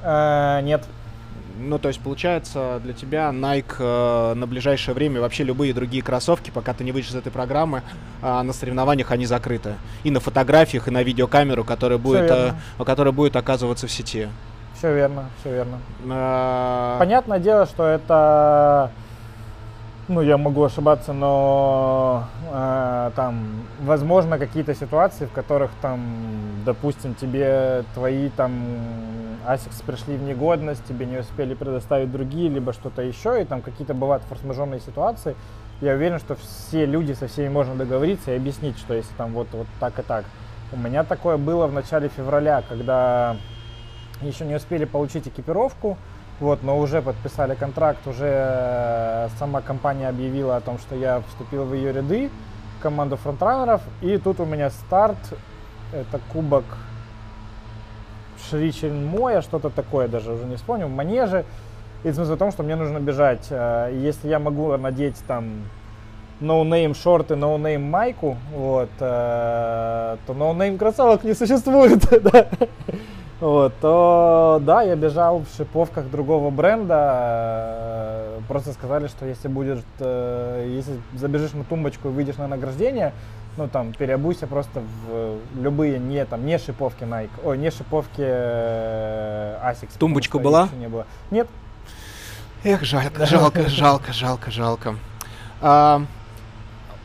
Э, 0.02 0.60
Нет. 0.62 0.84
Ну, 1.59 1.78
то 1.78 1.88
есть, 1.88 2.00
получается, 2.00 2.80
для 2.82 2.92
тебя 2.92 3.30
Nike 3.30 3.76
э, 3.78 4.34
на 4.34 4.46
ближайшее 4.46 4.94
время, 4.94 5.20
вообще 5.20 5.44
любые 5.44 5.74
другие 5.74 6.03
кроссовки, 6.03 6.50
пока 6.50 6.72
ты 6.72 6.84
не 6.84 6.92
выйдешь 6.92 7.11
из 7.11 7.14
этой 7.14 7.30
программы, 7.30 7.82
а, 8.22 8.42
на 8.42 8.53
соревнованиях 8.53 9.11
они 9.11 9.26
закрыты. 9.26 9.74
И 10.05 10.11
на 10.11 10.20
фотографиях, 10.20 10.88
и 10.88 10.90
на 10.90 11.03
видеокамеру, 11.03 11.64
которая 11.64 11.98
будет, 11.98 12.30
э, 12.30 12.53
которая 12.84 13.12
будет 13.12 13.36
оказываться 13.36 13.86
в 13.86 13.92
сети. 13.92 14.28
Все 14.76 14.94
верно, 14.94 15.26
все 15.40 15.55
верно. 15.55 15.78
А, 16.11 16.98
Понятное 16.98 17.38
дело, 17.38 17.66
что 17.66 17.86
это, 17.86 18.90
ну, 20.09 20.22
я 20.22 20.38
могу 20.38 20.64
ошибаться, 20.64 21.12
но 21.12 22.28
э, 22.50 23.11
там, 23.14 23.64
возможно, 23.80 24.38
какие-то 24.38 24.74
ситуации, 24.74 25.26
в 25.26 25.32
которых 25.32 25.70
там, 25.80 26.00
допустим, 26.64 27.14
тебе 27.14 27.84
твои 27.94 28.28
там 28.30 28.53
ASICS 29.47 29.84
пришли 29.84 30.16
в 30.16 30.22
негодность, 30.22 30.84
тебе 30.86 31.07
не 31.07 31.18
успели 31.18 31.55
предоставить 31.55 32.11
другие, 32.11 32.49
либо 32.49 32.72
что-то 32.72 33.03
еще, 33.03 33.43
и 33.43 33.45
там 33.45 33.62
какие-то 33.62 33.95
бывают 33.95 34.22
форс-мажорные 34.24 34.80
ситуации. 34.80 35.36
Я 35.80 35.95
уверен, 35.95 36.18
что 36.18 36.36
все 36.36 36.86
люди 36.86 37.12
со 37.12 37.26
всеми 37.26 37.49
можно 37.49 37.74
договориться 37.74 38.32
и 38.32 38.36
объяснить, 38.36 38.78
что 38.78 38.95
если 38.95 39.12
там 39.14 39.32
вот, 39.32 39.49
вот 39.53 39.66
так 39.80 39.99
и 39.99 40.03
так. 40.03 40.24
У 40.72 40.76
меня 40.76 41.05
такое 41.05 41.36
было 41.36 41.66
в 41.66 41.72
начале 41.72 42.09
февраля, 42.09 42.62
когда 42.68 43.36
еще 44.20 44.45
не 44.45 44.55
успели 44.55 44.84
получить 44.84 45.26
экипировку, 45.26 45.99
вот, 46.40 46.62
но 46.62 46.78
уже 46.78 47.03
подписали 47.03 47.55
контракт, 47.55 48.07
уже 48.07 48.28
э, 48.28 49.28
сама 49.38 49.61
компания 49.61 50.09
объявила 50.09 50.57
о 50.57 50.61
том, 50.61 50.78
что 50.78 50.95
я 50.95 51.22
вступил 51.28 51.64
в 51.64 51.74
ее 51.74 51.93
ряды, 51.93 52.30
команду 52.80 53.16
фронтранеров, 53.16 53.82
и 54.01 54.18
тут 54.18 54.40
у 54.40 54.45
меня 54.45 54.70
старт, 54.70 55.18
это 55.93 56.20
кубок 56.32 56.64
Шричен 58.53 59.07
Моя, 59.07 59.40
что-то 59.40 59.70
такое, 59.70 60.09
даже 60.09 60.32
уже 60.32 60.44
не 60.44 60.57
вспомню, 60.57 60.86
в 60.86 60.90
манеже, 60.90 61.44
и 62.05 62.12
смысл 62.12 62.34
в 62.34 62.38
том, 62.38 62.53
что 62.53 62.62
мне 62.62 62.76
нужно 62.76 62.98
бежать, 62.98 63.46
э, 63.48 63.90
если 63.94 64.28
я 64.28 64.38
могу 64.38 64.76
надеть 64.76 65.16
там 65.26 65.64
no 66.40 66.58
name 66.58 66.94
шорты, 66.94 67.34
no 67.34 67.50
name 67.50 67.82
майку, 67.82 68.36
вот, 68.55 68.90
э, 69.00 70.16
то 70.26 70.34
no 70.34 70.48
name 70.48 70.76
кроссовок 70.76 71.24
не 71.24 71.34
существует. 71.34 72.03
Вот, 73.43 73.72
то 73.80 74.61
да, 74.62 74.82
я 74.82 74.95
бежал 74.95 75.40
в 75.40 75.57
шиповках 75.57 76.09
другого 76.09 76.51
бренда. 76.51 78.36
э, 78.38 78.40
Просто 78.47 78.72
сказали, 78.72 79.09
что 79.09 79.26
если 79.26 79.49
будет, 79.49 79.84
э, 79.99 80.70
если 80.72 81.01
забежишь 81.16 81.53
на 81.53 81.64
тумбочку 81.64 82.07
и 82.09 82.12
выйдешь 82.12 82.36
на 82.36 82.47
награждение, 82.47 83.12
ну 83.57 83.66
там 83.66 83.95
переобуйся 83.95 84.47
просто 84.47 84.80
в 85.09 85.38
любые 85.61 85.99
не 85.99 86.24
там 86.24 86.47
не 86.47 86.57
шиповки 86.57 87.03
Nike, 87.03 87.30
ой, 87.43 87.59
не 87.59 87.72
шиповки 87.72 88.20
э, 88.20 89.59
Asics. 89.64 89.99
Тумбочка 89.99 90.38
была? 90.38 90.68
Не 90.78 90.86
было. 90.86 91.05
Нет, 91.32 91.49
Эх, 92.62 92.84
жалко, 92.84 93.26
жалко, 93.26 93.68
жалко, 93.68 94.12
жалко, 94.12 94.51
жалко. 94.53 94.95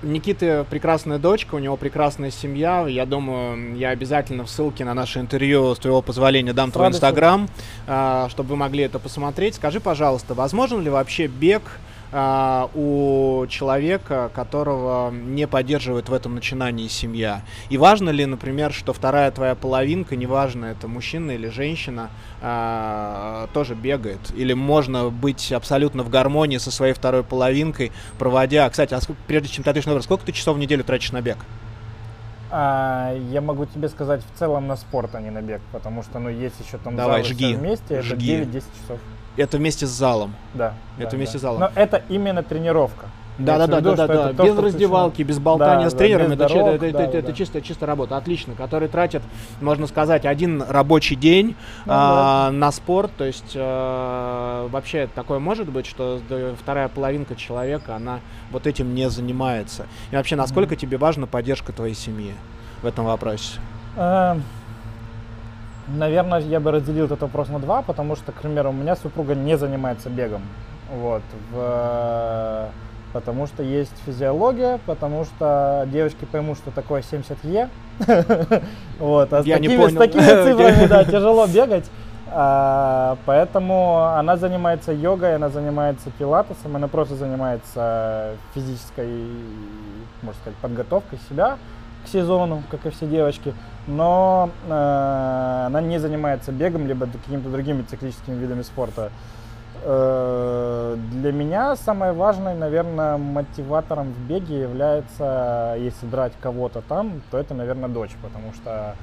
Никиты 0.04 0.64
прекрасная 0.70 1.18
дочка, 1.18 1.56
у 1.56 1.60
него 1.60 1.76
прекрасная 1.76 2.30
семья. 2.30 2.86
Я 2.88 3.08
думаю, 3.08 3.76
я 3.78 3.90
обязательно 3.90 4.44
в 4.46 4.50
ссылке 4.50 4.86
на 4.86 4.94
наше 4.94 5.20
интервью, 5.20 5.74
с 5.74 5.80
твоего 5.80 6.04
позволения, 6.04 6.54
дам 6.54 6.72
твой 6.72 6.90
инстаграм, 6.90 7.50
а, 7.88 8.28
чтобы 8.30 8.50
вы 8.50 8.56
могли 8.58 8.84
это 8.84 9.00
посмотреть. 9.00 9.56
Скажи, 9.56 9.80
пожалуйста, 9.80 10.36
возможен 10.36 10.82
ли 10.82 10.92
вообще 10.92 11.26
бег 11.26 11.64
а, 12.12 12.70
у 12.74 13.46
человека, 13.48 14.32
которого 14.34 15.12
не 15.12 15.48
поддерживает 15.48 16.10
в 16.10 16.14
этом 16.14 16.36
начинании 16.36 16.88
семья? 16.88 17.42
И 17.70 17.78
важно 17.78 18.10
ли, 18.10 18.26
например, 18.26 18.72
что 18.74 18.94
вторая 18.94 19.30
твоя 19.32 19.56
половинка, 19.56 20.16
неважно, 20.16 20.66
это 20.66 20.88
мужчина 20.88 21.32
или 21.32 21.50
женщина, 21.50 22.10
а, 22.42 23.48
тоже 23.54 23.76
бегает? 23.76 24.20
Или 24.36 24.54
можно 24.54 25.10
быть 25.10 25.52
абсолютно 25.52 26.04
в 26.04 26.10
гармонии 26.10 26.58
со 26.58 26.72
своей 26.72 26.94
второй 26.94 27.24
половинкой, 27.24 27.92
проводя... 28.18 28.70
Кстати, 28.70 28.94
а 28.94 29.02
сколько- 29.02 29.22
прежде 29.28 29.50
чем 29.50 29.64
ты 29.64 29.70
ответишь 29.70 29.88
на 29.88 29.94
вопрос, 29.94 30.06
сколько 30.06 30.26
ты 30.26 30.32
часов 30.32 30.56
в 30.56 30.60
неделю 30.60 30.84
тратишь 30.84 31.12
на 31.12 31.22
бег? 31.22 31.38
А, 32.50 33.14
я 33.32 33.42
могу 33.42 33.66
тебе 33.66 33.90
сказать 33.90 34.22
в 34.24 34.40
целом 34.40 34.68
на 34.68 34.78
спорт, 34.78 35.16
а 35.16 35.22
не 35.22 35.30
на 35.30 35.42
бег, 35.42 35.62
потому 35.74 36.04
что 36.04 36.20
ну 36.20 36.30
есть 36.30 36.56
еще 36.66 36.78
там 36.78 36.96
Давай, 36.96 37.24
жги, 37.24 37.48
все 37.48 37.58
вместе, 37.58 37.96
это 37.96 38.04
жги. 38.04 38.38
9-10 38.42 38.64
часов. 38.82 39.00
Это 39.38 39.58
вместе 39.58 39.86
с 39.86 39.90
залом. 39.90 40.36
Да. 40.54 40.74
Это 40.98 41.12
да, 41.12 41.18
вместе 41.18 41.34
да. 41.34 41.40
с 41.40 41.42
залом. 41.42 41.60
Но 41.62 41.72
это 41.76 42.02
именно 42.10 42.44
тренировка. 42.44 43.06
Да, 43.38 43.60
да, 43.60 43.68
да, 43.68 43.78
виду, 43.78 43.96
да, 43.96 44.08
да, 44.08 44.14
да. 44.16 44.34
то, 44.34 44.44
Без 44.44 44.54
что 44.54 44.62
раздевалки, 44.64 45.22
без 45.22 45.38
болтания 45.38 45.84
Да, 45.86 45.90
с 45.92 45.94
да, 45.94 46.00
тренером. 46.00 46.32
это, 46.32 46.36
дорог, 46.36 46.68
это, 46.70 46.86
это- 46.88 46.98
да, 46.98 47.04
это 47.04 47.28
да. 47.28 47.34
чисто, 47.34 47.62
чисто 47.62 47.86
работа. 47.86 48.18
Отлично. 48.18 48.56
Который 48.56 48.88
тратит, 48.88 49.22
можно 49.62 49.86
сказать, 49.86 50.26
один 50.26 50.64
рабочий 50.68 51.16
день 51.16 51.56
Ну 51.86 51.94
а, 51.94 52.50
на 52.52 52.72
спорт. 52.72 53.12
То 53.16 53.26
есть 53.26 53.52
э, 53.54 54.68
вообще 54.72 55.08
такое 55.14 55.38
может 55.38 55.70
быть, 55.70 55.86
что 55.86 56.20
вторая 56.60 56.88
половинка 56.88 57.36
человека, 57.36 57.96
она 57.96 58.22
вот 58.52 58.66
этим 58.66 58.96
не 58.96 59.08
занимается. 59.10 59.86
И 60.12 60.16
вообще, 60.16 60.36
насколько 60.36 60.76
тебе 60.76 60.98
важна 60.98 61.28
поддержка 61.28 61.72
твоей 61.72 61.94
семьи 61.96 62.34
в 62.82 62.88
этом 62.88 63.06
вопросе? 63.06 63.60
Наверное, 65.88 66.40
я 66.40 66.60
бы 66.60 66.72
разделил 66.72 67.06
этот 67.06 67.22
вопрос 67.22 67.48
на 67.50 67.60
два, 67.60 67.82
потому 67.82 68.16
что, 68.16 68.32
к 68.32 68.42
примеру, 68.42 68.70
у 68.70 68.74
меня 68.74 68.96
супруга 68.96 69.36
не 69.36 69.58
занимается 69.58 70.10
бегом. 70.10 70.42
Вот. 70.94 71.22
В- 71.52 72.68
Потому 73.14 73.48
что 73.48 73.64
есть 73.64 73.94
физиология, 74.06 74.80
потому 74.86 75.24
что 75.24 75.88
девочки 75.92 76.26
поймут, 76.26 76.58
что 76.58 76.72
такое 76.72 77.02
70Е. 77.02 77.70
Вот. 79.00 79.32
А 79.34 79.42
с 79.42 79.46
Я 79.46 79.60
не 79.60 79.68
такими, 79.70 79.82
с 79.82 79.86
понял. 79.86 79.98
такими 80.00 80.22
цифрами, 80.44 80.88
да, 80.88 81.04
тяжело 81.06 81.48
бегать. 81.48 81.86
А, 82.30 83.18
Поэтому 83.26 84.00
она 84.04 84.36
занимается 84.36 84.92
йогой, 84.92 85.36
она 85.36 85.48
занимается 85.50 86.12
пилатесом, 86.20 86.76
она 86.76 86.90
просто 86.90 87.16
занимается 87.16 88.32
физической, 88.54 89.08
можно 90.22 90.40
сказать, 90.42 90.58
подготовкой 90.62 91.20
себя 91.30 91.58
к 92.06 92.10
сезону, 92.10 92.62
как 92.70 92.86
и 92.86 92.90
все 92.90 93.06
девочки, 93.08 93.54
но 93.88 94.50
э, 94.68 95.64
она 95.68 95.82
не 95.82 96.00
занимается 96.00 96.52
бегом 96.52 96.88
либо 96.88 97.08
какими-то 97.08 97.50
другими 97.50 97.84
циклическими 97.84 98.36
видами 98.36 98.62
спорта. 98.62 99.12
Э, 99.84 100.98
Для 101.12 101.32
меня 101.32 101.76
самое 101.76 102.12
важное, 102.12 102.56
наверное, 102.56 103.18
мотиватором 103.18 104.12
в 104.12 104.20
беге 104.28 104.62
является, 104.62 105.76
если 105.78 106.06
брать 106.06 106.34
кого-то 106.42 106.82
там, 106.82 107.22
то 107.32 107.38
это, 107.38 107.54
наверное, 107.54 107.90
дочь, 107.90 108.16
потому 108.22 108.54
что 108.54 108.96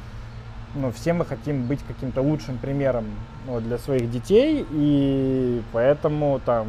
ну, 0.74 0.90
все 0.90 1.12
мы 1.12 1.24
хотим 1.24 1.66
быть 1.66 1.80
каким-то 1.86 2.20
лучшим 2.20 2.58
примером 2.58 3.04
ну, 3.46 3.60
для 3.60 3.78
своих 3.78 4.10
детей, 4.10 4.66
и 4.70 5.62
поэтому 5.72 6.40
там 6.44 6.66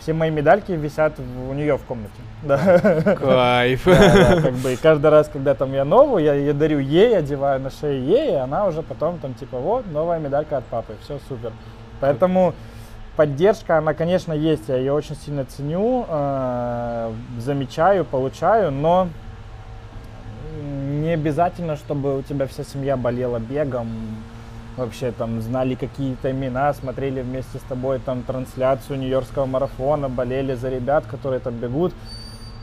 все 0.00 0.12
мои 0.12 0.30
медальки 0.30 0.72
висят 0.72 1.18
в- 1.18 1.50
у 1.50 1.54
нее 1.54 1.76
в 1.76 1.82
комнате. 1.82 2.12
Да. 2.42 2.58
Кайф. 3.16 3.84
Да, 3.84 4.34
да, 4.36 4.42
как 4.42 4.54
бы, 4.54 4.72
и 4.72 4.76
каждый 4.76 5.10
раз, 5.10 5.28
когда 5.32 5.54
там 5.54 5.72
я 5.72 5.84
новую, 5.84 6.22
я 6.24 6.34
ее 6.34 6.52
дарю 6.52 6.78
ей, 6.78 7.16
одеваю 7.18 7.60
на 7.60 7.70
шею 7.70 8.04
ей, 8.04 8.32
и 8.32 8.36
она 8.36 8.66
уже 8.66 8.82
потом 8.82 9.18
там 9.18 9.34
типа, 9.34 9.58
вот, 9.58 9.86
новая 9.90 10.18
медалька 10.18 10.58
от 10.58 10.64
папы, 10.64 10.94
все 11.02 11.18
супер. 11.28 11.52
Поэтому 12.00 12.54
поддержка, 13.16 13.78
она, 13.78 13.92
конечно, 13.94 14.32
есть, 14.32 14.68
я 14.68 14.76
ее 14.76 14.92
очень 14.92 15.16
сильно 15.16 15.44
ценю, 15.44 16.06
э, 16.08 17.12
замечаю, 17.38 18.04
получаю, 18.04 18.70
но 18.70 19.08
Не 21.00 21.14
обязательно, 21.14 21.76
чтобы 21.76 22.18
у 22.18 22.22
тебя 22.22 22.46
вся 22.46 22.64
семья 22.64 22.96
болела 22.96 23.38
бегом, 23.38 23.88
вообще 24.78 25.12
там 25.12 25.40
знали 25.40 25.74
какие-то 25.74 26.30
имена, 26.30 26.72
смотрели 26.72 27.20
вместе 27.20 27.58
с 27.58 27.62
тобой 27.62 27.98
там 27.98 28.22
трансляцию 28.22 28.98
Нью-Йоркского 29.00 29.46
марафона, 29.46 30.08
болели 30.08 30.54
за 30.54 30.70
ребят, 30.70 31.04
которые 31.06 31.40
там 31.40 31.54
бегут. 31.54 31.92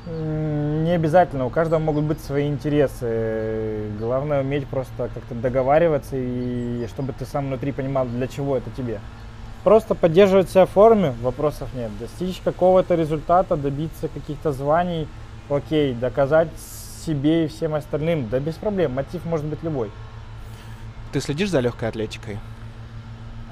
Не 0.08 0.92
обязательно, 0.92 1.46
у 1.46 1.50
каждого 1.50 1.80
могут 1.80 2.06
быть 2.06 2.22
свои 2.22 2.48
интересы. 2.48 3.90
Главное 4.00 4.42
уметь 4.42 4.68
просто 4.68 5.10
как-то 5.14 5.36
договариваться 5.36 6.16
и 6.16 6.88
чтобы 6.88 7.14
ты 7.14 7.26
сам 7.26 7.48
внутри 7.48 7.72
понимал, 7.72 8.06
для 8.06 8.28
чего 8.28 8.58
это 8.58 8.70
тебе. 8.72 9.00
Просто 9.64 9.96
поддерживать 9.96 10.50
себя 10.50 10.68
в 10.68 10.70
форме, 10.70 11.16
вопросов 11.22 11.70
нет. 11.74 11.90
Достичь 12.00 12.40
какого-то 12.44 12.94
результата, 12.94 13.58
добиться 13.58 14.08
каких-то 14.08 14.52
званий, 14.52 15.08
окей, 15.50 15.96
доказать 15.96 16.50
себе 17.04 17.46
и 17.46 17.48
всем 17.48 17.74
остальным, 17.74 18.30
да 18.30 18.40
без 18.40 18.56
проблем, 18.56 18.94
мотив 18.94 19.26
может 19.26 19.46
быть 19.46 19.64
любой. 19.64 19.90
Ты 21.12 21.22
следишь 21.22 21.50
за 21.50 21.60
легкой 21.60 21.90
атлетикой? 21.90 22.40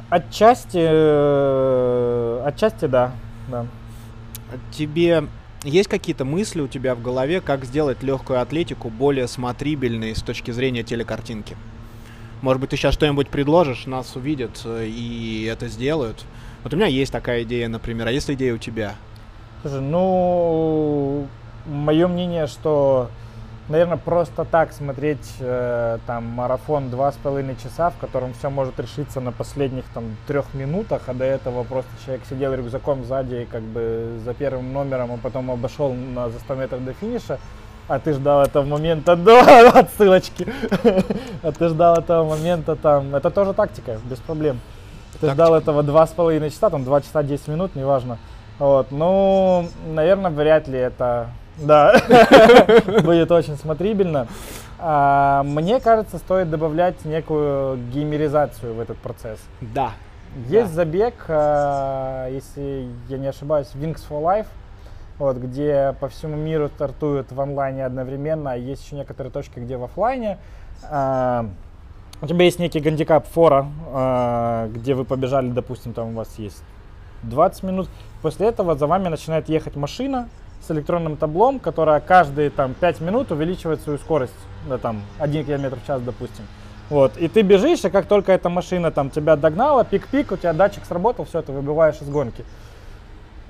Отчасти, 0.09 0.79
э, 0.79 2.43
отчасти 2.45 2.85
да, 2.85 3.13
да. 3.47 3.65
Тебе 4.71 5.23
есть 5.63 5.89
какие-то 5.89 6.25
мысли 6.25 6.61
у 6.61 6.67
тебя 6.67 6.93
в 6.93 7.01
голове, 7.01 7.41
как 7.41 7.65
сделать 7.65 8.03
легкую 8.03 8.41
атлетику 8.41 8.89
более 8.89 9.27
смотрибельной 9.27 10.15
с 10.15 10.21
точки 10.21 10.51
зрения 10.51 10.83
телекартинки? 10.83 11.55
Может 12.41 12.59
быть, 12.59 12.69
ты 12.71 12.75
сейчас 12.75 12.93
что-нибудь 12.93 13.29
предложишь, 13.29 13.85
нас 13.85 14.15
увидят 14.17 14.61
э, 14.65 14.85
и 14.87 15.45
это 15.45 15.69
сделают. 15.69 16.25
Вот 16.63 16.73
у 16.73 16.77
меня 16.77 16.87
есть 16.87 17.11
такая 17.11 17.43
идея, 17.43 17.69
например. 17.69 18.07
А 18.07 18.11
есть 18.11 18.29
идея 18.29 18.53
у 18.53 18.57
тебя? 18.57 18.95
Слушай, 19.61 19.79
ну, 19.79 21.27
мое 21.65 22.07
мнение, 22.09 22.47
что, 22.47 23.09
наверное, 23.69 23.97
просто 23.97 24.45
так 24.45 24.73
смотреть 24.73 25.35
э, 25.39 25.97
там 26.05 26.25
марафон 26.25 26.89
два 26.89 27.11
с 27.11 27.15
половиной 27.15 27.55
часа, 27.55 27.89
в 27.89 27.97
котором 27.97 28.33
все 28.33 28.49
может 28.49 28.79
решиться 28.79 29.21
на 29.21 29.31
последних 29.31 29.85
там 29.93 30.15
трех 30.27 30.53
минутах, 30.53 31.03
а 31.07 31.13
до 31.13 31.25
этого 31.25 31.63
просто 31.63 31.91
человек 32.05 32.23
сидел 32.29 32.53
рюкзаком 32.53 33.03
сзади 33.05 33.47
как 33.51 33.61
бы 33.61 34.19
за 34.23 34.33
первым 34.33 34.73
номером, 34.73 35.13
а 35.13 35.17
потом 35.17 35.51
обошел 35.51 35.93
на 35.93 36.29
за 36.29 36.39
100 36.39 36.55
метров 36.55 36.85
до 36.85 36.93
финиша, 36.93 37.39
а 37.87 37.99
ты 37.99 38.13
ждал 38.13 38.43
этого 38.43 38.65
момента 38.65 39.15
до 39.17 39.69
отсылочки. 39.69 40.47
а 41.41 41.51
ты 41.51 41.69
ждал 41.69 41.97
этого 41.97 42.27
момента 42.27 42.75
там. 42.75 43.15
Это 43.15 43.29
тоже 43.29 43.53
тактика, 43.53 43.99
без 44.05 44.19
проблем. 44.19 44.59
Ты 45.19 45.29
ждал 45.29 45.55
этого 45.55 45.83
два 45.83 46.05
с 46.05 46.11
половиной 46.11 46.49
часа, 46.49 46.69
там 46.69 46.83
два 46.83 47.01
часа 47.01 47.23
10 47.23 47.47
минут, 47.47 47.75
неважно. 47.75 48.17
Вот, 48.59 48.91
ну, 48.91 49.67
наверное, 49.87 50.31
вряд 50.31 50.67
ли 50.67 50.77
это, 50.77 51.29
да, 51.57 51.93
будет 53.03 53.31
очень 53.31 53.57
смотрибельно. 53.57 54.27
А, 54.79 55.43
мне 55.43 55.79
кажется, 55.79 56.17
стоит 56.17 56.49
добавлять 56.49 57.05
некую 57.05 57.77
геймеризацию 57.93 58.73
в 58.73 58.79
этот 58.79 58.97
процесс. 58.97 59.39
Да. 59.61 59.91
Есть 60.49 60.69
да. 60.69 60.75
забег, 60.75 61.13
а, 61.29 62.29
если 62.29 62.87
я 63.07 63.17
не 63.17 63.27
ошибаюсь, 63.27 63.67
Wings 63.75 64.01
for 64.09 64.21
Life 64.21 64.47
вот, 65.19 65.37
где 65.37 65.95
по 65.99 66.09
всему 66.09 66.35
миру 66.35 66.69
стартуют 66.69 67.31
в 67.31 67.39
онлайне 67.39 67.85
одновременно, 67.85 68.53
а 68.53 68.55
есть 68.55 68.83
еще 68.83 68.95
некоторые 68.95 69.31
точки, 69.31 69.59
где 69.59 69.77
в 69.77 69.83
офлайне. 69.83 70.39
А, 70.89 71.45
у 72.21 72.27
тебя 72.27 72.45
есть 72.45 72.59
некий 72.59 72.79
гандикап 72.79 73.27
фора, 73.27 73.67
где 74.73 74.95
вы 74.95 75.05
побежали, 75.05 75.49
допустим, 75.49 75.93
там 75.93 76.09
у 76.09 76.13
вас 76.13 76.33
есть 76.37 76.63
20 77.23 77.63
минут. 77.63 77.89
После 78.21 78.47
этого 78.47 78.75
за 78.75 78.87
вами 78.87 79.09
начинает 79.09 79.49
ехать 79.49 79.75
машина 79.75 80.29
с 80.65 80.71
электронным 80.71 81.17
таблом, 81.17 81.59
которая 81.59 81.99
каждые 81.99 82.49
там 82.49 82.73
5 82.73 83.01
минут 83.01 83.31
увеличивает 83.31 83.81
свою 83.81 83.99
скорость, 83.99 84.33
да, 84.67 84.77
там 84.77 85.01
1 85.19 85.45
км 85.45 85.75
в 85.75 85.85
час, 85.85 86.01
допустим. 86.01 86.45
Вот, 86.89 87.17
и 87.17 87.27
ты 87.27 87.41
бежишь, 87.41 87.83
и 87.85 87.89
как 87.89 88.05
только 88.05 88.31
эта 88.31 88.49
машина 88.49 88.91
там 88.91 89.09
тебя 89.09 89.35
догнала, 89.35 89.83
пик-пик, 89.83 90.33
у 90.33 90.37
тебя 90.37 90.53
датчик 90.53 90.85
сработал, 90.85 91.25
все, 91.25 91.41
ты 91.41 91.51
выбиваешь 91.51 92.01
из 92.01 92.09
гонки. 92.09 92.43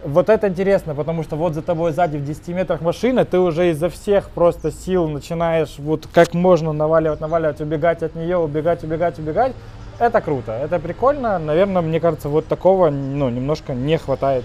Вот 0.05 0.30
это 0.30 0.49
интересно, 0.49 0.95
потому 0.95 1.24
что 1.24 1.38
вот 1.38 1.53
за 1.53 1.61
тобой 1.61 1.93
сзади 1.93 2.18
в 2.18 2.26
10 2.26 2.49
метрах 2.49 2.82
машина, 2.82 3.24
ты 3.24 3.39
уже 3.39 3.70
изо 3.70 3.89
всех 3.89 4.30
просто 4.30 4.72
сил 4.72 5.07
начинаешь 5.07 5.76
вот 5.78 6.07
как 6.14 6.34
можно 6.34 6.74
наваливать, 6.74 7.22
наваливать, 7.22 7.61
убегать 7.61 8.03
от 8.03 8.16
нее, 8.16 8.38
убегать, 8.38 8.84
убегать, 8.84 9.18
убегать. 9.18 9.53
Это 9.99 10.20
круто, 10.20 10.51
это 10.51 10.80
прикольно. 10.80 11.39
Наверное, 11.39 11.82
мне 11.82 11.99
кажется, 12.01 12.28
вот 12.28 12.47
такого 12.47 12.89
ну, 12.89 13.30
немножко 13.30 13.74
не 13.74 13.97
хватает 13.97 14.43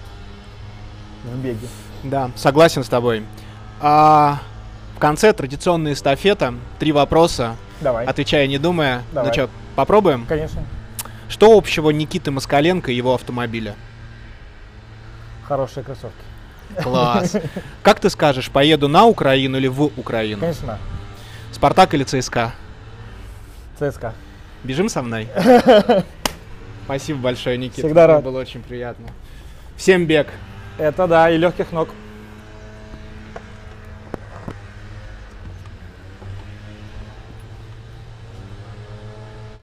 в 1.24 1.42
беге. 1.42 1.66
Да, 2.02 2.30
согласен 2.36 2.84
с 2.84 2.88
тобой. 2.88 3.24
А, 3.80 4.40
в 4.96 4.98
конце 4.98 5.32
традиционная 5.32 5.92
эстафета. 5.92 6.54
Три 6.78 6.92
вопроса. 6.92 7.56
Давай. 7.80 8.06
Отвечая 8.06 8.46
не 8.46 8.58
думая. 8.58 9.02
Давай. 9.12 9.28
Ну 9.28 9.34
что, 9.34 9.50
попробуем? 9.76 10.26
Конечно. 10.26 10.62
Что 11.28 11.56
общего 11.56 11.90
Никиты 11.90 12.30
Москаленко 12.30 12.90
и 12.90 12.94
его 12.94 13.14
автомобиля? 13.14 13.74
хорошие 15.48 15.82
кроссовки. 15.82 16.14
Класс. 16.82 17.36
Как 17.82 18.00
ты 18.00 18.10
скажешь, 18.10 18.50
поеду 18.50 18.86
на 18.88 19.06
Украину 19.06 19.56
или 19.56 19.66
в 19.66 19.82
Украину? 19.82 20.40
Конечно. 20.40 20.78
Спартак 21.52 21.94
или 21.94 22.04
ЦСКА? 22.04 22.52
ЦСКА. 23.78 24.12
Бежим 24.62 24.88
со 24.88 25.02
мной? 25.02 25.28
Спасибо 26.84 27.20
большое, 27.20 27.56
Никита. 27.56 27.86
Всегда 27.86 28.06
рад. 28.06 28.22
Было 28.22 28.40
очень 28.40 28.62
приятно. 28.62 29.08
Всем 29.76 30.04
бег. 30.06 30.28
Это 30.78 31.08
да, 31.08 31.28
и 31.28 31.36
легких 31.36 31.72
ног. 31.72 31.88